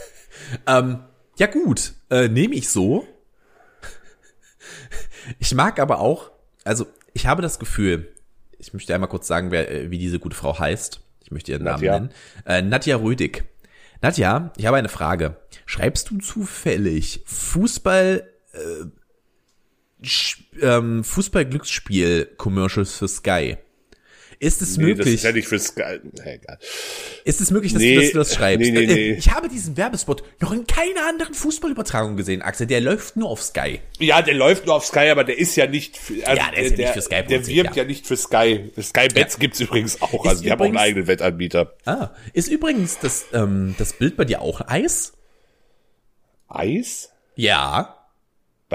ähm, 0.66 1.00
ja 1.36 1.46
gut, 1.46 1.92
äh, 2.08 2.28
nehme 2.28 2.54
ich 2.54 2.70
so. 2.70 3.06
Ich 5.38 5.54
mag 5.54 5.78
aber 5.78 6.00
auch, 6.00 6.30
also 6.64 6.86
ich 7.12 7.26
habe 7.26 7.42
das 7.42 7.58
Gefühl, 7.58 8.12
ich 8.58 8.72
möchte 8.72 8.94
einmal 8.94 9.08
kurz 9.08 9.26
sagen, 9.26 9.50
wer, 9.50 9.70
äh, 9.70 9.90
wie 9.90 9.98
diese 9.98 10.18
gute 10.18 10.36
Frau 10.36 10.58
heißt. 10.58 11.00
Ich 11.22 11.30
möchte 11.30 11.52
ihren 11.52 11.64
Namen 11.64 11.82
Nadja. 11.84 11.92
nennen. 11.92 12.10
Äh, 12.44 12.62
Nadja 12.62 12.96
Rödig. 12.96 13.44
Nadja, 14.02 14.52
ich 14.56 14.66
habe 14.66 14.76
eine 14.76 14.88
Frage. 14.88 15.36
Schreibst 15.66 16.10
du 16.10 16.18
zufällig 16.18 17.22
Fußball, 17.24 18.28
äh, 18.52 18.84
ähm, 20.60 21.02
Fußball-Glücksspiel-Commercials 21.04 22.96
für 22.96 23.08
Sky? 23.08 23.56
Ist 24.38 24.62
es 24.62 24.76
Nee, 24.76 24.88
das 24.90 24.96
möglich? 24.98 25.14
ist 25.14 25.24
ja 25.24 25.32
nicht 25.32 25.48
für 25.48 25.58
Sky. 25.58 26.00
Nee, 26.02 26.34
egal. 26.34 26.58
Ist 27.24 27.40
es 27.40 27.50
möglich, 27.50 27.72
dass, 27.72 27.80
Nee, 27.82 27.94
du, 27.94 28.00
dass 28.02 28.10
du 28.12 28.18
das 28.18 28.34
schreibst? 28.34 28.60
nee, 28.60 28.70
nee, 28.70 28.84
Äh, 28.84 28.94
nee. 28.94 29.12
Ich 29.14 29.30
habe 29.30 29.48
diesen 29.48 29.76
Werbespot 29.76 30.22
noch 30.40 30.52
in 30.52 30.66
keiner 30.66 31.08
anderen 31.08 31.34
Fußballübertragung 31.34 32.16
gesehen, 32.16 32.42
Axel. 32.42 32.66
Der 32.66 32.80
läuft 32.80 33.16
nur 33.16 33.28
auf 33.30 33.42
Sky. 33.42 33.80
Ja, 33.98 34.22
der 34.22 34.34
läuft 34.34 34.66
nur 34.66 34.74
auf 34.76 34.84
Sky, 34.86 35.08
aber 35.10 35.24
der 35.24 35.38
ist 35.38 35.56
ja 35.56 35.66
nicht 35.66 35.96
für, 35.96 36.26
also 36.26 36.40
Ja, 36.42 36.50
der 36.50 36.62
ist 36.64 36.70
ja 36.78 36.84
nicht 36.84 36.92
für 36.94 37.02
Sky 37.02 37.22
Der 37.28 37.46
wirbt 37.46 37.76
ja. 37.76 37.82
ja. 37.82 37.84
nicht 37.88 38.06
für 38.06 38.16
Sky. 38.16 38.70
Sky 38.80 39.08
Bets 39.08 39.38
gibt's 39.38 39.60
übrigens 39.60 40.00
auch. 40.02 40.24
Also 40.26 40.42
die 40.42 40.50
haben 40.50 40.60
auch 40.60 40.64
einen 40.64 40.74
übrigens- 40.74 40.80
eigenen 40.88 41.06
Wettanbieter. 41.06 41.74
Ah, 41.84 42.10
ist 42.32 42.48
übrigens 42.48 42.98
das, 43.00 43.26
ähm, 43.32 43.74
das 43.78 43.92
Bild 43.94 44.16
bei 44.16 44.24
dir 44.24 44.40
auch 44.42 44.60
Eis? 44.66 45.12
Eis? 46.48 47.10
Ja. 47.36 47.93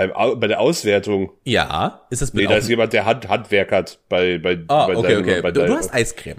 Beim, 0.07 0.39
bei 0.39 0.47
der 0.47 0.61
Auswertung. 0.61 1.31
Ja. 1.43 2.01
Ist 2.09 2.21
das 2.21 2.33
Nee, 2.33 2.45
da 2.47 2.55
ist 2.55 2.69
jemand, 2.69 2.93
der 2.93 3.03
Hand, 3.05 3.27
Handwerk 3.27 3.71
hat 3.73 3.99
bei, 4.07 4.37
bei, 4.37 4.59
ah, 4.69 4.87
bei 4.87 4.95
okay, 4.95 5.07
deinem- 5.09 5.21
okay. 5.23 5.41
bei 5.41 5.51
Du, 5.51 5.59
du 5.61 5.65
deinem- 5.67 5.77
hast 5.77 5.93
Eiscreme. 5.93 6.37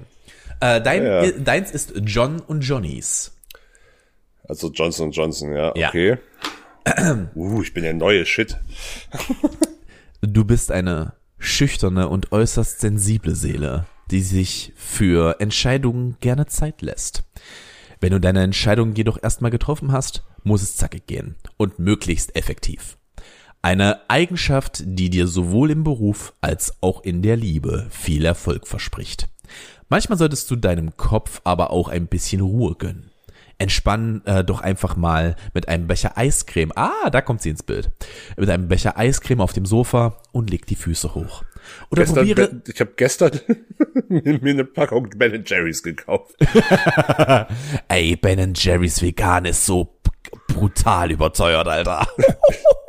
Äh, 0.60 0.80
dein, 0.80 1.04
Ja, 1.04 1.24
ja. 1.24 1.30
Deins 1.32 1.70
ist 1.70 1.92
John 2.04 2.40
und 2.40 2.62
Johnny's. 2.62 3.32
Also 4.48 4.70
Johnson 4.70 5.10
Johnson, 5.10 5.52
ja, 5.52 5.72
Ja. 5.76 5.88
okay. 5.88 6.16
uh, 7.34 7.62
ich 7.62 7.74
bin 7.74 7.82
der 7.82 7.92
neue 7.94 8.24
Shit. 8.24 8.56
Du 10.22 10.44
bist 10.44 10.70
eine 10.70 11.14
schüchterne 11.38 12.08
und 12.08 12.30
äußerst 12.32 12.80
sensible 12.80 13.34
Seele, 13.34 13.86
die 14.10 14.20
sich 14.20 14.72
für 14.76 15.36
Entscheidungen 15.40 16.16
gerne 16.20 16.46
Zeit 16.46 16.82
lässt. 16.82 17.22
Wenn 18.00 18.12
du 18.12 18.20
deine 18.20 18.42
Entscheidung 18.42 18.94
jedoch 18.94 19.18
erstmal 19.22 19.50
getroffen 19.50 19.92
hast, 19.92 20.22
muss 20.44 20.62
es 20.62 20.76
zackig 20.76 21.06
gehen 21.06 21.36
und 21.56 21.78
möglichst 21.78 22.36
effektiv. 22.36 22.98
Eine 23.62 24.00
Eigenschaft, 24.08 24.82
die 24.86 25.10
dir 25.10 25.26
sowohl 25.26 25.70
im 25.70 25.84
Beruf 25.84 26.32
als 26.40 26.74
auch 26.80 27.02
in 27.02 27.20
der 27.20 27.36
Liebe 27.36 27.86
viel 27.90 28.24
Erfolg 28.24 28.66
verspricht. 28.66 29.28
Manchmal 29.90 30.16
solltest 30.16 30.50
du 30.50 30.56
deinem 30.56 30.96
Kopf 30.96 31.42
aber 31.44 31.70
auch 31.70 31.88
ein 31.88 32.06
bisschen 32.06 32.40
Ruhe 32.40 32.74
gönnen. 32.76 33.10
Entspann 33.58 34.22
äh, 34.24 34.42
doch 34.42 34.62
einfach 34.62 34.96
mal 34.96 35.36
mit 35.52 35.68
einem 35.68 35.86
Becher 35.86 36.16
Eiscreme. 36.16 36.72
Ah, 36.74 37.10
da 37.10 37.20
kommt 37.20 37.42
sie 37.42 37.50
ins 37.50 37.62
Bild. 37.62 37.90
Mit 38.38 38.48
einem 38.48 38.68
Becher 38.68 38.96
Eiscreme 38.96 39.42
auf 39.42 39.52
dem 39.52 39.66
Sofa 39.66 40.16
und 40.32 40.48
leg 40.48 40.64
die 40.64 40.76
Füße 40.76 41.14
hoch. 41.14 41.44
Oder 41.90 42.04
Gestern, 42.04 42.26
probiere. 42.26 42.62
ich 42.66 42.80
habe 42.80 42.92
gestern 42.96 43.38
mir 44.08 44.50
eine 44.50 44.64
Packung 44.64 45.10
Ben 45.14 45.44
Jerry's 45.46 45.82
gekauft. 45.82 46.34
Ey, 47.88 48.16
Ben 48.16 48.54
Jerry's 48.54 49.02
vegan 49.02 49.44
ist 49.44 49.66
so 49.66 49.98
brutal 50.48 51.10
überteuert, 51.10 51.68
Alter. 51.68 52.06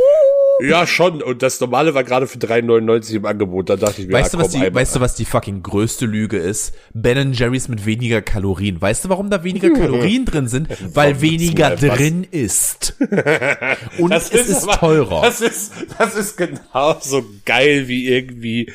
Ja, 0.70 0.86
schon. 0.88 1.22
Und 1.22 1.42
das 1.42 1.60
normale 1.60 1.94
war 1.94 2.04
gerade 2.04 2.28
für 2.28 2.38
3,99 2.38 3.16
im 3.16 3.26
Angebot. 3.26 3.70
Da 3.70 3.76
dachte 3.76 4.02
ich 4.02 4.08
mir, 4.08 4.14
Weißt 4.14 4.34
du, 4.34 4.38
ja, 4.38 4.44
was 4.44 4.52
komm, 4.52 4.60
die, 4.62 4.66
einmal. 4.68 4.82
weißt 4.82 4.96
du, 4.96 5.00
was 5.00 5.16
die 5.16 5.26
fucking 5.26 5.64
größte 5.64 6.06
Lüge 6.06 6.38
ist? 6.38 6.74
Ben 6.94 7.34
Jerry's 7.34 7.68
mit 7.68 7.86
weniger 7.86 8.22
Kalorien. 8.22 8.82
Weißt 8.82 9.06
du, 9.06 9.10
warum 9.10 9.30
da 9.30 9.44
weniger 9.44 9.70
Kalorien 9.72 10.26
drin 10.26 10.48
sind? 10.48 10.68
Weil 10.96 11.22
weniger 11.22 11.76
drin 11.76 12.26
ist. 12.30 12.96
Und 13.98 14.12
Das 14.12 14.32
es 14.32 14.48
ist 14.50 14.64
aber- 14.64 14.78
teurer. 14.78 15.22
Das 15.22 15.42
ist, 15.42 15.74
das 15.98 16.16
ist 16.16 16.38
genauso 16.38 17.24
geil 17.46 17.88
wie 17.88 18.08
irgendwie, 18.08 18.72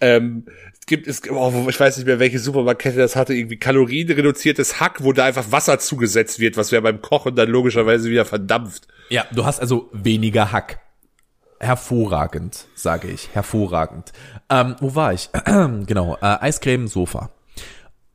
ähm, 0.00 0.44
es 0.78 0.86
gibt, 0.86 1.06
es, 1.06 1.22
oh, 1.30 1.66
ich 1.68 1.78
weiß 1.78 1.96
nicht 1.98 2.06
mehr, 2.06 2.18
welche 2.18 2.40
Supermarktkette 2.40 2.98
das 2.98 3.14
hatte, 3.14 3.34
irgendwie 3.34 3.56
kalorienreduziertes 3.56 4.80
Hack, 4.80 5.04
wo 5.04 5.12
da 5.12 5.24
einfach 5.26 5.50
Wasser 5.52 5.78
zugesetzt 5.78 6.40
wird, 6.40 6.56
was 6.56 6.70
ja 6.72 6.80
beim 6.80 7.00
Kochen 7.00 7.36
dann 7.36 7.48
logischerweise 7.48 8.10
wieder 8.10 8.24
verdampft. 8.24 8.88
Ja, 9.08 9.24
du 9.32 9.44
hast 9.44 9.60
also 9.60 9.88
weniger 9.92 10.50
Hack. 10.52 10.80
Hervorragend, 11.62 12.66
sage 12.74 13.06
ich. 13.08 13.32
Hervorragend. 13.34 14.12
Ähm, 14.50 14.74
wo 14.80 14.96
war 14.96 15.12
ich? 15.14 15.30
genau, 15.86 16.16
äh, 16.20 16.38
Eiscreme, 16.40 16.88
Sofa. 16.88 17.30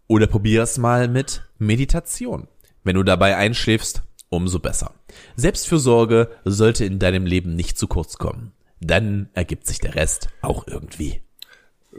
Oder 0.07 0.27
probier 0.27 0.63
es 0.63 0.77
mal 0.77 1.07
mit 1.07 1.43
Meditation. 1.57 2.49
Wenn 2.83 2.95
du 2.95 3.03
dabei 3.03 3.37
einschläfst, 3.37 4.01
umso 4.27 4.59
besser. 4.59 4.91
Selbstfürsorge 5.37 6.29
sollte 6.43 6.83
in 6.83 6.99
deinem 6.99 7.25
Leben 7.25 7.55
nicht 7.55 7.77
zu 7.77 7.87
kurz 7.87 8.17
kommen. 8.17 8.51
Dann 8.81 9.29
ergibt 9.33 9.65
sich 9.65 9.79
der 9.79 9.95
Rest 9.95 10.27
auch 10.41 10.67
irgendwie. 10.67 11.21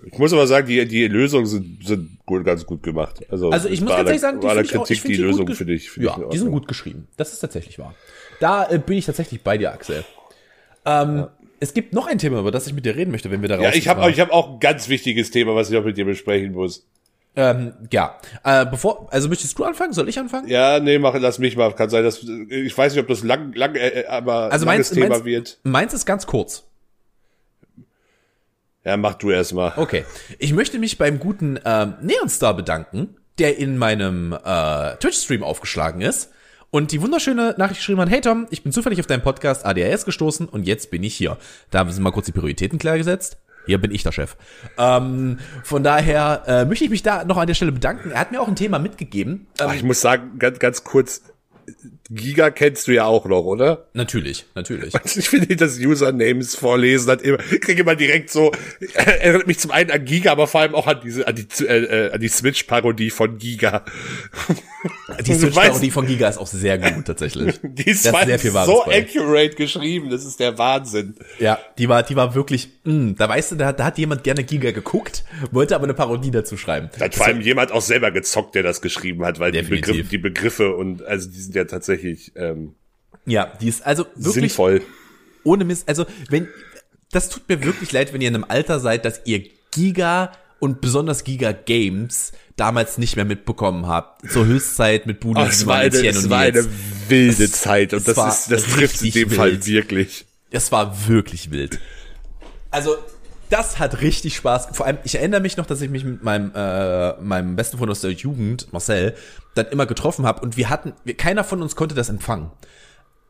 Ich 0.05 0.18
muss 0.18 0.34
aber 0.34 0.46
sagen, 0.46 0.66
die, 0.66 0.86
die 0.86 1.09
Lösungen 1.09 1.46
sind, 1.46 1.82
sind 1.84 2.18
gut, 2.26 2.44
ganz 2.44 2.66
gut 2.66 2.82
gemacht. 2.82 3.24
Also, 3.30 3.51
Also 3.51 3.70
ich 3.70 3.80
muss 3.80 3.92
ehrlich 3.92 4.20
sagen, 4.20 4.40
die, 4.40 4.46
aller 4.46 4.61
find 4.61 4.70
ich 4.70 4.78
auch, 4.78 4.82
ich 4.82 5.01
Kritik, 5.01 5.01
find 5.01 5.14
die 5.14 5.16
die 5.16 5.22
gut 5.22 5.30
Lösung 5.30 5.55
finde 5.55 5.72
ich, 5.72 5.90
finde 5.90 6.09
Ja, 6.09 6.18
ich 6.18 6.28
die 6.28 6.38
sind 6.38 6.51
gut 6.51 6.68
geschrieben. 6.68 7.09
Das 7.16 7.32
ist 7.32 7.40
tatsächlich 7.40 7.78
wahr. 7.78 7.94
Da 8.38 8.68
äh, 8.68 8.78
bin 8.78 8.99
ich 8.99 9.07
tatsächlich 9.07 9.42
bei 9.42 9.57
dir, 9.57 9.72
Axel. 9.72 10.05
Ähm, 10.84 11.26
Es 11.61 11.75
gibt 11.75 11.93
noch 11.93 12.07
ein 12.07 12.19
Thema, 12.19 12.39
über 12.39 12.51
das 12.51 12.67
ich 12.67 12.73
mit 12.73 12.87
dir 12.87 12.95
reden 12.95 13.11
möchte, 13.11 13.31
wenn 13.31 13.43
wir 13.43 13.49
da 13.49 13.61
Ja, 13.61 13.73
ich 13.73 13.89
habe 13.89 14.03
hab 14.03 14.31
auch 14.31 14.55
ein 14.55 14.61
ganz 14.61 14.89
wichtiges 14.89 15.31
Thema, 15.31 15.55
was 15.55 15.71
ich 15.71 15.77
auch 15.77 15.85
mit 15.85 15.97
dir 15.97 16.05
besprechen 16.05 16.53
muss. 16.53 16.87
Ähm, 17.37 17.73
ja, 17.93 18.19
äh, 18.43 18.67
bevor, 18.67 19.07
also 19.13 19.29
möchtest 19.29 19.59
du 19.59 19.65
anfangen? 19.65 19.93
Soll 19.93 20.09
ich 20.09 20.19
anfangen? 20.19 20.49
Ja, 20.49 20.81
nee, 20.81 20.99
mach, 20.99 21.15
lass 21.19 21.39
mich 21.39 21.57
mal. 21.57 21.73
Kann 21.73 21.89
sein, 21.89 22.03
dass 22.03 22.25
ich 22.49 22.77
weiß 22.77 22.95
nicht, 22.95 23.03
ob 23.03 23.09
das 23.09 23.23
lang, 23.23 23.53
lang, 23.55 23.75
äh, 23.77 24.05
aber 24.09 24.51
Also 24.51 24.67
langes 24.67 24.91
meins, 24.91 24.91
Thema 24.91 25.09
meins, 25.11 25.25
wird. 25.25 25.59
meins 25.63 25.95
ist 25.95 26.05
ganz 26.05 26.27
kurz. 26.27 26.65
Ja, 28.85 28.97
mach 28.97 29.15
du 29.15 29.31
erst 29.31 29.55
mal. 29.55 29.73
Okay. 29.77 30.05
Ich 30.39 30.53
möchte 30.53 30.79
mich 30.79 30.99
beim 30.99 31.19
guten 31.19 31.61
ähm, 31.65 31.95
Neonstar 32.01 32.57
bedanken, 32.57 33.17
der 33.39 33.59
in 33.59 33.79
meinem 33.79 34.33
äh, 34.33 34.97
Twitch-Stream 34.97 35.43
aufgeschlagen 35.43 36.01
ist 36.01 36.33
und 36.71 36.93
die 36.93 37.01
wunderschöne 37.01 37.55
Nachricht 37.57 37.81
geschrieben 37.81 38.01
hat, 38.01 38.11
hey 38.11 38.21
Tom, 38.21 38.47
ich 38.51 38.62
bin 38.62 38.73
zufällig 38.73 39.01
auf 39.01 39.07
deinen 39.07 39.23
Podcast 39.23 39.64
ADHS 39.64 40.05
gestoßen 40.05 40.49
und 40.49 40.66
jetzt 40.66 40.91
bin 40.91 41.03
ich 41.03 41.14
hier. 41.14 41.39
Da 41.71 41.81
haben 41.81 41.91
sie 41.91 42.01
mal 42.01 42.11
kurz 42.11 42.27
die 42.27 42.33
Prioritäten 42.33 42.79
klargesetzt. 42.79 43.39
Hier 43.66 43.79
bin 43.79 43.91
ich 43.91 44.03
der 44.03 44.12
Chef. 44.12 44.37
Ähm, 44.79 45.39
von 45.62 45.83
daher 45.83 46.43
äh, 46.47 46.64
möchte 46.64 46.85
ich 46.85 46.91
mich 46.91 47.03
da 47.03 47.25
noch 47.25 47.37
an 47.37 47.47
der 47.47 47.55
Stelle 47.55 47.73
bedanken. 47.73 48.11
Er 48.11 48.21
hat 48.21 48.33
mir 48.33 48.41
auch 48.41 48.49
ein 48.49 48.57
Thema 48.57 48.79
mitgegeben. 48.79 49.47
Ähm, 49.61 49.66
Ach, 49.69 49.75
ich 49.75 49.83
muss 49.83 50.01
sagen, 50.01 50.39
ganz, 50.39 50.59
ganz 50.59 50.85
kurz, 50.85 51.23
Giga 52.11 52.51
kennst 52.51 52.89
du 52.89 52.93
ja 52.93 53.05
auch 53.05 53.27
noch, 53.27 53.45
oder? 53.45 53.87
natürlich, 53.93 54.47
natürlich. 54.55 54.95
Ich 55.17 55.29
finde 55.29 55.57
das 55.57 55.79
Usernames 55.79 56.55
vorlesen 56.55 57.11
hat 57.11 57.23
immer, 57.23 57.39
kriege 57.39 57.83
immer 57.83 57.97
direkt 57.97 58.31
so, 58.31 58.53
erinnert 58.95 59.47
mich 59.47 59.59
zum 59.59 59.71
einen 59.71 59.91
an 59.91 60.05
Giga, 60.05 60.33
aber 60.33 60.47
vor 60.47 60.63
allem 60.63 60.75
auch 60.75 60.87
an 60.87 61.01
diese, 61.03 61.27
an 61.27 61.35
die, 61.35 61.47
äh, 61.65 62.07
äh, 62.07 62.13
an 62.13 62.21
die 62.21 62.29
Switch-Parodie 62.29 63.11
von 63.11 63.39
Giga. 63.39 63.85
Die 65.27 65.35
Switch-Parodie 65.35 65.91
von 65.91 66.07
Giga 66.07 66.29
ist 66.29 66.39
auch 66.39 66.47
sehr 66.47 66.79
gut, 66.79 67.05
tatsächlich. 67.07 67.59
Die 67.63 67.91
ist, 67.91 68.07
ist 68.07 68.15
sehr 68.25 68.39
viel 68.39 68.55
Wahres 68.55 68.69
so 68.69 68.83
bei. 68.87 69.03
accurate 69.03 69.55
geschrieben, 69.57 70.11
das 70.11 70.25
ist 70.25 70.41
der 70.41 70.57
Wahnsinn. 70.59 71.17
Ja, 71.39 71.59
die 71.77 71.89
war, 71.89 72.03
die 72.03 72.17
war 72.17 72.35
wirklich, 72.35 72.69
mh, 72.85 73.15
da 73.19 73.29
weißt 73.29 73.53
du, 73.53 73.57
da, 73.57 73.73
da 73.73 73.85
hat 73.85 73.99
jemand 73.99 74.25
gerne 74.25 74.45
Giga 74.45 74.71
geguckt, 74.71 75.25
wollte 75.51 75.75
aber 75.75 75.85
eine 75.85 75.95
Parodie 75.95 76.31
dazu 76.31 76.57
schreiben. 76.57 76.91
Da 76.99 77.07
hat 77.07 77.15
vor 77.15 77.27
allem 77.27 77.41
jemand 77.41 77.73
auch 77.73 77.83
selber 77.83 78.11
gezockt, 78.11 78.55
der 78.55 78.63
das 78.63 78.81
geschrieben 78.81 79.25
hat, 79.25 79.41
weil 79.41 79.53
die. 79.53 79.63
Begriffe, 79.63 80.05
die 80.05 80.19
Begriffe 80.19 80.75
und 80.75 81.03
also 81.05 81.29
die 81.29 81.41
sind 81.41 81.55
ja 81.55 81.65
tatsächlich 81.65 81.97
ähm, 82.36 82.74
Ja, 83.26 83.53
die 83.61 83.68
ist 83.68 83.84
also 83.86 84.07
wirklich 84.14 84.34
sinnvoll. 84.53 84.82
ohne 85.44 85.64
Mist. 85.64 85.88
Also 85.88 86.07
wenn, 86.30 86.49
das 87.12 87.28
tut 87.28 87.49
mir 87.49 87.62
wirklich 87.64 87.92
leid, 87.92 88.12
wenn 88.12 88.20
ihr 88.20 88.28
in 88.28 88.34
einem 88.34 88.44
Alter 88.49 88.80
seid, 88.80 89.05
dass 89.05 89.20
ihr 89.24 89.44
Giga 89.70 90.32
und 90.61 90.80
besonders 90.80 91.24
Giga 91.24 91.53
Games 91.53 92.32
damals 92.57 92.99
nicht 92.99 93.14
mehr 93.16 93.24
mitbekommen 93.24 93.86
habt. 93.86 94.28
Zur 94.30 94.46
Höchstzeit 94.46 95.07
mit 95.07 95.20
Budi, 95.20 95.40
Oh, 95.40 95.46
es 95.49 95.64
war 95.66 95.76
eine, 95.76 95.94
es 96.07 96.24
und 96.24 96.30
war 96.30 96.40
eine 96.40 96.66
wilde 97.09 97.44
Es- 97.44 97.53
Zeit 97.53 97.94
und 97.94 98.07
das 98.09 98.16
ist, 98.18 98.51
das 98.51 98.64
trifft 98.64 99.03
in 99.03 99.12
dem 99.12 99.30
Fall 99.30 99.53
wild. 99.53 99.66
wirklich. 99.66 100.26
Es 100.51 100.72
war 100.72 101.07
wirklich 101.09 101.51
wild. 101.53 101.78
Also, 102.70 102.96
das 103.51 103.78
hat 103.78 104.01
richtig 104.01 104.36
Spaß. 104.36 104.68
Vor 104.72 104.86
allem, 104.86 104.99
ich 105.05 105.14
erinnere 105.14 105.40
mich 105.40 105.57
noch, 105.57 105.66
dass 105.66 105.80
ich 105.80 105.90
mich 105.90 106.05
mit 106.05 106.22
meinem, 106.22 106.53
äh, 106.55 107.14
meinem 107.20 107.57
besten 107.57 107.78
Freund 107.78 107.90
aus 107.90 108.01
der 108.01 108.12
Jugend, 108.12 108.72
Marcel, 108.72 109.14
dann 109.55 109.66
immer 109.66 109.86
getroffen 109.86 110.26
habe 110.26 110.40
und 110.42 110.57
wir 110.57 110.70
hatten, 110.70 110.92
wir, 111.05 111.16
keiner 111.16 111.44
von 111.44 111.62
uns 111.62 111.76
konnte 111.76 111.94
das 111.94 112.09
empfangen. 112.09 112.51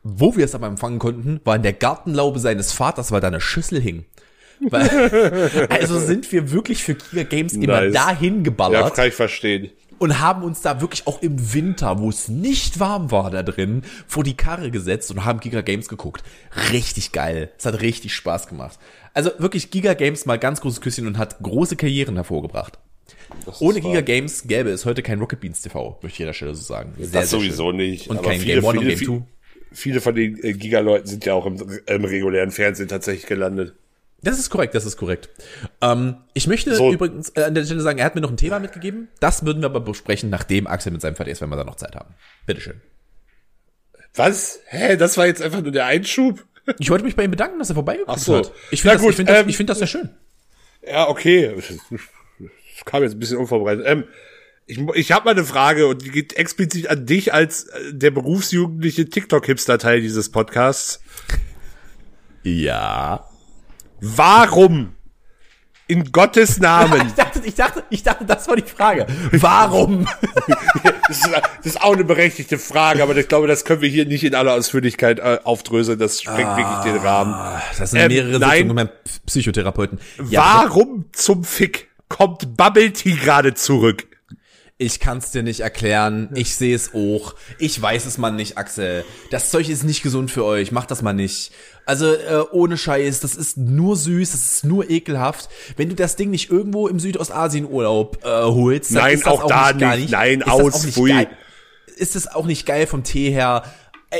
Wo 0.03 0.35
wir 0.35 0.45
es 0.45 0.55
aber 0.55 0.67
empfangen 0.67 0.99
konnten, 0.99 1.41
war 1.43 1.55
in 1.55 1.63
der 1.63 1.73
Gartenlaube 1.73 2.39
seines 2.39 2.71
Vaters, 2.71 3.11
weil 3.11 3.19
da 3.19 3.27
eine 3.27 3.41
Schüssel 3.41 3.81
hing. 3.81 4.05
Weil, 4.61 5.67
also 5.69 5.99
sind 5.99 6.31
wir 6.31 6.51
wirklich 6.51 6.83
für 6.83 6.95
Giga 6.95 7.23
Games 7.23 7.53
immer 7.53 7.81
Nice. 7.81 7.93
dahin 7.93 8.37
Ja, 8.37 8.43
geballert 8.43 8.93
kann 8.93 9.07
ich 9.07 9.13
verstehen. 9.13 9.71
Und 9.99 10.19
haben 10.19 10.43
uns 10.43 10.61
da 10.61 10.81
wirklich 10.81 11.05
auch 11.07 11.21
im 11.21 11.53
Winter, 11.53 11.99
wo 11.99 12.09
es 12.09 12.27
nicht 12.27 12.79
warm 12.79 13.11
war 13.11 13.29
da 13.29 13.43
drin, 13.43 13.83
vor 14.07 14.23
die 14.23 14.35
Karre 14.35 14.71
gesetzt 14.71 15.11
und 15.11 15.25
haben 15.25 15.39
Giga 15.39 15.61
Games 15.61 15.87
geguckt. 15.87 16.23
Richtig 16.71 17.11
geil. 17.11 17.51
Es 17.57 17.65
hat 17.65 17.81
richtig 17.81 18.13
Spaß 18.13 18.47
gemacht. 18.47 18.79
Also 19.13 19.31
wirklich 19.37 19.71
Giga 19.71 19.93
Games 19.93 20.25
mal 20.25 20.39
ganz 20.39 20.61
großes 20.61 20.81
Küsschen 20.81 21.07
und 21.07 21.17
hat 21.17 21.39
große 21.41 21.75
Karrieren 21.75 22.15
hervorgebracht. 22.15 22.79
Ohne 23.59 23.81
Giga 23.81 24.01
Games 24.01 24.47
gäbe 24.47 24.69
es 24.69 24.85
heute 24.85 25.03
kein 25.03 25.19
Rocket 25.19 25.39
Beans 25.39 25.61
TV, 25.61 25.99
möchte 26.01 26.15
ich 26.15 26.21
an 26.21 26.27
der 26.27 26.33
Stelle 26.33 26.55
so 26.55 26.63
sagen. 26.63 26.93
Sehr, 26.97 27.21
das 27.21 27.29
sehr 27.29 27.39
sowieso 27.39 27.69
schön. 27.69 27.77
nicht. 27.77 28.09
Und 28.09 28.23
kein 28.23 28.39
viele, 28.39 28.55
Game 28.55 28.63
One 28.63 28.79
und 28.79 28.85
viele, 28.85 28.95
Game 28.95 29.05
Two. 29.05 29.27
Viele 29.71 30.01
von 30.01 30.15
den 30.15 30.43
äh, 30.43 30.53
Giga-Leuten 30.53 31.07
sind 31.07 31.25
ja 31.25 31.33
auch 31.33 31.45
im, 31.45 31.57
im 31.85 32.05
regulären 32.05 32.51
Fernsehen 32.51 32.87
tatsächlich 32.87 33.27
gelandet. 33.27 33.75
Das 34.21 34.37
ist 34.37 34.49
korrekt, 34.49 34.75
das 34.75 34.85
ist 34.85 34.97
korrekt. 34.97 35.29
Ähm, 35.81 36.17
ich 36.33 36.47
möchte 36.47 36.75
So. 36.75 36.91
übrigens 36.91 37.29
äh, 37.35 37.43
an 37.43 37.55
der 37.55 37.63
Stelle 37.63 37.81
sagen, 37.81 37.99
er 37.99 38.05
hat 38.05 38.15
mir 38.15 38.21
noch 38.21 38.29
ein 38.31 38.37
Thema 38.37 38.59
mitgegeben. 38.59 39.07
Das 39.19 39.45
würden 39.45 39.61
wir 39.61 39.67
aber 39.67 39.79
besprechen, 39.79 40.29
nachdem 40.29 40.67
Axel 40.67 40.91
mit 40.91 41.01
seinem 41.01 41.15
Vater 41.15 41.31
ist, 41.31 41.41
wenn 41.41 41.49
wir 41.49 41.55
da 41.55 41.63
noch 41.63 41.75
Zeit 41.75 41.95
haben. 41.95 42.13
Bitteschön. 42.45 42.81
Was? 44.15 44.59
Hä? 44.67 44.97
Das 44.97 45.17
war 45.17 45.25
jetzt 45.27 45.41
einfach 45.41 45.61
nur 45.61 45.71
der 45.71 45.85
Einschub? 45.85 46.45
Ich 46.79 46.89
wollte 46.89 47.05
mich 47.05 47.15
bei 47.15 47.23
ihm 47.23 47.31
bedanken, 47.31 47.59
dass 47.59 47.69
er 47.69 47.75
vorbeigekommen 47.75 48.19
Ach 48.19 48.23
so. 48.23 48.37
hat. 48.37 48.51
Ich 48.71 48.81
finde 48.81 48.95
das, 48.95 49.01
gut, 49.01 49.11
ich 49.11 49.15
find 49.15 49.29
das, 49.29 49.39
ähm, 49.41 49.49
ich 49.49 49.57
find 49.57 49.69
das 49.69 49.77
sehr 49.79 49.87
schön. 49.87 50.09
Ja, 50.85 51.07
okay. 51.07 51.55
Das 51.55 52.85
kam 52.85 53.03
jetzt 53.03 53.13
ein 53.13 53.19
bisschen 53.19 53.37
unvorbereitet. 53.37 53.85
Ähm, 53.87 54.03
ich 54.65 54.79
ich 54.93 55.11
habe 55.11 55.25
mal 55.25 55.31
eine 55.31 55.43
Frage 55.45 55.87
und 55.87 56.03
die 56.03 56.11
geht 56.11 56.33
explizit 56.33 56.89
an 56.89 57.05
dich 57.05 57.33
als 57.33 57.63
äh, 57.65 57.93
der 57.93 58.11
berufsjugendliche 58.11 59.09
TikTok-Hipster-Teil 59.09 60.01
dieses 60.01 60.31
Podcasts. 60.31 61.01
Ja. 62.43 63.28
Warum 64.01 64.95
in 65.87 66.11
Gottes 66.11 66.59
Namen 66.59 67.01
Ich 67.07 67.13
dachte, 67.13 67.41
ich 67.43 67.55
dachte, 67.55 67.83
ich 67.89 68.03
dachte, 68.03 68.25
das 68.25 68.47
war 68.47 68.55
die 68.55 68.61
Frage. 68.63 69.07
Warum? 69.31 70.07
Das 71.09 71.17
ist, 71.25 71.27
das 71.33 71.65
ist 71.65 71.81
auch 71.81 71.93
eine 71.93 72.03
berechtigte 72.03 72.59
Frage, 72.59 73.01
aber 73.01 73.17
ich 73.17 73.27
glaube, 73.27 73.47
das 73.47 73.65
können 73.65 73.81
wir 73.81 73.89
hier 73.89 74.05
nicht 74.05 74.23
in 74.23 74.35
aller 74.35 74.53
Ausführlichkeit 74.53 75.17
äh, 75.17 75.39
aufdröseln. 75.43 75.97
Das 75.97 76.21
sprengt 76.21 76.55
wirklich 76.55 76.93
den 76.93 76.97
Rahmen. 76.97 77.33
Das 77.79 77.89
sind 77.89 77.99
Ähm, 77.99 78.09
mehrere 78.09 78.37
nein. 78.39 78.49
Sitzungen 78.51 78.67
mit 78.67 78.75
meinem 78.75 78.89
Psychotherapeuten. 79.25 79.99
Ja, 80.29 80.65
Warum 80.65 81.05
zum 81.11 81.43
Fick 81.43 81.87
kommt 82.09 82.55
Bubble 82.55 82.93
Tea 82.93 83.15
gerade 83.15 83.55
zurück? 83.55 84.05
Ich 84.77 84.99
kann's 84.99 85.31
dir 85.31 85.41
nicht 85.41 85.61
erklären. 85.61 86.29
Ich 86.35 86.55
sehe 86.55 86.75
es 86.75 86.93
auch. 86.93 87.33
Ich 87.57 87.81
weiß 87.81 88.05
es 88.05 88.19
mal 88.19 88.29
nicht, 88.29 88.59
Axel. 88.59 89.03
Das 89.31 89.49
Zeug 89.49 89.67
ist 89.67 89.83
nicht 89.83 90.03
gesund 90.03 90.29
für 90.29 90.45
euch. 90.45 90.71
Macht 90.71 90.91
das 90.91 91.01
mal 91.01 91.13
nicht. 91.13 91.51
Also 91.89 92.13
äh, 92.13 92.43
ohne 92.51 92.77
Scheiß, 92.77 93.19
das 93.19 93.33
ist 93.33 93.57
nur 93.57 93.95
süß, 93.95 94.31
das 94.31 94.53
ist 94.53 94.63
nur 94.63 94.91
ekelhaft. 94.91 95.49
Wenn 95.75 95.89
du 95.89 95.95
das 95.95 96.15
Ding 96.15 96.29
nicht 96.29 96.51
irgendwo 96.51 96.87
im 96.87 96.99
Südostasien 96.99 97.67
Urlaub 97.67 98.19
äh, 98.23 98.27
holst, 98.27 98.93
dann 98.93 99.05
Nein, 99.05 99.15
ist 99.15 99.25
das 99.25 99.33
auch 99.33 99.47
da 99.47 99.71
gar 99.71 99.95
nicht. 99.95 100.11
Nein, 100.11 100.41
ist 100.41 100.47
das 100.47 100.53
aus, 100.53 100.75
auch 100.75 100.83
nicht 100.85 101.07
geil. 101.07 101.27
Ist 101.97 102.15
es 102.15 102.27
auch 102.27 102.45
nicht 102.45 102.67
geil 102.67 102.85
vom 102.85 103.03
Tee 103.03 103.31
her? 103.31 103.63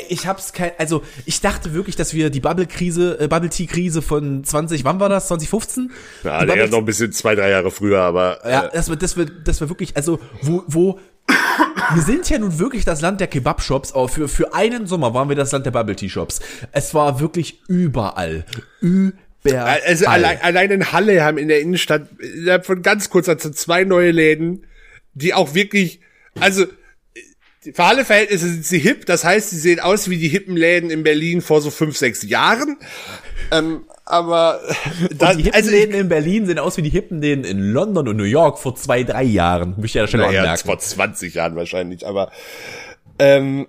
Ich 0.08 0.26
hab's 0.26 0.52
kein, 0.52 0.72
also 0.80 1.04
ich 1.28 1.42
dachte 1.42 1.76
wirklich, 1.76 1.96
dass 1.96 2.16
wir 2.16 2.32
die 2.32 2.40
Bubble-Krise, 2.40 3.20
äh, 3.20 3.28
Bubble-Tea-Krise 3.28 4.02
von 4.02 4.44
20, 4.44 4.84
wann 4.84 5.00
war 5.00 5.10
das? 5.10 5.28
2015? 5.28 5.92
Ja, 6.24 6.44
der 6.46 6.70
noch 6.70 6.80
ein 6.80 6.86
bisschen 6.86 7.12
zwei, 7.12 7.36
drei 7.36 7.52
Jahre 7.52 7.70
früher, 7.70 8.02
aber 8.02 8.40
ja, 8.50 8.66
äh, 8.66 8.70
das 8.74 8.90
wird, 8.90 9.04
das 9.04 9.16
wird, 9.16 9.48
das 9.48 9.62
wird 9.62 9.70
wirklich, 9.70 9.96
also, 9.96 10.20
wo, 10.42 10.64
wo, 10.66 11.00
wir 11.94 12.02
sind 12.02 12.30
ja 12.30 12.38
nun 12.38 12.60
wirklich 12.60 12.86
das 12.86 13.02
Land 13.02 13.20
der 13.20 13.28
Kebab-Shops, 13.28 13.94
aber 13.94 14.08
für, 14.08 14.28
für 14.28 14.54
einen 14.54 14.88
Sommer 14.88 15.14
waren 15.14 15.30
wir 15.30 15.36
das 15.36 15.52
Land 15.52 15.66
der 15.66 15.72
Bubble-Tea-Shops. 15.72 16.40
Es 16.72 16.94
war 16.94 17.20
wirklich 17.20 17.62
überall. 17.68 18.46
Überall. 18.82 19.82
also 19.86 20.06
allein, 20.08 20.42
allein 20.42 20.72
in 20.72 20.92
Halle 20.92 21.24
haben 21.24 21.38
in 21.38 21.48
der 21.48 21.62
Innenstadt 21.62 22.08
innerhalb 22.20 22.66
von 22.66 22.82
ganz 22.82 23.10
kurzer 23.10 23.38
Zeit 23.38 23.56
zwei 23.56 23.84
neue 23.84 24.12
Läden, 24.12 24.66
die 25.14 25.34
auch 25.34 25.54
wirklich, 25.54 26.02
also 26.40 26.66
für 27.62 27.84
alle 27.84 28.06
Verhältnisse 28.06 28.48
sind 28.48 28.66
sie 28.66 28.80
hip, 28.80 29.06
das 29.06 29.24
heißt, 29.24 29.50
sie 29.50 29.60
sehen 29.60 29.80
aus 29.80 30.10
wie 30.10 30.18
die 30.18 30.30
hippen 30.30 30.56
Läden 30.56 30.90
in 30.90 31.04
Berlin 31.04 31.42
vor 31.42 31.62
so 31.62 31.70
fünf, 31.70 31.98
sechs 31.98 32.24
Jahren. 32.24 32.78
Ähm, 33.52 33.84
aber 34.06 34.60
da, 35.18 35.34
die 35.34 35.52
also 35.54 35.70
Hippenläden 35.72 35.96
in 36.02 36.10
Berlin 36.10 36.46
sehen 36.46 36.60
aus 36.60 36.78
wie 36.78 36.82
die 36.82 36.90
Hippenläden 36.90 37.44
in 37.44 37.60
London 37.72 38.08
und 38.08 38.18
New 38.18 38.24
York 38.24 38.60
vor 38.60 38.76
zwei, 38.76 39.04
drei 39.04 39.24
Jahren. 39.24 39.72
Möchte 39.72 39.86
ich 39.86 39.94
ja 39.96 40.08
schon 40.08 40.20
naja, 40.20 40.42
anmerken. 40.42 40.66
vor 40.66 40.80
20 40.80 41.34
Jahren 41.36 41.56
wahrscheinlich, 41.56 42.06
aber 42.08 42.32
ähm, 43.18 43.68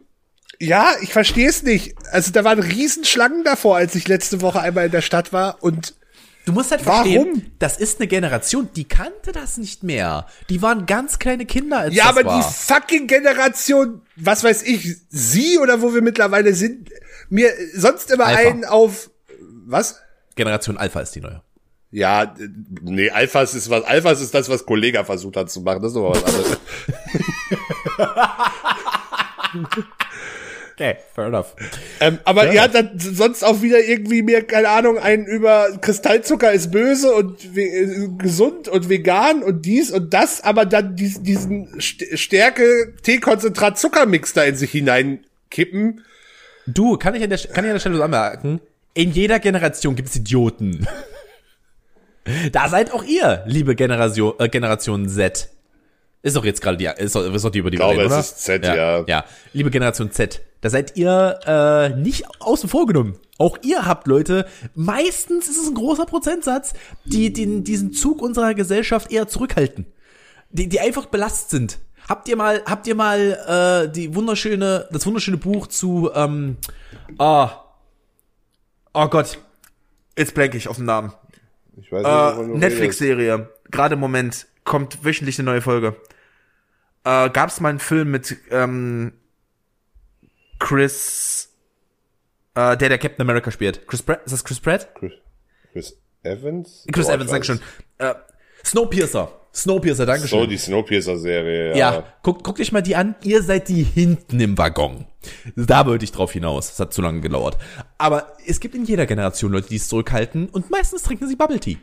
ja, 0.59 0.93
ich 1.03 1.13
verstehe 1.13 1.49
es 1.49 1.63
nicht. 1.63 1.95
Also 2.13 2.33
da 2.33 2.45
waren 2.45 2.59
Riesenschlangen 2.61 3.45
davor, 3.45 3.77
als 3.77 3.95
ich 3.95 4.07
letzte 4.09 4.43
Woche 4.43 4.61
einmal 4.61 4.87
in 4.87 4.93
der 4.93 5.03
Stadt 5.03 5.33
war 5.33 5.59
und 5.63 5.95
Du 6.47 6.53
musst 6.53 6.71
halt 6.71 6.85
Warum? 6.87 7.05
verstehen, 7.05 7.53
das 7.59 7.77
ist 7.77 8.01
eine 8.01 8.09
Generation, 8.09 8.71
die 8.75 8.85
kannte 8.89 9.31
das 9.31 9.59
nicht 9.59 9.83
mehr. 9.85 10.27
Die 10.49 10.63
waren 10.63 10.87
ganz 10.87 11.19
kleine 11.19 11.45
Kinder, 11.45 11.79
als 11.81 11.95
Ja, 11.95 12.05
das 12.09 12.17
aber 12.17 12.25
war. 12.25 12.39
die 12.41 12.73
fucking 12.73 13.07
Generation, 13.07 14.01
was 14.17 14.43
weiß 14.43 14.63
ich, 14.63 14.97
sie 15.11 15.59
oder 15.59 15.83
wo 15.83 15.93
wir 15.93 16.01
mittlerweile 16.01 16.55
sind, 16.55 16.89
mir 17.29 17.51
sonst 17.75 18.11
immer 18.11 18.25
Alpha. 18.25 18.41
einen 18.49 18.65
auf, 18.65 19.11
was? 19.71 20.01
Generation 20.37 20.77
Alpha 20.77 21.01
ist 21.01 21.15
die 21.15 21.21
neue. 21.21 21.43
Ja, 21.93 22.35
nee, 22.83 23.11
Alphas 23.11 23.55
ist 23.55 23.69
was, 23.69 23.83
Alphas 23.85 24.21
ist 24.21 24.33
das, 24.33 24.49
was 24.49 24.65
Kollega 24.65 25.03
versucht 25.05 25.37
hat 25.37 25.51
zu 25.51 25.61
machen, 25.61 25.83
das 25.83 25.91
ist 25.91 25.97
doch 25.97 26.11
was 26.11 26.25
anderes. 26.25 26.59
Okay, 30.75 30.97
fair 31.15 31.27
enough. 31.27 31.55
ähm, 32.01 32.21
aber 32.25 32.53
ja, 32.55 32.67
dann 32.67 32.99
sonst 32.99 33.43
auch 33.45 33.61
wieder 33.61 33.81
irgendwie 33.85 34.23
mir, 34.23 34.43
keine 34.47 34.71
Ahnung, 34.71 34.97
einen 34.99 35.27
über 35.27 35.77
Kristallzucker 35.79 36.53
ist 36.53 36.71
böse 36.71 37.13
und 37.15 37.45
äh, 37.55 38.09
gesund 38.17 38.67
und 38.67 38.89
vegan 38.89 39.43
und 39.43 39.67
dies 39.67 39.91
und 39.91 40.15
das, 40.15 40.43
aber 40.43 40.65
dann 40.65 40.97
dies, 40.97 41.21
diesen 41.23 41.79
St- 41.81 42.17
Stärke 42.17 42.95
Teekonzentrat 43.03 43.79
Zuckermix 43.79 44.33
da 44.33 44.45
in 44.45 44.57
sich 44.57 44.71
hineinkippen. 44.71 46.03
Du, 46.67 46.97
kann 46.97 47.15
ich 47.15 47.23
an 47.23 47.29
der, 47.29 47.39
kann 47.41 47.65
ich 47.65 47.71
an 47.71 47.75
der 47.75 47.81
Stelle 47.81 47.97
so 47.97 48.03
anmerken, 48.03 48.61
in 48.95 49.13
jeder 49.13 49.39
Generation 49.39 49.97
gibt 49.97 50.09
es 50.09 50.17
Idioten. 50.17 50.87
Da 52.53 52.69
seid 52.69 52.93
auch 52.93 53.03
ihr, 53.03 53.43
liebe 53.47 53.75
Generation, 53.75 54.35
äh, 54.39 54.49
Generation 54.49 55.09
Z. 55.09 55.49
Ist 56.23 56.37
doch 56.37 56.45
jetzt 56.45 56.61
gerade 56.61 56.77
die, 56.77 56.85
ist 56.85 57.15
doch, 57.15 57.23
ist 57.33 57.45
doch 57.45 57.51
die 57.51 57.61
über 57.61 57.71
die 57.71 57.77
Ich 57.77 57.81
glaube, 57.81 57.95
reden, 57.95 58.07
es 58.07 58.13
oder? 58.13 58.21
ist 58.21 58.43
Z, 58.43 58.65
ja. 58.65 59.05
Ja, 59.07 59.25
liebe 59.55 59.71
Generation 59.71 60.11
Z, 60.11 60.43
da 60.61 60.69
seid 60.69 60.97
ihr 60.97 61.41
äh, 61.47 61.89
nicht 61.97 62.25
außen 62.41 62.69
vor 62.69 62.87
genommen. 62.87 63.17
Auch 63.39 63.57
ihr 63.63 63.87
habt 63.87 64.07
Leute, 64.07 64.47
meistens 64.75 65.49
ist 65.49 65.57
es 65.57 65.69
ein 65.69 65.75
großer 65.75 66.05
Prozentsatz, 66.05 66.75
die 67.07 67.33
den, 67.33 67.65
diesen 67.65 67.95
Zug 67.95 68.21
unserer 68.21 68.53
Gesellschaft 68.53 69.11
eher 69.11 69.29
zurückhalten. 69.29 69.87
Die, 70.51 70.69
die 70.69 70.79
einfach 70.81 71.07
belastet 71.07 71.51
sind. 71.51 71.79
Habt 72.07 72.29
ihr 72.29 72.37
mal, 72.37 72.61
habt 72.67 72.87
ihr 72.87 72.95
mal 72.95 73.87
äh, 73.89 73.91
die 73.91 74.15
wunderschöne, 74.15 74.89
das 74.93 75.07
wunderschöne 75.07 75.39
Buch 75.39 75.69
zu, 75.69 76.11
ähm, 76.15 76.59
ah, 77.19 77.51
oh 78.95 79.09
Gott, 79.09 79.39
jetzt 80.17 80.35
blank 80.35 80.55
ich 80.55 80.69
auf 80.69 80.77
den 80.77 80.87
Namen. 80.87 81.13
Ich 81.77 81.91
weiß 81.91 82.39
nicht, 82.39 82.55
Äh, 82.55 82.59
Netflix-Serie. 82.59 83.49
Gerade 83.71 83.95
im 83.95 84.01
Moment 84.01 84.47
kommt 84.65 85.05
wöchentlich 85.05 85.39
eine 85.39 85.47
neue 85.47 85.63
Folge. 85.63 85.97
Äh, 87.05 87.31
Gab 87.31 87.49
es 87.49 87.61
mal 87.61 87.71
einen 87.71 87.79
Film 87.79 88.11
mit 88.11 88.37
ähm, 88.51 89.13
Chris, 90.59 91.49
äh, 92.55 92.77
der 92.77 92.89
der 92.91 92.99
Captain 92.99 93.23
America 93.23 93.51
spielt. 93.51 93.87
Chris 93.89 94.03
Pratt? 94.03 94.23
Ist 94.25 94.33
das 94.33 94.45
Chris 94.45 94.61
Pratt? 94.61 94.95
Chris, 94.95 95.13
Chris 95.73 95.97
Evans? 96.23 96.87
Chris 96.93 97.07
Boah, 97.07 97.15
Evans, 97.15 97.31
ich 97.33 97.39
weiß 97.39 97.47
Dankeschön. 97.47 97.61
Äh, 97.99 98.15
Snowpiercer. 98.65 99.40
Snowpiercer, 99.53 100.07
Dankeschön. 100.07 100.41
So, 100.41 100.47
die 100.47 100.57
Snowpiercer-Serie, 100.57 101.71
ja. 101.71 101.77
ja, 101.77 102.05
guckt, 102.23 102.45
guckt 102.45 102.61
euch 102.61 102.71
mal 102.71 102.83
die 102.83 102.95
an. 102.95 103.17
Ihr 103.23 103.43
seid 103.43 103.69
die 103.69 103.83
hinten 103.83 104.39
im 104.39 104.57
Waggon. 104.57 105.07
Da 105.57 105.87
wollte 105.87 106.05
ich 106.05 106.13
drauf 106.13 106.33
hinaus. 106.33 106.69
Das 106.69 106.79
hat 106.79 106.95
zu 106.95 107.03
lange 107.03 107.21
gedauert. 107.21 107.59
Aber 107.99 108.37
es 108.47 108.61
gibt 108.61 108.75
in 108.75 108.85
jeder 108.85 109.07
Generation 109.07 109.51
Leute, 109.51 109.69
die 109.69 109.77
es 109.77 109.89
zurückhalten 109.89 110.49
und 110.49 110.71
meistens 110.71 111.03
trinken 111.03 111.29
sie 111.29 111.35
Bubble 111.37 111.59
Tea. 111.59 111.79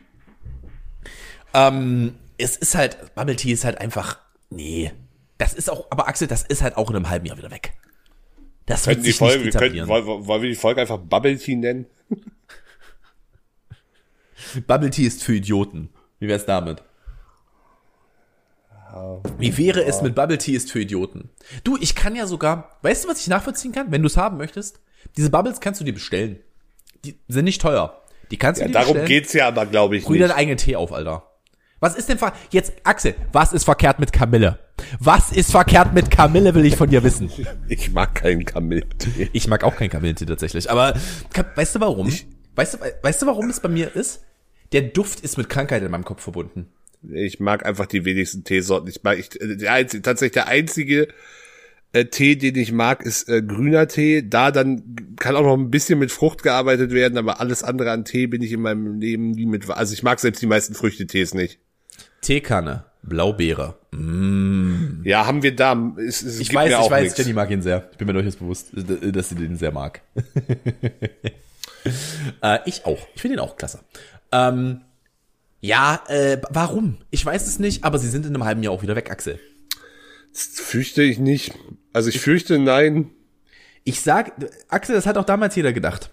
Ähm, 1.54 2.16
es 2.38 2.56
ist 2.56 2.76
halt, 2.76 3.14
Bubble 3.16 3.36
Tea 3.36 3.52
ist 3.52 3.66
halt 3.66 3.80
einfach, 3.80 4.18
nee. 4.50 4.92
Das 5.38 5.54
ist 5.54 5.70
auch, 5.70 5.88
aber 5.90 6.08
Axel, 6.08 6.28
das 6.28 6.44
ist 6.44 6.62
halt 6.62 6.78
auch 6.78 6.90
in 6.90 6.96
einem 6.96 7.10
halben 7.10 7.26
Jahr 7.26 7.38
wieder 7.38 7.52
weg. 7.52 7.74
Das 8.66 8.88
wird 8.88 8.98
Könnten 8.98 9.08
die 9.08 9.14
Folge, 9.14 9.44
wir 9.46 9.52
könnten, 9.52 9.88
wollen, 9.88 10.06
wollen 10.06 10.42
wir 10.42 10.50
die 10.50 10.56
Folge 10.56 10.82
einfach 10.82 10.98
Bubble 10.98 11.38
Tea 11.38 11.56
nennen? 11.56 11.86
Bubble 14.68 14.90
Tea 14.90 15.06
ist 15.06 15.24
für 15.24 15.36
Idioten. 15.36 15.90
Wie 16.20 16.28
wär's 16.28 16.46
damit? 16.46 16.84
Wie 19.40 19.58
wäre 19.58 19.84
es 19.86 20.02
mit 20.02 20.16
Bubble 20.16 20.38
Tea 20.38 20.56
ist 20.56 20.72
für 20.72 20.80
Idioten? 20.82 21.30
Du, 21.64 21.78
ich 21.80 21.96
kann 21.96 22.16
ja 22.16 22.26
sogar, 22.26 22.78
weißt 22.82 23.06
du, 23.06 23.10
was 23.10 23.20
ich 23.22 23.28
nachvollziehen 23.28 23.72
kann? 23.72 23.92
Wenn 23.92 24.02
du 24.02 24.08
es 24.08 24.18
haben 24.18 24.38
möchtest, 24.38 24.80
diese 25.16 25.30
Bubbles 25.30 25.60
kannst 25.60 25.80
du 25.80 25.86
dir 25.86 25.94
bestellen. 25.94 26.40
Die 27.06 27.20
sind 27.28 27.46
nicht 27.46 27.62
teuer. 27.62 28.02
Die 28.32 28.38
kannst 28.38 28.60
du 28.60 28.64
Ja, 28.64 28.68
dir 28.68 28.74
darum 28.74 28.94
bestellen. 28.94 29.08
geht's 29.08 29.34
ja 29.34 29.48
aber, 29.48 29.66
glaube 29.66 29.98
ich, 29.98 30.06
Brüh 30.06 30.18
deinen 30.18 30.32
eigenen 30.32 30.58
Tee 30.58 30.76
auf, 30.76 30.92
Alter. 30.92 31.24
Was 31.80 31.96
ist 31.96 32.10
denn 32.10 32.18
ver 32.18 32.34
jetzt 32.50 32.74
Axel, 32.84 33.14
was 33.32 33.54
ist 33.54 33.64
verkehrt 33.64 34.00
mit 34.00 34.12
Kamille? 34.12 34.58
Was 35.00 35.32
ist 35.32 35.52
verkehrt 35.52 35.94
mit 35.94 36.10
Kamille, 36.10 36.56
will 36.56 36.66
ich 36.66 36.76
von 36.76 36.90
dir 36.90 37.04
wissen. 37.04 37.32
Ich 37.70 37.92
mag 37.92 38.16
keinen 38.16 38.46
Kamillentee. 38.46 39.30
Ich 39.34 39.48
mag 39.48 39.64
auch 39.64 39.76
keinen 39.76 39.90
Kamillentee 39.92 40.26
tatsächlich, 40.26 40.72
aber 40.72 40.96
weißt 41.56 41.76
du 41.76 41.80
warum? 41.80 42.12
weißt 42.56 42.74
du 42.74 42.78
weißt 43.04 43.22
du 43.22 43.26
warum 43.28 43.50
es 43.52 43.60
bei 43.60 43.70
mir 43.70 43.96
ist? 43.96 44.24
Der 44.72 44.82
Duft 44.82 45.20
ist 45.20 45.38
mit 45.38 45.50
Krankheit 45.50 45.84
in 45.84 45.92
meinem 45.92 46.04
Kopf 46.06 46.24
verbunden. 46.24 46.72
Ich 47.12 47.40
mag 47.40 47.66
einfach 47.66 47.86
die 47.86 48.06
wenigsten 48.06 48.44
Teesorten. 48.44 48.90
Ich 48.90 49.04
mag, 49.04 49.20
ich, 49.20 49.30
der 49.30 49.74
einzige, 49.74 50.02
tatsächlich 50.02 50.34
der 50.34 50.48
einzige 50.48 51.08
äh, 51.94 52.06
Tee, 52.06 52.36
den 52.36 52.56
ich 52.56 52.72
mag, 52.72 53.04
ist 53.04 53.30
äh, 53.30 53.42
grüner 53.42 53.88
Tee. 53.88 54.28
Da 54.28 54.52
dann 54.52 55.16
kann 55.18 55.36
auch 55.36 55.44
noch 55.44 55.58
ein 55.58 55.72
bisschen 55.72 56.00
mit 56.00 56.12
Frucht 56.12 56.44
gearbeitet 56.44 56.92
werden, 56.92 57.18
aber 57.18 57.40
alles 57.40 57.64
andere 57.64 57.92
an 57.92 58.06
Tee 58.06 58.28
bin 58.28 58.42
ich 58.42 58.52
in 58.52 58.62
meinem 58.62 59.00
Leben 59.00 59.32
nie 59.32 59.46
mit. 59.46 59.70
Also 59.70 59.94
ich 59.94 60.04
mag 60.04 60.20
selbst 60.20 60.42
die 60.42 60.48
meisten 60.48 60.74
Früchtetees 60.74 61.34
nicht. 61.34 61.60
Teekanne, 62.22 62.86
Blaubeere. 63.04 63.78
Ja, 65.04 65.26
haben 65.26 65.44
wir 65.44 65.56
da. 65.56 65.94
Es, 65.98 66.22
es 66.22 66.40
Ich 66.40 66.54
weiß, 66.54 66.66
mir 66.66 66.72
ich 66.72 66.76
auch 66.76 66.92
weiß, 66.92 67.04
nichts. 67.04 67.18
Jenny 67.18 67.34
mag 67.34 67.50
ihn 67.50 67.62
sehr. 67.62 67.90
Ich 67.92 67.98
bin 67.98 68.08
mir 68.08 68.14
durchaus 68.14 68.36
bewusst, 68.36 68.74
äh, 68.74 69.12
dass 69.12 69.30
sie 69.30 69.36
den 69.36 69.56
sehr 69.56 69.72
mag. 69.72 70.02
äh, 72.42 72.60
ich 72.66 72.86
auch. 72.86 73.08
Ich 73.16 73.22
finde 73.22 73.38
ihn 73.38 73.40
auch 73.40 73.56
klasse. 73.56 73.80
Ähm, 74.32 74.82
ja, 75.60 76.04
äh, 76.08 76.40
warum? 76.50 76.98
Ich 77.10 77.26
weiß 77.26 77.48
es 77.48 77.60
nicht, 77.60 77.84
aber 77.84 78.00
sie 78.00 78.10
sind 78.10 78.26
in 78.26 78.36
einem 78.36 78.46
halben 78.46 78.64
Jahr 78.64 78.74
auch 78.74 78.82
wieder 78.82 78.96
weg, 78.96 79.10
Axel. 79.12 79.40
Das 80.34 80.60
fürchte 80.60 81.02
ich 81.02 81.18
nicht. 81.18 81.54
Also 81.94 82.10
ich 82.10 82.20
fürchte 82.20 82.60
nein. 82.60 83.12
Ich 83.84 84.02
sag, 84.02 84.34
Axel, 84.68 84.96
das 84.96 85.06
hat 85.06 85.18
auch 85.18 85.24
damals 85.24 85.56
jeder 85.56 85.74
gedacht. 85.74 86.12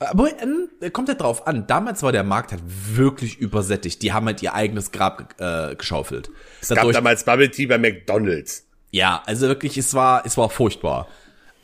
Aber 0.00 0.30
ähm, 0.40 0.68
kommt 0.92 1.08
halt 1.08 1.20
drauf 1.20 1.46
an. 1.46 1.66
Damals 1.66 2.02
war 2.02 2.12
der 2.12 2.22
Markt 2.22 2.52
halt 2.52 2.62
wirklich 2.66 3.38
übersättigt. 3.38 4.02
Die 4.02 4.12
haben 4.12 4.26
halt 4.26 4.42
ihr 4.42 4.54
eigenes 4.54 4.92
Grab 4.92 5.34
äh, 5.40 5.74
geschaufelt. 5.74 6.30
Es 6.60 6.68
gab 6.68 6.90
damals 6.92 7.24
Bubble 7.24 7.50
Tea 7.50 7.66
bei 7.66 7.78
McDonalds. 7.78 8.66
ja, 8.90 9.22
also 9.26 9.48
wirklich, 9.48 9.76
es 9.76 9.94
war, 9.94 10.24
es 10.24 10.36
war 10.36 10.50
furchtbar. 10.50 11.08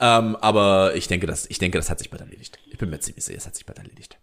Ähm, 0.00 0.36
aber 0.36 0.94
ich 0.96 1.06
denke, 1.06 1.26
das, 1.26 1.46
ich 1.48 1.58
denke, 1.58 1.78
das 1.78 1.90
hat 1.90 1.98
sich 2.00 2.10
bald 2.10 2.22
erledigt. 2.22 2.58
Ich 2.70 2.78
bin 2.78 2.90
mir 2.90 2.98
ziemlich 2.98 3.24
sicher, 3.24 3.38
es 3.38 3.46
hat 3.46 3.54
sich 3.54 3.66
bald 3.66 3.78
erledigt. 3.78 4.18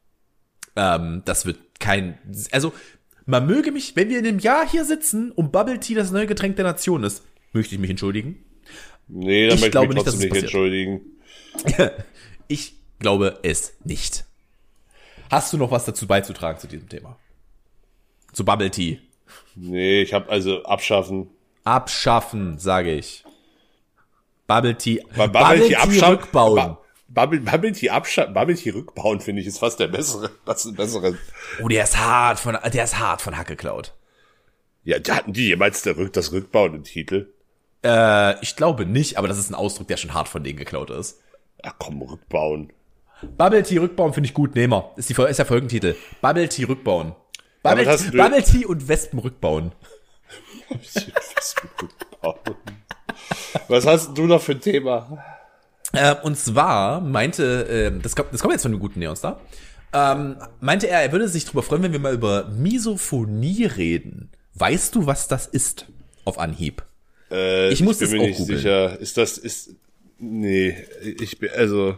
Ähm, 0.75 1.21
das 1.25 1.45
wird 1.45 1.59
kein, 1.79 2.17
also 2.51 2.73
man 3.25 3.45
möge 3.45 3.71
mich, 3.71 3.95
wenn 3.95 4.09
wir 4.09 4.19
in 4.19 4.27
einem 4.27 4.39
Jahr 4.39 4.67
hier 4.67 4.85
sitzen 4.85 5.31
und 5.31 5.51
Bubble 5.51 5.79
Tea 5.79 5.95
das 5.95 6.11
neue 6.11 6.27
Getränk 6.27 6.55
der 6.55 6.65
Nation 6.65 7.03
ist, 7.03 7.23
möchte 7.53 7.75
ich 7.75 7.81
mich 7.81 7.89
entschuldigen. 7.89 8.43
Nee, 9.07 9.47
da 9.47 9.55
Ich 9.55 9.61
möchte 9.61 9.67
ich 9.67 9.71
glaube 9.71 9.87
mich 9.89 9.95
nicht, 9.95 10.07
dass 10.07 10.13
trotzdem 10.13 10.29
es 10.29 10.33
nicht 10.33 10.43
entschuldigen. 10.43 11.01
Ich 12.47 12.73
glaube 12.99 13.39
es 13.43 13.77
nicht. 13.85 14.25
Hast 15.29 15.53
du 15.53 15.57
noch 15.57 15.71
was 15.71 15.85
dazu 15.85 16.05
beizutragen 16.05 16.59
zu 16.59 16.67
diesem 16.67 16.89
Thema? 16.89 17.17
Zu 18.33 18.43
Bubble 18.43 18.69
Tea. 18.69 18.99
Nee, 19.55 20.01
ich 20.01 20.13
habe 20.13 20.29
also 20.29 20.63
abschaffen. 20.63 21.29
Abschaffen, 21.63 22.59
sage 22.59 22.93
ich. 22.93 23.23
Bubble 24.47 24.77
Tea. 24.77 25.01
Bei 25.15 25.27
Bubble, 25.27 25.67
Tea 25.67 25.75
abschaffen. 25.77 26.15
rückbauen. 26.15 26.77
Bubble, 27.13 27.41
Bubble 27.41 27.71
Tea 27.73 27.89
abschaffen. 27.89 28.33
Bubble 28.33 28.55
Tea 28.55 28.69
rückbauen 28.71 29.19
finde 29.19 29.41
ich 29.41 29.47
ist 29.47 29.59
fast 29.59 29.79
der 29.79 29.87
bessere, 29.87 30.29
fast 30.45 30.65
der 30.65 30.71
bessere. 30.71 31.17
Oh, 31.61 31.67
der 31.67 31.83
ist 31.83 31.97
hart 31.97 32.39
von, 32.39 32.57
der 32.73 32.83
ist 32.83 32.99
hart 32.99 33.21
von 33.21 33.37
Hacke 33.37 33.55
geklaut. 33.55 33.93
Ja, 34.83 34.97
da 34.99 35.15
hatten 35.17 35.33
die 35.33 35.47
jemals 35.47 35.81
der 35.83 35.97
Rück, 35.97 36.13
das 36.13 36.31
Rückbauen 36.31 36.73
im 36.73 36.83
Titel? 36.83 37.31
Äh, 37.83 38.39
ich 38.41 38.55
glaube 38.55 38.85
nicht, 38.85 39.17
aber 39.17 39.27
das 39.27 39.37
ist 39.37 39.49
ein 39.49 39.55
Ausdruck, 39.55 39.87
der 39.87 39.97
schon 39.97 40.13
hart 40.13 40.27
von 40.27 40.43
denen 40.43 40.57
geklaut 40.57 40.89
ist. 40.89 41.19
Ach 41.63 41.73
komm, 41.77 42.01
Rückbauen. 42.01 42.71
Bubble 43.37 43.61
Tea 43.61 43.77
rückbauen 43.77 44.13
finde 44.13 44.27
ich 44.27 44.33
gut, 44.33 44.55
nehmen 44.55 44.73
wir. 44.73 44.91
Ist, 44.95 45.09
die, 45.09 45.21
ist 45.21 45.37
der 45.37 45.45
Folgentitel. 45.45 45.95
Bubble 46.21 46.49
Tea 46.49 46.63
rückbauen. 46.63 47.13
Bubble, 47.61 47.85
du- 47.85 48.11
Bubble 48.17 48.41
Tea 48.43 48.65
und 48.65 48.87
Wespen 48.87 49.19
rückbauen. 49.19 49.71
Was 53.67 53.85
hast 53.85 54.17
du 54.17 54.25
noch 54.25 54.41
für 54.41 54.53
ein 54.53 54.61
Thema? 54.61 55.23
Äh, 55.93 56.15
und 56.23 56.37
zwar 56.37 57.01
meinte, 57.01 57.67
äh, 57.95 58.01
das, 58.01 58.15
kommt, 58.15 58.33
das 58.33 58.41
kommt 58.41 58.53
jetzt 58.53 58.61
von 58.63 58.71
dem 58.71 58.79
guten 58.79 58.99
Neonstar, 58.99 59.41
ähm, 59.93 60.37
meinte 60.61 60.87
er, 60.87 61.01
er 61.01 61.11
würde 61.11 61.27
sich 61.27 61.45
darüber 61.45 61.63
freuen, 61.63 61.83
wenn 61.83 61.91
wir 61.91 61.99
mal 61.99 62.13
über 62.13 62.45
Misophonie 62.49 63.65
reden. 63.65 64.29
Weißt 64.55 64.95
du, 64.95 65.05
was 65.05 65.27
das 65.27 65.47
ist? 65.47 65.85
Auf 66.23 66.39
Anhieb. 66.39 66.83
Äh, 67.29 67.71
Ich 67.71 67.81
muss 67.81 67.97
bin 67.99 68.07
das 68.07 68.13
mir 68.13 68.21
nicht 68.27 68.37
googeln. 68.37 68.57
sicher. 68.57 68.99
Ist 68.99 69.17
das, 69.17 69.37
ist, 69.37 69.71
nee, 70.17 70.77
ich 71.19 71.39
bin, 71.39 71.49
also, 71.55 71.97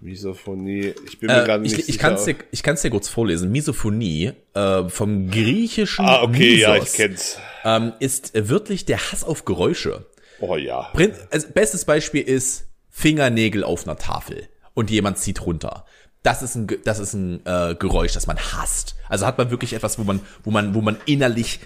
Misophonie, 0.00 0.94
ich 1.06 1.18
bin 1.18 1.26
mir 1.28 1.42
Äh, 1.42 1.46
gerade 1.46 1.62
nicht 1.62 1.72
ich 1.72 1.86
sicher. 1.86 1.88
ich 1.90 1.98
kann 1.98 2.14
es 2.14 2.24
dir, 2.24 2.36
ich 2.52 2.62
kann's 2.62 2.82
dir 2.82 2.90
kurz 2.90 3.08
vorlesen. 3.08 3.50
Misophonie 3.50 4.32
äh, 4.54 4.88
vom 4.88 5.28
griechischen 5.30 6.04
ah, 6.04 6.22
okay, 6.22 6.56
ja, 6.56 6.74
ich 6.76 6.80
Misos, 6.82 6.92
kenn's. 6.94 7.38
ähm, 7.64 7.92
ist 7.98 8.32
wörtlich 8.48 8.84
der 8.84 8.98
Hass 9.10 9.24
auf 9.24 9.44
Geräusche. 9.44 10.06
Oh 10.40 10.56
ja. 10.56 10.82
Prin 10.92 11.12
also, 11.30 11.48
bestes 11.52 11.84
Beispiel 11.84 12.22
ist 12.22 12.67
Fingernägel 12.90 13.64
auf 13.64 13.86
einer 13.86 13.96
Tafel 13.96 14.48
und 14.74 14.90
jemand 14.90 15.18
zieht 15.18 15.44
runter. 15.44 15.84
Das 16.22 16.42
ist 16.42 16.54
ein, 16.56 16.66
das 16.84 16.98
ist 16.98 17.14
ein 17.14 17.40
äh, 17.46 17.74
Geräusch, 17.78 18.12
das 18.12 18.26
man 18.26 18.38
hasst. 18.38 18.96
Also 19.08 19.26
hat 19.26 19.38
man 19.38 19.50
wirklich 19.50 19.72
etwas, 19.72 19.98
wo 19.98 20.04
man, 20.04 20.20
wo 20.44 20.50
man, 20.50 20.74
wo 20.74 20.80
man 20.80 20.96
innerlich, 21.06 21.60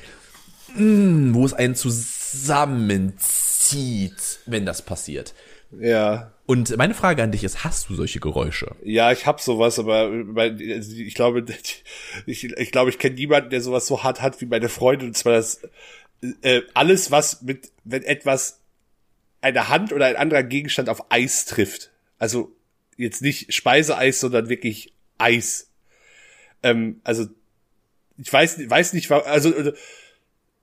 mh, 0.75 1.35
wo 1.35 1.45
es 1.45 1.55
einen 1.55 1.75
zusammenzieht, 1.75 3.13
wenn 4.47 4.67
das 4.67 4.83
passiert. 4.83 5.35
Ja. 5.81 6.33
Und 6.45 6.77
meine 6.77 6.95
Frage 6.95 7.23
an 7.23 7.33
dich 7.33 7.45
ist, 7.45 7.65
hast 7.65 7.89
du 7.89 7.95
solche 7.95 8.21
Geräusche? 8.21 8.75
Ja, 8.85 9.11
ich 9.13 9.27
hab 9.27 9.41
sowas, 9.41 9.79
aber 9.79 10.11
also 10.37 10.93
ich 10.97 11.15
glaube, 11.15 11.47
ich, 12.27 12.45
ich 12.45 12.73
glaube, 12.73 12.91
ich 12.91 12.99
kenne 12.99 13.15
niemanden, 13.15 13.51
der 13.51 13.63
sowas 13.63 13.87
so 13.87 14.03
hart 14.03 14.21
hat 14.21 14.41
wie 14.41 14.47
meine 14.47 14.69
Freundin. 14.69 15.09
Und 15.09 15.17
zwar 15.17 15.33
das 15.35 15.63
äh, 16.43 16.63
alles, 16.75 17.11
was 17.11 17.43
mit, 17.43 17.71
wenn 17.85 18.03
etwas 18.03 18.61
eine 19.43 19.69
Hand 19.69 19.93
oder 19.93 20.07
ein 20.07 20.17
anderer 20.17 20.43
Gegenstand 20.43 20.89
auf 20.89 21.11
Eis 21.11 21.45
trifft. 21.45 21.91
Also 22.19 22.57
jetzt 22.97 23.23
nicht 23.23 23.53
Speiseeis, 23.53 24.21
sondern 24.21 24.49
wirklich 24.49 24.95
Eis. 25.19 25.69
Ähm, 26.63 27.01
also 27.05 27.27
ich 28.17 28.33
weiß, 28.33 28.71
weiß 28.71 28.93
nicht, 28.95 29.11
also 29.11 29.55
äh, 29.55 29.73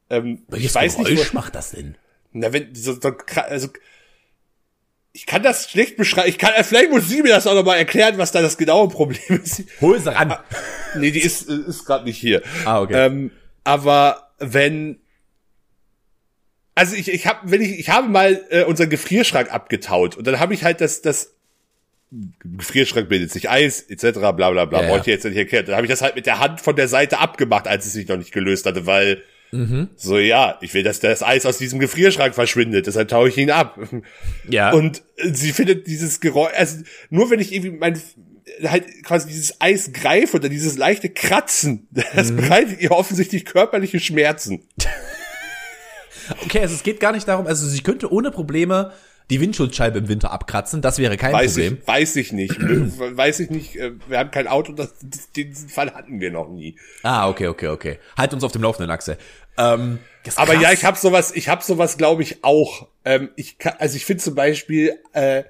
ähm, 0.09 0.43
ich 0.47 0.53
Welches 0.53 0.75
weiß 0.75 0.97
Geräusch 0.97 1.09
nicht, 1.11 1.33
wo, 1.33 1.37
macht 1.37 1.55
das 1.55 1.71
denn? 1.71 1.97
na, 2.31 2.53
wenn, 2.53 2.73
so, 2.75 2.93
so, 2.93 3.11
also, 3.35 3.69
ich 5.11 5.25
kann 5.25 5.43
das 5.43 5.69
schlecht 5.69 5.97
beschreiben. 5.97 6.29
Ich 6.29 6.37
kann, 6.37 6.53
vielleicht 6.63 6.91
muss 6.91 7.09
sie 7.09 7.21
mir 7.21 7.29
das 7.29 7.47
auch 7.47 7.55
nochmal 7.55 7.77
erklären, 7.77 8.17
was 8.17 8.31
da 8.31 8.41
das 8.41 8.57
genaue 8.57 8.87
Problem 8.89 9.41
ist. 9.43 9.63
Hol 9.81 9.99
sie 9.99 10.13
ran. 10.13 10.35
Nee, 10.95 11.11
die 11.11 11.21
ist, 11.21 11.49
äh, 11.49 11.55
ist 11.67 11.85
gerade 11.85 12.05
nicht 12.05 12.17
hier. 12.17 12.43
Ah, 12.65 12.81
okay. 12.81 13.05
Ähm, 13.05 13.31
aber 13.63 14.31
wenn 14.37 14.99
also 16.79 16.95
ich, 16.95 17.09
ich 17.11 17.27
habe, 17.27 17.39
wenn 17.51 17.61
ich, 17.61 17.77
ich 17.77 17.89
habe 17.89 18.07
mal 18.07 18.41
äh, 18.49 18.63
unseren 18.63 18.89
Gefrierschrank 18.89 19.51
abgetaut 19.53 20.15
und 20.17 20.25
dann 20.25 20.39
habe 20.39 20.53
ich 20.53 20.63
halt 20.63 20.81
das, 20.81 21.01
das 21.01 21.33
Gefrierschrank 22.57 23.07
bildet 23.09 23.31
sich 23.31 23.49
Eis, 23.49 23.81
etc., 23.81 24.13
bla 24.19 24.31
bla 24.31 24.65
bla, 24.65 24.81
Ja, 24.81 24.89
ja, 24.89 24.97
ich 24.97 25.05
jetzt 25.05 25.25
nicht 25.25 25.37
erklärt. 25.37 25.67
Dann 25.67 25.75
habe 25.75 25.85
ich 25.85 25.91
das 25.91 26.01
halt 26.01 26.15
mit 26.15 26.25
der 26.25 26.39
Hand 26.39 26.59
von 26.61 26.75
der 26.75 26.87
Seite 26.87 27.19
abgemacht, 27.19 27.67
als 27.67 27.85
es 27.85 27.93
sich 27.93 28.07
noch 28.07 28.17
nicht 28.17 28.31
gelöst 28.31 28.65
hatte, 28.65 28.85
weil 28.85 29.21
Mhm. 29.51 29.89
so, 29.95 30.19
ja, 30.19 30.59
ich 30.61 30.75
will, 30.75 30.83
dass 30.83 30.99
das 30.99 31.23
Eis 31.23 31.47
aus 31.47 31.57
diesem 31.57 31.79
Gefrierschrank 31.79 32.35
verschwindet, 32.35 32.85
deshalb 32.85 33.07
taue 33.07 33.29
ich 33.29 33.37
ihn 33.37 33.49
ab. 33.49 33.79
Ja. 34.47 34.71
Und 34.73 35.01
äh, 35.17 35.33
sie 35.33 35.53
findet 35.53 35.87
dieses 35.87 36.19
Geräusch, 36.19 36.53
also 36.55 36.77
nur 37.09 37.31
wenn 37.31 37.39
ich 37.39 37.51
irgendwie 37.51 37.71
mein 37.71 37.99
halt 38.63 38.85
quasi 39.03 39.27
dieses 39.27 39.59
Eis 39.59 39.91
greife 39.91 40.37
oder 40.37 40.49
dieses 40.49 40.77
leichte 40.77 41.09
Kratzen, 41.09 41.87
das 42.13 42.31
Mhm. 42.31 42.35
bereitet 42.37 42.79
ihr 42.81 42.91
offensichtlich 42.91 43.43
körperliche 43.45 43.99
Schmerzen. 43.99 44.67
Okay, 46.45 46.59
also 46.61 46.75
es 46.75 46.83
geht 46.83 46.99
gar 46.99 47.11
nicht 47.11 47.27
darum, 47.27 47.47
also 47.47 47.67
sie 47.67 47.81
könnte 47.81 48.11
ohne 48.11 48.31
Probleme 48.31 48.91
die 49.29 49.39
Windschutzscheibe 49.39 49.99
im 49.99 50.07
Winter 50.07 50.31
abkratzen, 50.31 50.81
das 50.81 50.97
wäre 50.97 51.15
kein 51.15 51.33
Weiß 51.33 51.53
Problem. 51.53 51.77
ich, 51.81 51.87
weiß 51.87 52.15
ich 52.15 52.31
nicht. 52.33 52.59
weiß 52.59 53.39
ich 53.41 53.49
nicht. 53.51 53.75
äh, 53.75 53.91
Wir 54.07 54.17
haben 54.19 54.31
kein 54.31 54.47
Auto, 54.47 54.71
das, 54.73 54.93
das, 55.03 55.31
diesen 55.31 55.69
Fall 55.69 55.93
hatten 55.93 56.19
wir 56.19 56.31
noch 56.31 56.49
nie. 56.49 56.75
Ah, 57.03 57.29
okay, 57.29 57.47
okay, 57.47 57.67
okay. 57.67 57.99
Halt 58.17 58.33
uns 58.33 58.43
auf 58.43 58.51
dem 58.51 58.63
Laufenden, 58.63 58.89
Axel. 58.89 59.17
Ähm, 59.57 59.99
das 60.23 60.37
Aber 60.37 60.53
krass. 60.53 60.63
ja, 60.63 60.71
ich 60.71 60.83
habe 60.83 60.97
sowas, 60.97 61.31
ich 61.35 61.47
habe 61.47 61.63
sowas, 61.63 61.97
glaube 61.97 62.23
ich, 62.23 62.43
auch. 62.43 62.87
Ähm, 63.05 63.29
ich 63.35 63.59
kann, 63.59 63.73
also 63.77 63.95
ich 63.97 64.05
finde 64.05 64.23
zum 64.23 64.33
Beispiel 64.33 64.93
äh, 65.13 65.43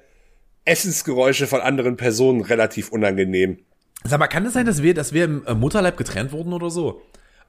Essensgeräusche 0.64 1.46
von 1.46 1.60
anderen 1.60 1.96
Personen 1.96 2.42
relativ 2.42 2.90
unangenehm. 2.90 3.58
Sag 4.04 4.18
mal, 4.18 4.28
kann 4.28 4.44
es 4.46 4.52
sein, 4.52 4.66
dass 4.66 4.82
wir, 4.82 4.94
dass 4.94 5.12
wir 5.12 5.24
im 5.24 5.44
äh, 5.46 5.54
Mutterleib 5.54 5.96
getrennt 5.96 6.32
wurden 6.32 6.52
oder 6.52 6.70
so? 6.70 7.02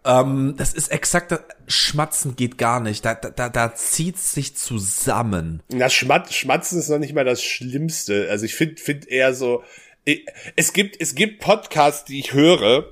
Ähm, 0.04 0.56
das 0.58 0.74
ist 0.74 0.92
exakt, 0.92 1.32
das- 1.32 1.42
Schmatzen 1.68 2.36
geht 2.36 2.58
gar 2.58 2.80
nicht. 2.80 3.06
Da, 3.06 3.14
da, 3.14 3.50
da, 3.50 3.76
zieht 3.76 4.18
sich 4.18 4.56
zusammen. 4.58 5.62
Das 5.70 5.94
Schmat 5.94 6.34
Schmatzen 6.34 6.80
ist 6.80 6.90
noch 6.90 6.98
nicht 6.98 7.14
mal 7.14 7.24
das 7.26 7.44
Schlimmste. 7.44 8.28
Also 8.30 8.46
ich 8.46 8.56
finde 8.56 8.82
find 8.82 9.08
eher 9.08 9.34
so. 9.34 9.64
ich- 10.04 10.26
Es 10.56 10.74
gibt, 10.74 11.00
es 11.00 11.14
gibt 11.16 11.40
Podcasts, 11.42 12.06
die 12.06 12.20
ich 12.20 12.34
höre, 12.34 12.92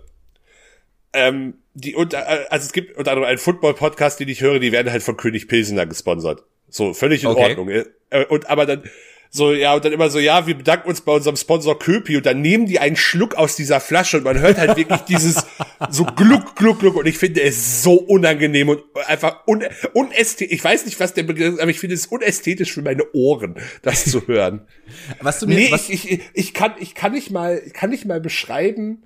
ähm, 1.14 1.56
die 1.74 1.96
unter, 1.96 2.28
also 2.52 2.66
es 2.66 2.74
gibt 2.74 2.96
unter 2.98 3.12
anderem 3.12 3.28
einen 3.30 3.38
Football-Podcast, 3.40 4.20
den 4.20 4.30
ich 4.30 4.42
höre, 4.42 4.60
die 4.60 4.72
werden 4.72 4.92
halt 4.92 5.02
von 5.04 5.18
König 5.18 5.48
Pilsener 5.48 5.86
gesponsert. 5.86 6.44
So, 6.70 6.94
völlig 6.94 7.24
in 7.24 7.30
Okay. 7.30 7.50
Ordnung. 7.58 7.70
Äh, 7.70 8.26
Und 8.30 8.48
aber 8.50 8.66
dann, 8.68 8.84
so, 9.32 9.54
ja, 9.54 9.76
und 9.76 9.86
dann 9.86 9.94
immer 9.94 10.10
so, 10.10 10.18
ja, 10.18 10.48
wir 10.48 10.58
bedanken 10.58 10.90
uns 10.90 11.02
bei 11.02 11.12
unserem 11.12 11.36
Sponsor 11.36 11.78
Köpi 11.78 12.18
und 12.18 12.26
dann 12.26 12.42
nehmen 12.42 12.66
die 12.66 12.80
einen 12.80 12.96
Schluck 12.96 13.36
aus 13.36 13.56
dieser 13.56 13.80
Flasche 13.80 14.18
und 14.18 14.24
man 14.24 14.40
hört 14.40 14.58
halt 14.58 14.76
wirklich 14.76 15.02
dieses 15.02 15.46
so 15.92 16.04
gluck, 16.04 16.56
gluck, 16.56 16.80
gluck 16.80 16.96
und 16.96 17.06
ich 17.06 17.20
finde 17.20 17.44
es 17.44 17.84
so 17.84 17.94
unangenehm 17.94 18.70
und 18.70 18.82
einfach 19.06 19.46
un 19.46 19.64
unästhetisch. 19.94 20.56
Ich 20.56 20.64
weiß 20.64 20.86
nicht, 20.86 21.00
was 21.00 21.14
der 21.14 21.24
Begriff 21.24 21.54
ist, 21.54 21.60
aber 21.60 21.70
ich 21.70 21.80
finde 21.80 21.94
es 21.94 22.08
unästhetisch 22.08 22.74
für 22.74 22.82
meine 22.82 23.04
Ohren, 23.14 23.56
das 23.84 24.06
zu 24.06 24.28
hören. 24.28 24.68
Was 25.22 25.40
du 25.40 25.46
mir, 25.46 25.56
Nee, 25.56 25.72
was, 25.72 25.90
ich, 25.90 26.12
ich, 26.12 26.22
ich 26.34 26.54
kann, 26.56 26.74
ich 26.80 26.96
kann 26.96 27.12
nicht 27.12 27.30
mal, 27.30 27.62
kann 27.74 27.92
nicht 27.92 28.06
mal 28.06 28.20
beschreiben. 28.20 29.04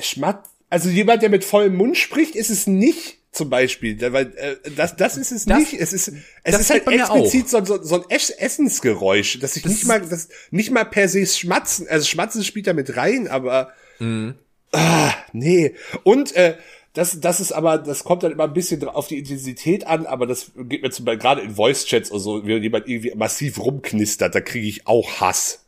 Schmatt, 0.00 0.44
also 0.68 0.90
jemand, 0.90 1.22
der 1.22 1.30
mit 1.30 1.44
vollem 1.44 1.76
Mund 1.76 1.96
spricht, 1.96 2.34
ist 2.34 2.50
es 2.50 2.66
nicht 2.66 3.18
zum 3.30 3.50
Beispiel, 3.50 4.00
weil 4.12 4.32
äh, 4.36 4.56
das, 4.74 4.96
das 4.96 5.16
ist 5.16 5.32
es 5.32 5.44
Das- 5.44 5.58
nicht. 5.58 5.74
Es 5.74 5.92
ist, 5.92 6.12
es 6.44 6.58
ist 6.60 6.70
halt 6.70 6.86
explizit 6.88 7.48
so, 7.48 7.64
so, 7.64 7.82
so 7.82 7.96
ein 8.02 8.10
Ess 8.10 8.30
Essensgeräusch, 8.30 9.38
dass 9.40 9.56
ich 9.56 9.62
Das 9.62 9.72
nicht 9.72 9.86
mal, 9.86 10.00
das 10.00 10.28
nicht 10.50 10.70
mal 10.70 10.84
per 10.84 11.08
se 11.08 11.24
Schmatzen, 11.26 11.86
also 11.88 12.06
Schmatzen 12.06 12.42
spielt 12.44 12.66
da 12.66 12.72
mit 12.72 12.96
rein, 12.96 13.28
aber 13.28 13.72
Mhm. 14.00 14.34
ah, 14.72 15.12
nee. 15.32 15.74
Und 16.04 16.34
äh, 16.36 16.56
das, 16.94 17.20
das 17.20 17.38
ist 17.40 17.52
aber, 17.52 17.78
das 17.78 18.02
kommt 18.02 18.22
dann 18.22 18.32
immer 18.32 18.44
ein 18.44 18.52
bisschen 18.54 18.82
auf 18.88 19.06
die 19.08 19.18
Intensität 19.18 19.86
an, 19.86 20.06
aber 20.06 20.26
das 20.26 20.50
geht 20.56 20.82
mir 20.82 20.90
zum 20.90 21.04
Beispiel 21.04 21.20
gerade 21.20 21.40
in 21.42 21.54
Voice-Chats 21.54 22.10
oder 22.10 22.20
so, 22.20 22.46
wenn 22.46 22.62
jemand 22.62 22.88
irgendwie 22.88 23.14
massiv 23.14 23.58
rumknistert, 23.60 24.34
da 24.34 24.40
kriege 24.40 24.66
ich 24.66 24.86
auch 24.86 25.20
Hass. 25.20 25.64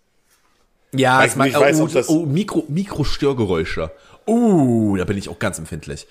ja, 0.93 1.25
ich 1.25 1.37
mein, 1.37 1.51
ich 1.51 1.55
weiß, 1.59 1.81
oh, 1.81 1.87
das- 1.87 2.09
oh, 2.09 2.25
Mikro, 2.27 2.65
Mikrostörgeräusche. 2.69 3.91
Uh, 4.27 4.97
da 4.97 5.05
bin 5.05 5.19
ich 5.19 5.29
auch 5.29 5.39
ganz 5.39 5.59
empfindlich. 5.59 6.07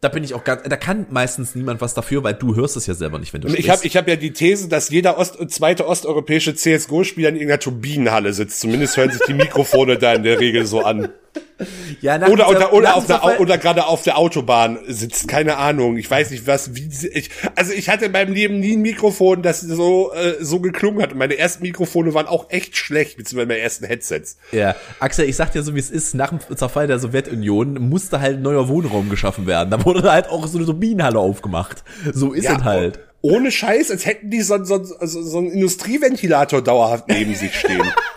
Da 0.00 0.08
bin 0.08 0.22
ich 0.22 0.32
auch 0.34 0.44
ganz, 0.44 0.62
da 0.62 0.76
kann 0.76 1.06
meistens 1.10 1.56
niemand 1.56 1.80
was 1.80 1.92
dafür, 1.92 2.22
weil 2.22 2.34
du 2.34 2.54
hörst 2.54 2.76
es 2.76 2.86
ja 2.86 2.94
selber 2.94 3.18
nicht, 3.18 3.32
wenn 3.32 3.40
du 3.40 3.48
Ich 3.48 3.54
sprichst. 3.54 3.70
habe 3.70 3.86
ich 3.86 3.96
hab 3.96 4.08
ja 4.08 4.14
die 4.14 4.32
These, 4.32 4.68
dass 4.68 4.90
jeder 4.90 5.18
Ost 5.18 5.38
zweite 5.50 5.88
osteuropäische 5.88 6.54
CSGO-Spieler 6.54 7.30
in 7.30 7.34
irgendeiner 7.34 7.58
Turbinenhalle 7.58 8.32
sitzt. 8.32 8.60
Zumindest 8.60 8.96
hören 8.96 9.10
sich 9.10 9.22
die 9.26 9.34
Mikrofone 9.34 9.98
da 9.98 10.12
in 10.12 10.22
der 10.22 10.38
Regel 10.38 10.66
so 10.66 10.82
an. 10.82 11.08
ja, 12.00 12.18
nach 12.18 12.28
Oder, 12.28 12.44
dieser- 12.46 12.72
oder, 12.72 12.72
oder, 12.72 12.96
auf 12.96 13.06
der, 13.06 13.40
oder 13.40 13.58
gerade 13.58 13.86
auf 13.86 14.02
der 14.02 14.16
Autobahn 14.18 14.78
sitzt. 14.86 15.28
Keine 15.28 15.56
Ahnung. 15.56 15.96
Ich 15.96 16.10
weiß 16.10 16.30
nicht, 16.30 16.46
was, 16.46 16.74
wie, 16.74 16.88
ich, 17.12 17.30
also 17.54 17.72
ich 17.72 17.88
hatte 17.88 18.06
in 18.06 18.12
meinem 18.12 18.32
Leben 18.32 18.60
nie 18.60 18.76
ein 18.76 18.82
Mikrofon, 18.82 19.42
das 19.42 19.60
so, 19.60 20.12
äh, 20.12 20.36
so 20.40 20.60
geklungen 20.60 21.02
hat. 21.02 21.12
Und 21.12 21.18
meine 21.18 21.36
ersten 21.38 21.62
Mikrofone 21.62 22.14
waren 22.14 22.26
auch 22.26 22.50
echt 22.50 22.76
schlecht, 22.76 23.16
beziehungsweise 23.16 23.48
meine 23.48 23.60
ersten 23.60 23.86
Headsets. 23.86 24.38
Ja, 24.52 24.74
Axel, 25.00 25.28
ich 25.28 25.36
sag 25.36 25.52
dir 25.52 25.62
so, 25.62 25.74
wie 25.74 25.80
es 25.80 25.90
ist, 25.90 26.14
nach 26.14 26.30
dem 26.30 26.40
Zerfall 26.56 26.86
der 26.86 26.98
Sowjetunion 26.98 27.74
musste 27.88 28.20
halt 28.20 28.36
ein 28.36 28.42
neuer 28.42 28.68
Wohnraum 28.68 29.08
geschaffen 29.10 29.46
werden. 29.46 29.70
Da 29.70 29.84
wurde 29.84 30.10
halt 30.10 30.28
auch 30.28 30.46
so 30.46 30.58
eine 30.58 30.66
Turbinenhalle 30.66 31.18
aufgemacht. 31.18 31.82
So 32.12 32.32
ist 32.32 32.48
es 32.48 32.64
halt. 32.64 33.00
Ohne 33.20 33.50
Scheiß, 33.50 33.90
als 33.90 34.06
hätten 34.06 34.30
die 34.30 34.42
so, 34.42 34.62
so, 34.62 34.82
so, 34.84 35.22
so 35.22 35.38
einen 35.38 35.50
Industrieventilator 35.50 36.62
dauerhaft 36.62 37.08
neben 37.08 37.34
sich 37.34 37.52
stehen. 37.58 37.82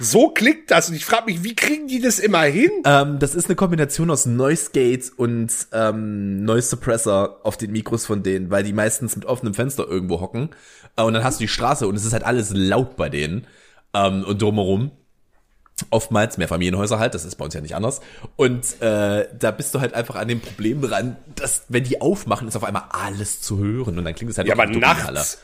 so 0.00 0.30
klickt 0.30 0.70
das. 0.70 0.88
Und 0.88 0.96
ich 0.96 1.04
frage 1.04 1.26
mich, 1.26 1.42
wie 1.42 1.54
kriegen 1.54 1.88
die 1.88 2.00
das 2.00 2.18
immer 2.18 2.42
hin? 2.42 2.70
Ähm, 2.84 3.18
das 3.18 3.34
ist 3.34 3.46
eine 3.46 3.56
Kombination 3.56 4.10
aus 4.10 4.26
Noise 4.26 4.70
Gate 4.72 5.12
und 5.16 5.52
ähm, 5.72 6.44
Noise 6.44 6.68
Suppressor 6.68 7.40
auf 7.42 7.56
den 7.56 7.72
Mikros 7.72 8.06
von 8.06 8.22
denen, 8.22 8.50
weil 8.50 8.64
die 8.64 8.72
meistens 8.72 9.16
mit 9.16 9.24
offenem 9.24 9.54
Fenster 9.54 9.86
irgendwo 9.86 10.20
hocken. 10.20 10.50
Äh, 10.96 11.02
und 11.02 11.14
dann 11.14 11.24
hast 11.24 11.40
du 11.40 11.44
die 11.44 11.48
Straße 11.48 11.86
und 11.86 11.94
es 11.96 12.04
ist 12.04 12.12
halt 12.12 12.24
alles 12.24 12.50
laut 12.54 12.96
bei 12.96 13.08
denen. 13.08 13.46
Ähm, 13.94 14.24
und 14.24 14.40
drumherum. 14.42 14.90
Oftmals 15.90 16.38
Mehrfamilienhäuser 16.38 16.98
halt, 16.98 17.14
das 17.14 17.24
ist 17.24 17.36
bei 17.36 17.44
uns 17.44 17.54
ja 17.54 17.60
nicht 17.60 17.76
anders. 17.76 18.00
Und 18.34 18.82
äh, 18.82 19.28
da 19.38 19.50
bist 19.52 19.72
du 19.74 19.80
halt 19.80 19.94
einfach 19.94 20.16
an 20.16 20.26
dem 20.26 20.40
Problem 20.40 20.82
dran, 20.82 21.16
dass, 21.36 21.62
wenn 21.68 21.84
die 21.84 22.00
aufmachen, 22.00 22.48
ist 22.48 22.56
auf 22.56 22.64
einmal 22.64 22.86
alles 22.90 23.40
zu 23.40 23.58
hören. 23.58 23.96
Und 23.96 24.04
dann 24.04 24.14
klingt 24.14 24.32
es 24.32 24.38
halt 24.38 24.48
Ja, 24.48 24.54
aber 24.54 24.66
nachts. 24.66 25.38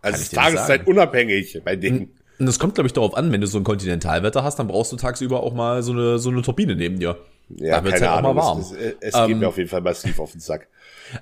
Also 0.00 0.16
dir 0.16 0.20
nicht 0.20 0.32
Tageszeit 0.32 0.86
unabhängig 0.86 1.60
bei 1.64 1.76
denen. 1.76 2.16
Und 2.38 2.46
das 2.46 2.58
kommt, 2.58 2.74
glaube 2.74 2.86
ich, 2.86 2.92
darauf 2.92 3.16
an, 3.16 3.32
wenn 3.32 3.40
du 3.40 3.46
so 3.46 3.56
ein 3.58 3.64
Kontinentalwetter 3.64 4.44
hast, 4.44 4.58
dann 4.58 4.68
brauchst 4.68 4.92
du 4.92 4.96
tagsüber 4.96 5.42
auch 5.42 5.54
mal 5.54 5.82
so 5.82 5.92
eine, 5.92 6.18
so 6.18 6.28
eine 6.30 6.42
Turbine 6.42 6.76
neben 6.76 6.98
dir. 6.98 7.16
Ja, 7.48 7.78
da 7.78 7.84
wird's 7.84 8.00
keine 8.00 8.10
halt 8.12 8.24
auch 8.24 8.28
Ahnung. 8.30 8.36
mal 8.36 8.42
warm. 8.42 8.60
Es, 8.60 8.72
es, 8.72 8.94
es 9.00 9.14
Ähm, 9.14 9.28
geht 9.28 9.38
mir 9.38 9.48
auf 9.48 9.56
jeden 9.56 9.70
Fall 9.70 9.80
massiv 9.80 10.18
auf 10.18 10.32
den 10.32 10.40
Sack. 10.40 10.68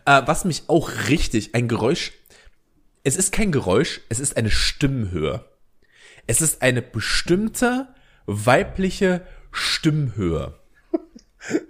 Äh, 0.07 0.23
was 0.25 0.47
mich 0.47 0.63
auch 0.69 0.91
richtig, 1.11 1.55
ein 1.55 1.69
Geräusch, 1.69 2.13
es 3.03 3.17
ist 3.17 3.33
kein 3.33 3.53
Geräusch, 3.53 4.01
es 4.09 4.19
ist 4.19 4.39
eine 4.39 4.51
Stimmhöhe. 4.51 5.45
Es 6.27 6.41
ist 6.41 6.63
eine 6.63 6.81
bestimmte 6.81 7.89
weibliche 8.25 9.27
Stimmhöhe. 9.53 10.55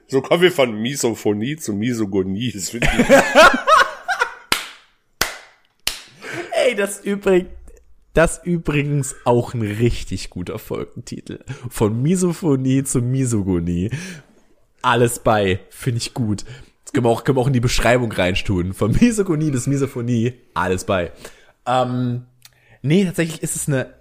So 0.06 0.22
kommen 0.22 0.42
wir 0.42 0.52
von 0.52 0.80
Misophonie 0.80 1.56
zu 1.56 1.72
Misogonie. 1.72 2.52
Das 2.52 2.68
finde 2.70 2.86
ich 2.86 3.08
Ey, 6.66 6.76
das 6.76 7.00
übrigens, 7.00 7.48
das 8.14 8.40
übrigens 8.44 9.16
auch 9.24 9.54
ein 9.54 9.62
richtig 9.62 10.30
guter 10.30 10.58
Folgentitel. 10.58 11.40
Von 11.68 12.00
Misophonie 12.00 12.84
zu 12.84 13.00
Misogonie. 13.00 13.90
Alles 14.82 15.18
bei, 15.18 15.60
finde 15.70 15.98
ich 15.98 16.14
gut. 16.14 16.44
Das 16.84 16.92
können 16.92 17.04
wir 17.04 17.10
auch, 17.10 17.24
können 17.24 17.36
wir 17.36 17.42
auch 17.42 17.48
in 17.48 17.52
die 17.52 17.60
Beschreibung 17.60 18.12
reinstun. 18.12 18.72
Von 18.72 18.92
Misogonie 19.00 19.50
bis 19.50 19.66
Misophonie, 19.66 20.34
alles 20.54 20.84
bei. 20.84 21.12
Ähm, 21.66 22.26
nee, 22.82 23.04
tatsächlich 23.04 23.42
ist 23.42 23.56
es 23.56 23.68
eine 23.68 23.92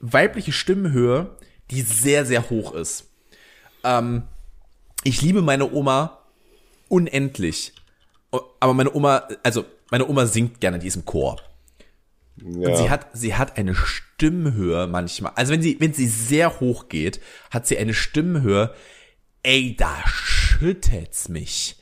weibliche 0.00 0.52
Stimmhöhe, 0.52 1.36
die 1.70 1.82
sehr, 1.82 2.24
sehr 2.24 2.48
hoch 2.48 2.74
ist. 2.74 3.10
Ähm, 3.84 4.22
ich 5.04 5.20
liebe 5.20 5.42
meine 5.42 5.70
Oma 5.70 6.18
unendlich. 6.88 7.74
Aber 8.60 8.74
meine 8.74 8.94
Oma, 8.94 9.28
also 9.42 9.64
meine 9.90 10.08
Oma 10.08 10.26
singt 10.26 10.60
gerne, 10.60 10.78
die 10.78 10.86
ist 10.86 11.04
Chor. 11.04 11.40
Und 12.42 12.76
sie 12.76 12.90
hat, 12.90 13.08
sie 13.14 13.34
hat 13.34 13.56
eine 13.56 13.74
Stimmhöhe 13.74 14.86
manchmal. 14.86 15.32
Also 15.36 15.52
wenn 15.52 15.62
sie, 15.62 15.78
wenn 15.80 15.94
sie 15.94 16.06
sehr 16.06 16.60
hoch 16.60 16.88
geht, 16.88 17.20
hat 17.50 17.66
sie 17.66 17.78
eine 17.78 17.94
Stimmhöhe. 17.94 18.74
Ey, 19.42 19.76
da 19.76 19.94
schüttet's 20.06 21.28
mich. 21.28 21.76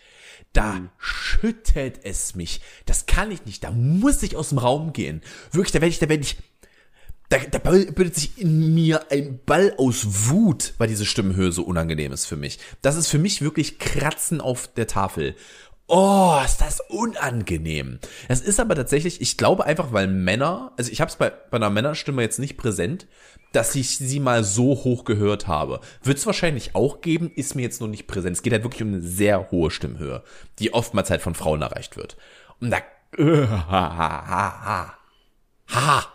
Da 0.53 0.81
schüttet 0.99 2.01
es 2.05 2.37
mich. 2.37 2.61
Das 2.87 3.07
kann 3.07 3.33
ich 3.33 3.45
nicht. 3.45 3.65
Da 3.65 3.73
muss 3.73 4.23
ich 4.23 4.37
aus 4.37 4.51
dem 4.51 4.59
Raum 4.59 4.93
gehen. 4.93 5.23
Wirklich, 5.51 5.73
da 5.73 5.81
werde 5.81 5.89
ich, 5.89 5.99
da 5.99 6.09
werde 6.09 6.23
ich, 6.23 6.37
da, 7.29 7.39
da 7.39 7.59
bildet 7.59 8.15
sich 8.15 8.39
in 8.39 8.75
mir 8.75 9.11
ein 9.11 9.41
Ball 9.45 9.75
aus 9.77 10.29
Wut, 10.29 10.75
weil 10.79 10.87
diese 10.87 11.07
Stimmhöhe 11.07 11.51
so 11.51 11.65
unangenehm 11.65 12.13
ist 12.13 12.27
für 12.27 12.37
mich. 12.37 12.61
Das 12.83 12.97
ist 12.97 13.09
für 13.09 13.19
mich 13.19 13.43
wirklich 13.43 13.81
Kratzen 13.81 14.41
auf 14.41 14.69
der 14.69 14.87
Tafel. 14.87 15.35
Oh, 15.87 16.41
ist 16.43 16.63
das 16.63 16.81
unangenehm. 16.89 17.99
Es 18.29 18.41
ist 18.41 18.59
aber 18.59 18.75
tatsächlich, 18.75 19.21
ich 19.21 19.37
glaube 19.37 19.67
einfach, 19.67 19.93
weil 19.93 20.07
Männer, 20.07 20.73
also 20.79 20.91
ich 20.91 21.01
habe 21.01 21.11
es 21.11 21.17
bei, 21.17 21.31
bei 21.31 21.57
einer 21.59 21.69
Männerstimme 21.69 22.23
jetzt 22.23 22.39
nicht 22.39 22.57
präsent, 22.57 23.07
dass 23.53 23.75
ich 23.75 23.99
sie 23.99 24.19
mal 24.19 24.45
so 24.45 24.71
hoch 24.85 25.05
gehört 25.05 25.47
habe. 25.47 25.81
Wird 26.03 26.17
es 26.17 26.27
wahrscheinlich 26.27 26.75
auch 26.75 27.03
geben, 27.03 27.31
ist 27.35 27.55
mir 27.55 27.63
jetzt 27.63 27.83
noch 27.83 27.89
nicht 27.89 28.07
präsent. 28.07 28.37
Es 28.37 28.43
geht 28.43 28.55
halt 28.55 28.65
wirklich 28.65 28.83
um 28.83 28.89
eine 28.89 29.03
sehr 29.03 29.51
hohe 29.51 29.71
Stimmhöhe, 29.71 30.23
die 30.59 30.73
oftmals 30.73 31.11
halt 31.11 31.21
von 31.21 31.35
Frauen 31.35 31.61
erreicht 31.61 31.99
wird. 31.99 32.17
Und 32.61 32.71
da, 32.71 32.79
äh, 33.19 33.47
ha, 33.47 33.69
ha, 33.69 34.27
ha, 34.27 34.65
ha, 34.65 34.99
ha. 35.69 36.07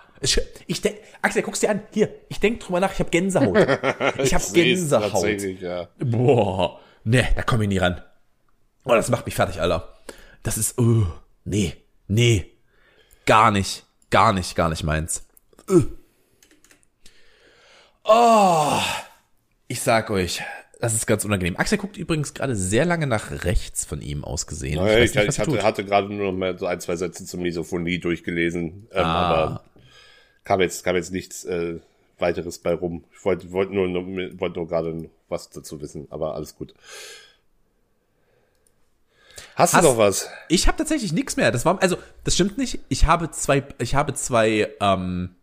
Ich 0.68 0.82
denk, 0.82 0.98
Axel, 1.22 1.44
guck's 1.44 1.62
dir 1.62 1.70
an. 1.70 1.82
Hier, 1.94 2.10
ich 2.28 2.40
denk 2.42 2.60
drüber 2.60 2.80
nach, 2.82 2.92
ich 2.92 3.00
habe 3.00 3.10
Gänsehaut. 3.10 3.56
Ich 4.18 4.34
habe 4.34 4.44
Gänsehaut. 4.52 5.42
Ja. 5.62 5.88
Boah, 6.00 6.80
ne, 7.06 7.26
da 7.36 7.44
komme 7.44 7.64
ich 7.64 7.70
nie 7.70 7.78
ran. 7.78 8.02
Oh, 8.84 8.92
das 8.92 9.10
macht 9.10 9.26
mich 9.26 9.36
fertig, 9.36 9.62
Alter. 9.62 9.94
Das 10.44 10.58
ist, 10.58 10.80
uh, 10.80 11.06
nee, 11.44 11.74
nee, 12.08 12.50
gar 13.26 13.52
nicht, 13.52 13.86
gar 14.10 14.34
nicht, 14.34 14.56
gar 14.56 14.70
nicht 14.70 14.84
meins. 14.84 15.28
Uh. 15.70 15.84
Oh, 18.04 18.80
ich 19.68 19.82
sag 19.82 20.10
euch, 20.10 20.42
das 20.80 20.94
ist 20.94 21.06
ganz 21.06 21.26
unangenehm. 21.26 21.58
Axel 21.58 21.78
guckt 21.78 21.98
übrigens 21.98 22.34
gerade 22.34 22.56
sehr 22.56 22.86
lange 22.86 23.06
nach 23.06 23.44
rechts 23.44 23.84
von 23.86 24.02
ihm 24.02 24.24
ausgesehen. 24.24 24.78
Naja, 24.78 25.00
ich, 25.00 25.14
nicht, 25.14 25.28
ich 25.28 25.40
hatte, 25.40 25.62
hatte 25.62 25.86
gerade 25.86 26.08
nur 26.12 26.32
noch 26.32 26.38
mal 26.38 26.58
so 26.58 26.66
ein, 26.66 26.80
zwei 26.80 26.96
Sätze 26.96 27.26
zum 27.26 27.42
Misophonie 27.42 28.00
durchgelesen, 28.00 28.88
ähm, 28.92 29.06
ah. 29.06 29.30
aber 29.30 29.64
kam 30.46 30.62
jetzt, 30.62 30.84
kam 30.84 30.96
jetzt 30.96 31.12
nichts 31.12 31.44
äh, 31.44 31.80
weiteres 32.18 32.60
bei 32.60 32.74
rum. 32.74 33.04
Ich 33.14 33.24
wollte 33.26 33.52
wollte 33.52 33.74
nur, 33.74 33.88
nur, 33.90 34.40
wollte 34.40 34.60
nur 34.60 34.68
gerade 34.68 35.10
was 35.28 35.50
dazu 35.50 35.82
wissen, 35.82 36.08
aber 36.10 36.34
alles 36.34 36.56
gut. 36.56 36.74
Hast, 39.60 39.74
Hast 39.74 39.84
du 39.84 39.89
noch 39.89 39.97
was? 39.97 40.30
Ich 40.47 40.68
habe 40.68 40.78
tatsächlich 40.78 41.12
nichts 41.12 41.36
mehr. 41.36 41.51
Das 41.51 41.66
war 41.66 41.82
also 41.82 41.97
das 42.24 42.34
stimmt 42.34 42.57
nicht. 42.57 42.80
Ich 42.88 43.05
habe 43.05 43.30
zwei 43.32 43.64
ich 43.78 43.93
habe 43.93 44.14
zwei 44.14 44.70
ähm, 44.80 45.36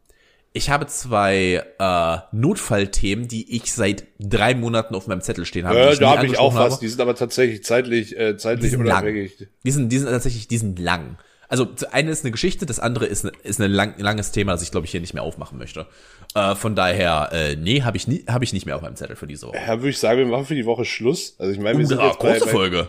ich 0.54 0.70
habe 0.70 0.86
zwei 0.86 1.62
äh, 1.78 2.18
Notfallthemen, 2.32 3.28
die 3.28 3.54
ich 3.54 3.74
seit 3.74 4.06
drei 4.18 4.54
Monaten 4.54 4.94
auf 4.94 5.06
meinem 5.06 5.20
Zettel 5.20 5.44
stehen 5.44 5.66
habe. 5.66 5.78
Ja, 5.78 5.94
da 5.94 6.16
habe 6.16 6.26
ich 6.26 6.38
auch 6.38 6.54
was. 6.54 6.72
Habe. 6.72 6.80
Die 6.80 6.88
sind 6.88 7.02
aber 7.02 7.14
tatsächlich 7.14 7.62
zeitlich 7.62 8.18
äh, 8.18 8.38
zeitlich 8.38 8.70
die 8.70 8.76
unabhängig. 8.78 9.38
Lang. 9.38 9.48
Die 9.64 9.70
sind 9.70 9.90
die 9.90 9.98
sind 9.98 10.08
tatsächlich 10.08 10.48
die 10.48 10.56
sind 10.56 10.78
lang. 10.78 11.18
Also 11.48 11.68
eine 11.92 12.10
ist 12.10 12.24
eine 12.24 12.32
Geschichte, 12.32 12.64
das 12.64 12.80
andere 12.80 13.04
ist 13.04 13.26
ein 13.26 13.32
ist 13.42 13.60
ein 13.60 13.70
lang, 13.70 13.98
langes 13.98 14.32
Thema, 14.32 14.52
das 14.52 14.62
ich 14.62 14.70
glaube 14.70 14.86
ich 14.86 14.92
hier 14.92 15.02
nicht 15.02 15.12
mehr 15.12 15.24
aufmachen 15.24 15.58
möchte. 15.58 15.86
Äh, 16.34 16.54
von 16.54 16.74
daher, 16.74 17.28
äh, 17.32 17.54
nee, 17.54 17.82
habe 17.82 17.98
ich 17.98 18.08
nie, 18.08 18.24
habe 18.26 18.44
ich 18.44 18.54
nicht 18.54 18.64
mehr 18.64 18.76
auf 18.76 18.82
meinem 18.82 18.96
Zettel 18.96 19.14
für 19.14 19.26
diese 19.26 19.48
Woche. 19.48 19.58
Ja, 19.58 19.76
würde 19.76 19.90
ich 19.90 19.98
sagen, 19.98 20.20
wir 20.20 20.26
machen 20.26 20.46
für 20.46 20.54
die 20.54 20.64
Woche 20.64 20.86
Schluss. 20.86 21.36
Also 21.38 21.52
ich 21.52 21.58
meine, 21.58 21.78
wir 21.78 21.86
sind 21.86 22.00
jetzt 22.00 22.18
große 22.18 22.40
bei, 22.40 22.46
bei, 22.46 22.50
Folge. 22.50 22.88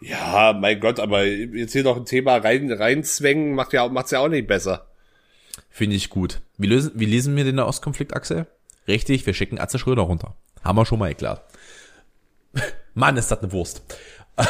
Ja, 0.00 0.56
mein 0.58 0.80
Gott, 0.80 1.00
aber 1.00 1.24
jetzt 1.24 1.72
hier 1.72 1.82
noch 1.82 1.96
ein 1.96 2.04
Thema 2.04 2.36
rein, 2.36 2.70
reinzwängen, 2.70 3.54
macht 3.54 3.72
ja, 3.72 3.88
macht's 3.88 4.10
ja 4.10 4.20
auch 4.20 4.28
nicht 4.28 4.46
besser. 4.46 4.86
Finde 5.70 5.96
ich 5.96 6.10
gut. 6.10 6.40
Wie 6.56 6.66
lösen, 6.66 6.92
wie 6.94 7.04
lesen 7.04 7.36
wir 7.36 7.44
den 7.44 7.56
Nahostkonflikt, 7.56 8.14
Axel? 8.14 8.46
Richtig, 8.86 9.26
wir 9.26 9.34
schicken 9.34 9.58
Atze 9.58 9.78
Schröder 9.78 10.02
runter. 10.02 10.36
Haben 10.62 10.78
wir 10.78 10.86
schon 10.86 10.98
mal 10.98 11.08
erklärt. 11.08 11.42
Mann, 12.94 13.16
ist 13.16 13.30
das 13.30 13.40
eine 13.40 13.52
Wurst. 13.52 13.82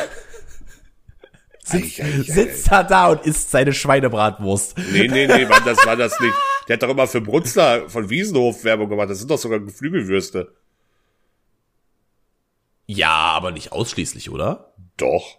Sitzt, 1.64 1.96
sitzt 2.26 2.72
er 2.72 2.84
da 2.84 3.08
und 3.08 3.26
isst 3.26 3.50
seine 3.50 3.74
Schweinebratwurst. 3.74 4.78
Nee, 4.90 5.06
nee, 5.06 5.26
nee, 5.26 5.44
Mann, 5.44 5.62
das 5.66 5.84
war 5.84 5.96
das 5.96 6.18
nicht. 6.18 6.32
Der 6.68 6.74
hat 6.74 6.82
doch 6.82 6.88
immer 6.88 7.06
für 7.06 7.20
Brutzler 7.20 7.90
von 7.90 8.08
Wiesenhof 8.08 8.64
Werbung 8.64 8.88
gemacht. 8.88 9.10
Das 9.10 9.18
sind 9.18 9.30
doch 9.30 9.36
sogar 9.36 9.60
Geflügelwürste. 9.60 10.54
Ja, 12.90 13.10
aber 13.10 13.50
nicht 13.50 13.70
ausschließlich, 13.72 14.30
oder? 14.30 14.72
Doch. 14.96 15.38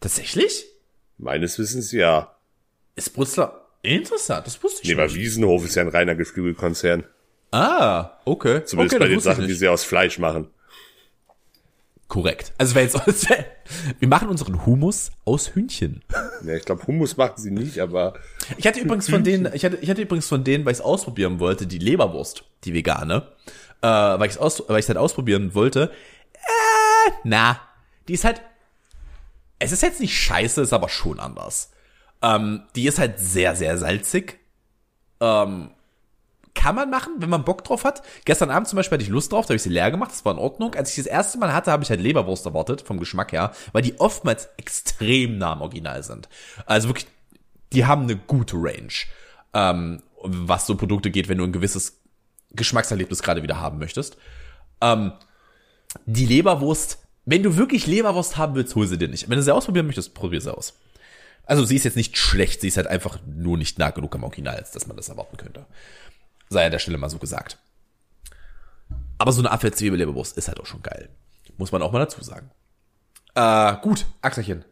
Tatsächlich? 0.00 0.66
Meines 1.16 1.58
Wissens 1.58 1.92
ja. 1.92 2.36
Ist 2.94 3.14
Brutzler 3.14 3.64
interessant, 3.82 4.46
das 4.46 4.62
wusste 4.62 4.82
ich 4.82 4.88
nee, 4.88 4.94
nicht. 4.94 5.02
Nee, 5.02 5.14
weil 5.14 5.14
Wiesenhof 5.18 5.64
ist 5.64 5.76
ja 5.76 5.82
ein 5.82 5.88
reiner 5.88 6.14
Geflügelkonzern. 6.14 7.04
Ah, 7.52 8.18
okay. 8.26 8.64
Zumindest 8.64 8.96
okay, 8.96 9.04
bei 9.04 9.08
den 9.08 9.20
Sachen, 9.20 9.46
die 9.46 9.54
sie 9.54 9.66
aus 9.66 9.82
Fleisch 9.82 10.18
machen. 10.18 10.48
Korrekt. 12.06 12.52
Also 12.58 12.74
wäre 12.74 12.86
jetzt 12.86 13.28
wir 13.98 14.08
machen 14.08 14.28
unseren 14.28 14.66
Humus 14.66 15.10
aus 15.24 15.54
Hühnchen. 15.54 16.02
Ja, 16.44 16.54
ich 16.54 16.64
glaube 16.64 16.86
Humus 16.86 17.16
machen 17.16 17.34
sie 17.36 17.50
nicht, 17.50 17.80
aber 17.80 18.14
ich 18.58 18.66
hatte 18.66 18.80
übrigens 18.80 19.08
von 19.08 19.24
denen, 19.24 19.50
ich 19.54 19.64
hatte, 19.64 19.78
ich 19.80 19.88
hatte 19.88 20.02
übrigens 20.02 20.28
von 20.28 20.44
denen, 20.44 20.64
weil 20.64 20.72
ich 20.72 20.78
es 20.78 20.84
ausprobieren 20.84 21.40
wollte, 21.40 21.66
die 21.66 21.78
Leberwurst, 21.78 22.44
die 22.64 22.74
vegane, 22.74 23.28
äh, 23.82 23.86
weil 23.86 24.26
ich 24.26 24.32
es 24.32 24.38
aus, 24.38 24.62
weil 24.68 24.80
ich 24.80 24.88
halt 24.88 24.98
ausprobieren 24.98 25.54
wollte. 25.54 25.90
Na, 27.24 27.60
die 28.06 28.14
ist 28.14 28.24
halt 28.24 28.40
es 29.58 29.72
ist 29.72 29.82
jetzt 29.82 30.00
nicht 30.00 30.16
scheiße, 30.16 30.60
ist 30.60 30.72
aber 30.72 30.88
schon 30.88 31.20
anders. 31.20 31.72
Ähm, 32.22 32.62
die 32.74 32.86
ist 32.86 32.98
halt 32.98 33.18
sehr, 33.18 33.56
sehr 33.56 33.76
salzig. 33.78 34.38
Ähm, 35.20 35.70
kann 36.54 36.74
man 36.74 36.90
machen, 36.90 37.14
wenn 37.18 37.30
man 37.30 37.44
Bock 37.44 37.62
drauf 37.64 37.84
hat. 37.84 38.02
Gestern 38.24 38.50
Abend 38.50 38.68
zum 38.68 38.76
Beispiel 38.76 38.96
hatte 38.96 39.04
ich 39.04 39.10
Lust 39.10 39.30
drauf, 39.30 39.46
da 39.46 39.50
habe 39.50 39.56
ich 39.56 39.62
sie 39.62 39.68
leer 39.68 39.90
gemacht, 39.90 40.10
das 40.10 40.24
war 40.24 40.32
in 40.32 40.38
Ordnung. 40.38 40.74
Als 40.74 40.90
ich 40.90 40.96
das 40.96 41.06
erste 41.06 41.38
Mal 41.38 41.52
hatte, 41.52 41.70
habe 41.70 41.84
ich 41.84 41.90
halt 41.90 42.00
Leberwurst 42.00 42.46
erwartet, 42.46 42.82
vom 42.82 42.98
Geschmack 42.98 43.32
her, 43.32 43.52
weil 43.72 43.82
die 43.82 43.98
oftmals 44.00 44.48
extrem 44.56 45.38
nah 45.38 45.52
am 45.52 45.60
Original 45.60 46.02
sind. 46.02 46.28
Also 46.66 46.88
wirklich, 46.88 47.06
die 47.72 47.86
haben 47.86 48.02
eine 48.02 48.16
gute 48.16 48.56
Range, 48.56 48.92
ähm, 49.54 50.02
was 50.22 50.66
so 50.66 50.76
Produkte 50.76 51.10
geht, 51.12 51.28
wenn 51.28 51.38
du 51.38 51.44
ein 51.44 51.52
gewisses 51.52 52.00
Geschmackserlebnis 52.50 53.22
gerade 53.22 53.42
wieder 53.44 53.60
haben 53.60 53.78
möchtest. 53.78 54.16
Ähm, 54.80 55.12
die 56.06 56.26
Leberwurst 56.26 56.98
wenn 57.30 57.42
du 57.42 57.58
wirklich 57.58 57.86
Leberwurst 57.86 58.38
haben 58.38 58.54
willst, 58.54 58.74
hol 58.74 58.86
sie 58.86 58.96
dir 58.96 59.06
nicht. 59.08 59.28
Wenn 59.28 59.36
du 59.36 59.42
sie 59.42 59.54
ausprobieren 59.54 59.84
möchtest, 59.84 60.14
probier 60.14 60.40
sie 60.40 60.56
aus. 60.56 60.72
Also 61.44 61.62
sie 61.62 61.76
ist 61.76 61.84
jetzt 61.84 61.96
nicht 61.96 62.16
schlecht, 62.16 62.62
sie 62.62 62.68
ist 62.68 62.78
halt 62.78 62.86
einfach 62.86 63.18
nur 63.26 63.58
nicht 63.58 63.78
nah 63.78 63.90
genug 63.90 64.14
am 64.14 64.22
Original, 64.22 64.56
als 64.56 64.70
dass 64.70 64.86
man 64.86 64.96
das 64.96 65.10
erwarten 65.10 65.36
könnte. 65.36 65.66
Sei 66.48 66.64
an 66.64 66.72
der 66.72 66.78
Stelle 66.78 66.96
mal 66.96 67.10
so 67.10 67.18
gesagt. 67.18 67.58
Aber 69.18 69.30
so 69.32 69.42
eine 69.42 69.50
Apfelzwiebel-Leberwurst 69.50 70.38
ist 70.38 70.48
halt 70.48 70.58
auch 70.58 70.64
schon 70.64 70.80
geil. 70.80 71.10
Muss 71.58 71.70
man 71.70 71.82
auch 71.82 71.92
mal 71.92 71.98
dazu 71.98 72.24
sagen. 72.24 72.50
Äh, 73.34 73.76
gut, 73.82 74.06
Axelchen. 74.22 74.64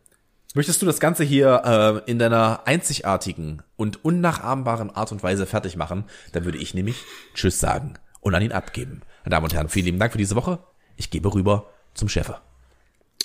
Möchtest 0.54 0.80
du 0.80 0.86
das 0.86 0.98
Ganze 0.98 1.24
hier 1.24 2.02
äh, 2.06 2.10
in 2.10 2.18
deiner 2.18 2.66
einzigartigen 2.66 3.60
und 3.76 4.02
unnachahmbaren 4.02 4.88
Art 4.88 5.12
und 5.12 5.22
Weise 5.22 5.44
fertig 5.44 5.76
machen, 5.76 6.04
dann 6.32 6.46
würde 6.46 6.56
ich 6.56 6.72
nämlich 6.72 7.04
Tschüss 7.34 7.60
sagen 7.60 7.98
und 8.20 8.34
an 8.34 8.40
ihn 8.40 8.52
abgeben. 8.52 9.02
Meine 9.24 9.34
Damen 9.34 9.44
und 9.44 9.52
Herren, 9.52 9.68
vielen 9.68 9.84
lieben 9.84 9.98
Dank 9.98 10.12
für 10.12 10.18
diese 10.18 10.36
Woche. 10.36 10.60
Ich 10.96 11.10
gebe 11.10 11.32
rüber 11.32 11.66
zum 11.94 12.08
Chefe 12.08 12.40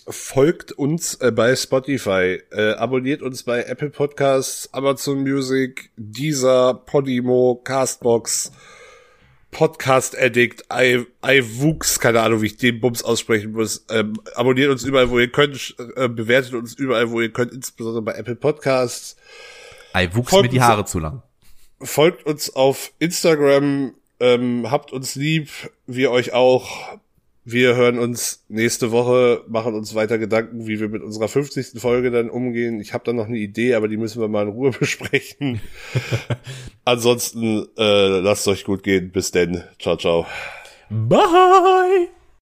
folgt 0.08 0.72
uns 0.72 1.16
äh, 1.16 1.32
bei 1.32 1.56
Spotify, 1.56 2.42
äh, 2.52 2.74
abonniert 2.74 3.22
uns 3.22 3.44
bei 3.44 3.64
Apple 3.64 3.90
Podcasts, 3.90 4.74
Amazon 4.74 5.22
Music, 5.22 5.92
Deezer, 5.96 6.74
Podimo, 6.74 7.62
Castbox, 7.64 8.52
Podcast 9.52 10.18
Addict, 10.18 10.66
I, 10.72 11.06
iWooks, 11.24 12.00
keine 12.00 12.22
Ahnung, 12.22 12.42
wie 12.42 12.48
ich 12.48 12.58
den 12.58 12.80
Bums 12.80 13.04
aussprechen 13.04 13.52
muss. 13.52 13.86
Ähm, 13.90 14.20
abonniert 14.36 14.72
uns 14.72 14.84
überall, 14.84 15.10
wo 15.10 15.20
ihr 15.20 15.32
könnt, 15.32 15.76
äh, 15.96 16.08
bewertet 16.08 16.54
uns 16.54 16.74
überall, 16.74 17.12
wo 17.12 17.22
ihr 17.22 17.32
könnt, 17.32 17.52
insbesondere 17.52 18.02
bei 18.02 18.14
Apple 18.14 18.36
Podcasts. 18.36 19.18
iWooks 19.94 20.32
mir 20.34 20.48
die 20.48 20.62
Haare 20.62 20.86
zu 20.86 21.00
lang. 21.00 21.22
Folgt 21.82 22.26
uns 22.26 22.56
auf 22.56 22.94
Instagram, 23.00 23.94
ähm, 24.20 24.72
habt 24.72 24.94
uns 24.94 25.16
lieb, 25.16 25.50
wir 25.86 26.12
euch 26.12 26.34
auch. 26.34 26.98
Wir 27.52 27.76
hören 27.76 28.00
uns 28.00 28.46
nächste 28.48 28.92
Woche, 28.92 29.44
machen 29.48 29.74
uns 29.74 29.94
weiter 29.96 30.18
Gedanken, 30.18 30.68
wie 30.68 30.80
wir 30.80 30.90
mit 30.90 31.04
unserer 31.04 31.28
50. 31.28 31.80
Folge 31.80 32.12
dann 32.12 32.30
umgehen. 32.30 32.80
Ich 32.80 32.94
habe 32.94 33.04
da 33.06 33.14
noch 33.14 33.28
eine 33.28 33.38
Idee, 33.38 33.76
aber 33.76 33.88
die 33.88 33.98
müssen 33.98 34.22
wir 34.22 34.28
mal 34.28 34.48
in 34.48 34.54
Ruhe 34.54 34.72
besprechen. 34.80 35.62
Ansonsten 36.86 37.68
äh, 37.78 38.20
lasst 38.20 38.48
euch 38.48 38.64
gut 38.64 38.84
gehen. 38.84 39.12
Bis 39.12 39.32
denn. 39.32 39.64
Ciao, 39.80 39.98
ciao. 39.98 40.26
Bye. 40.90 42.10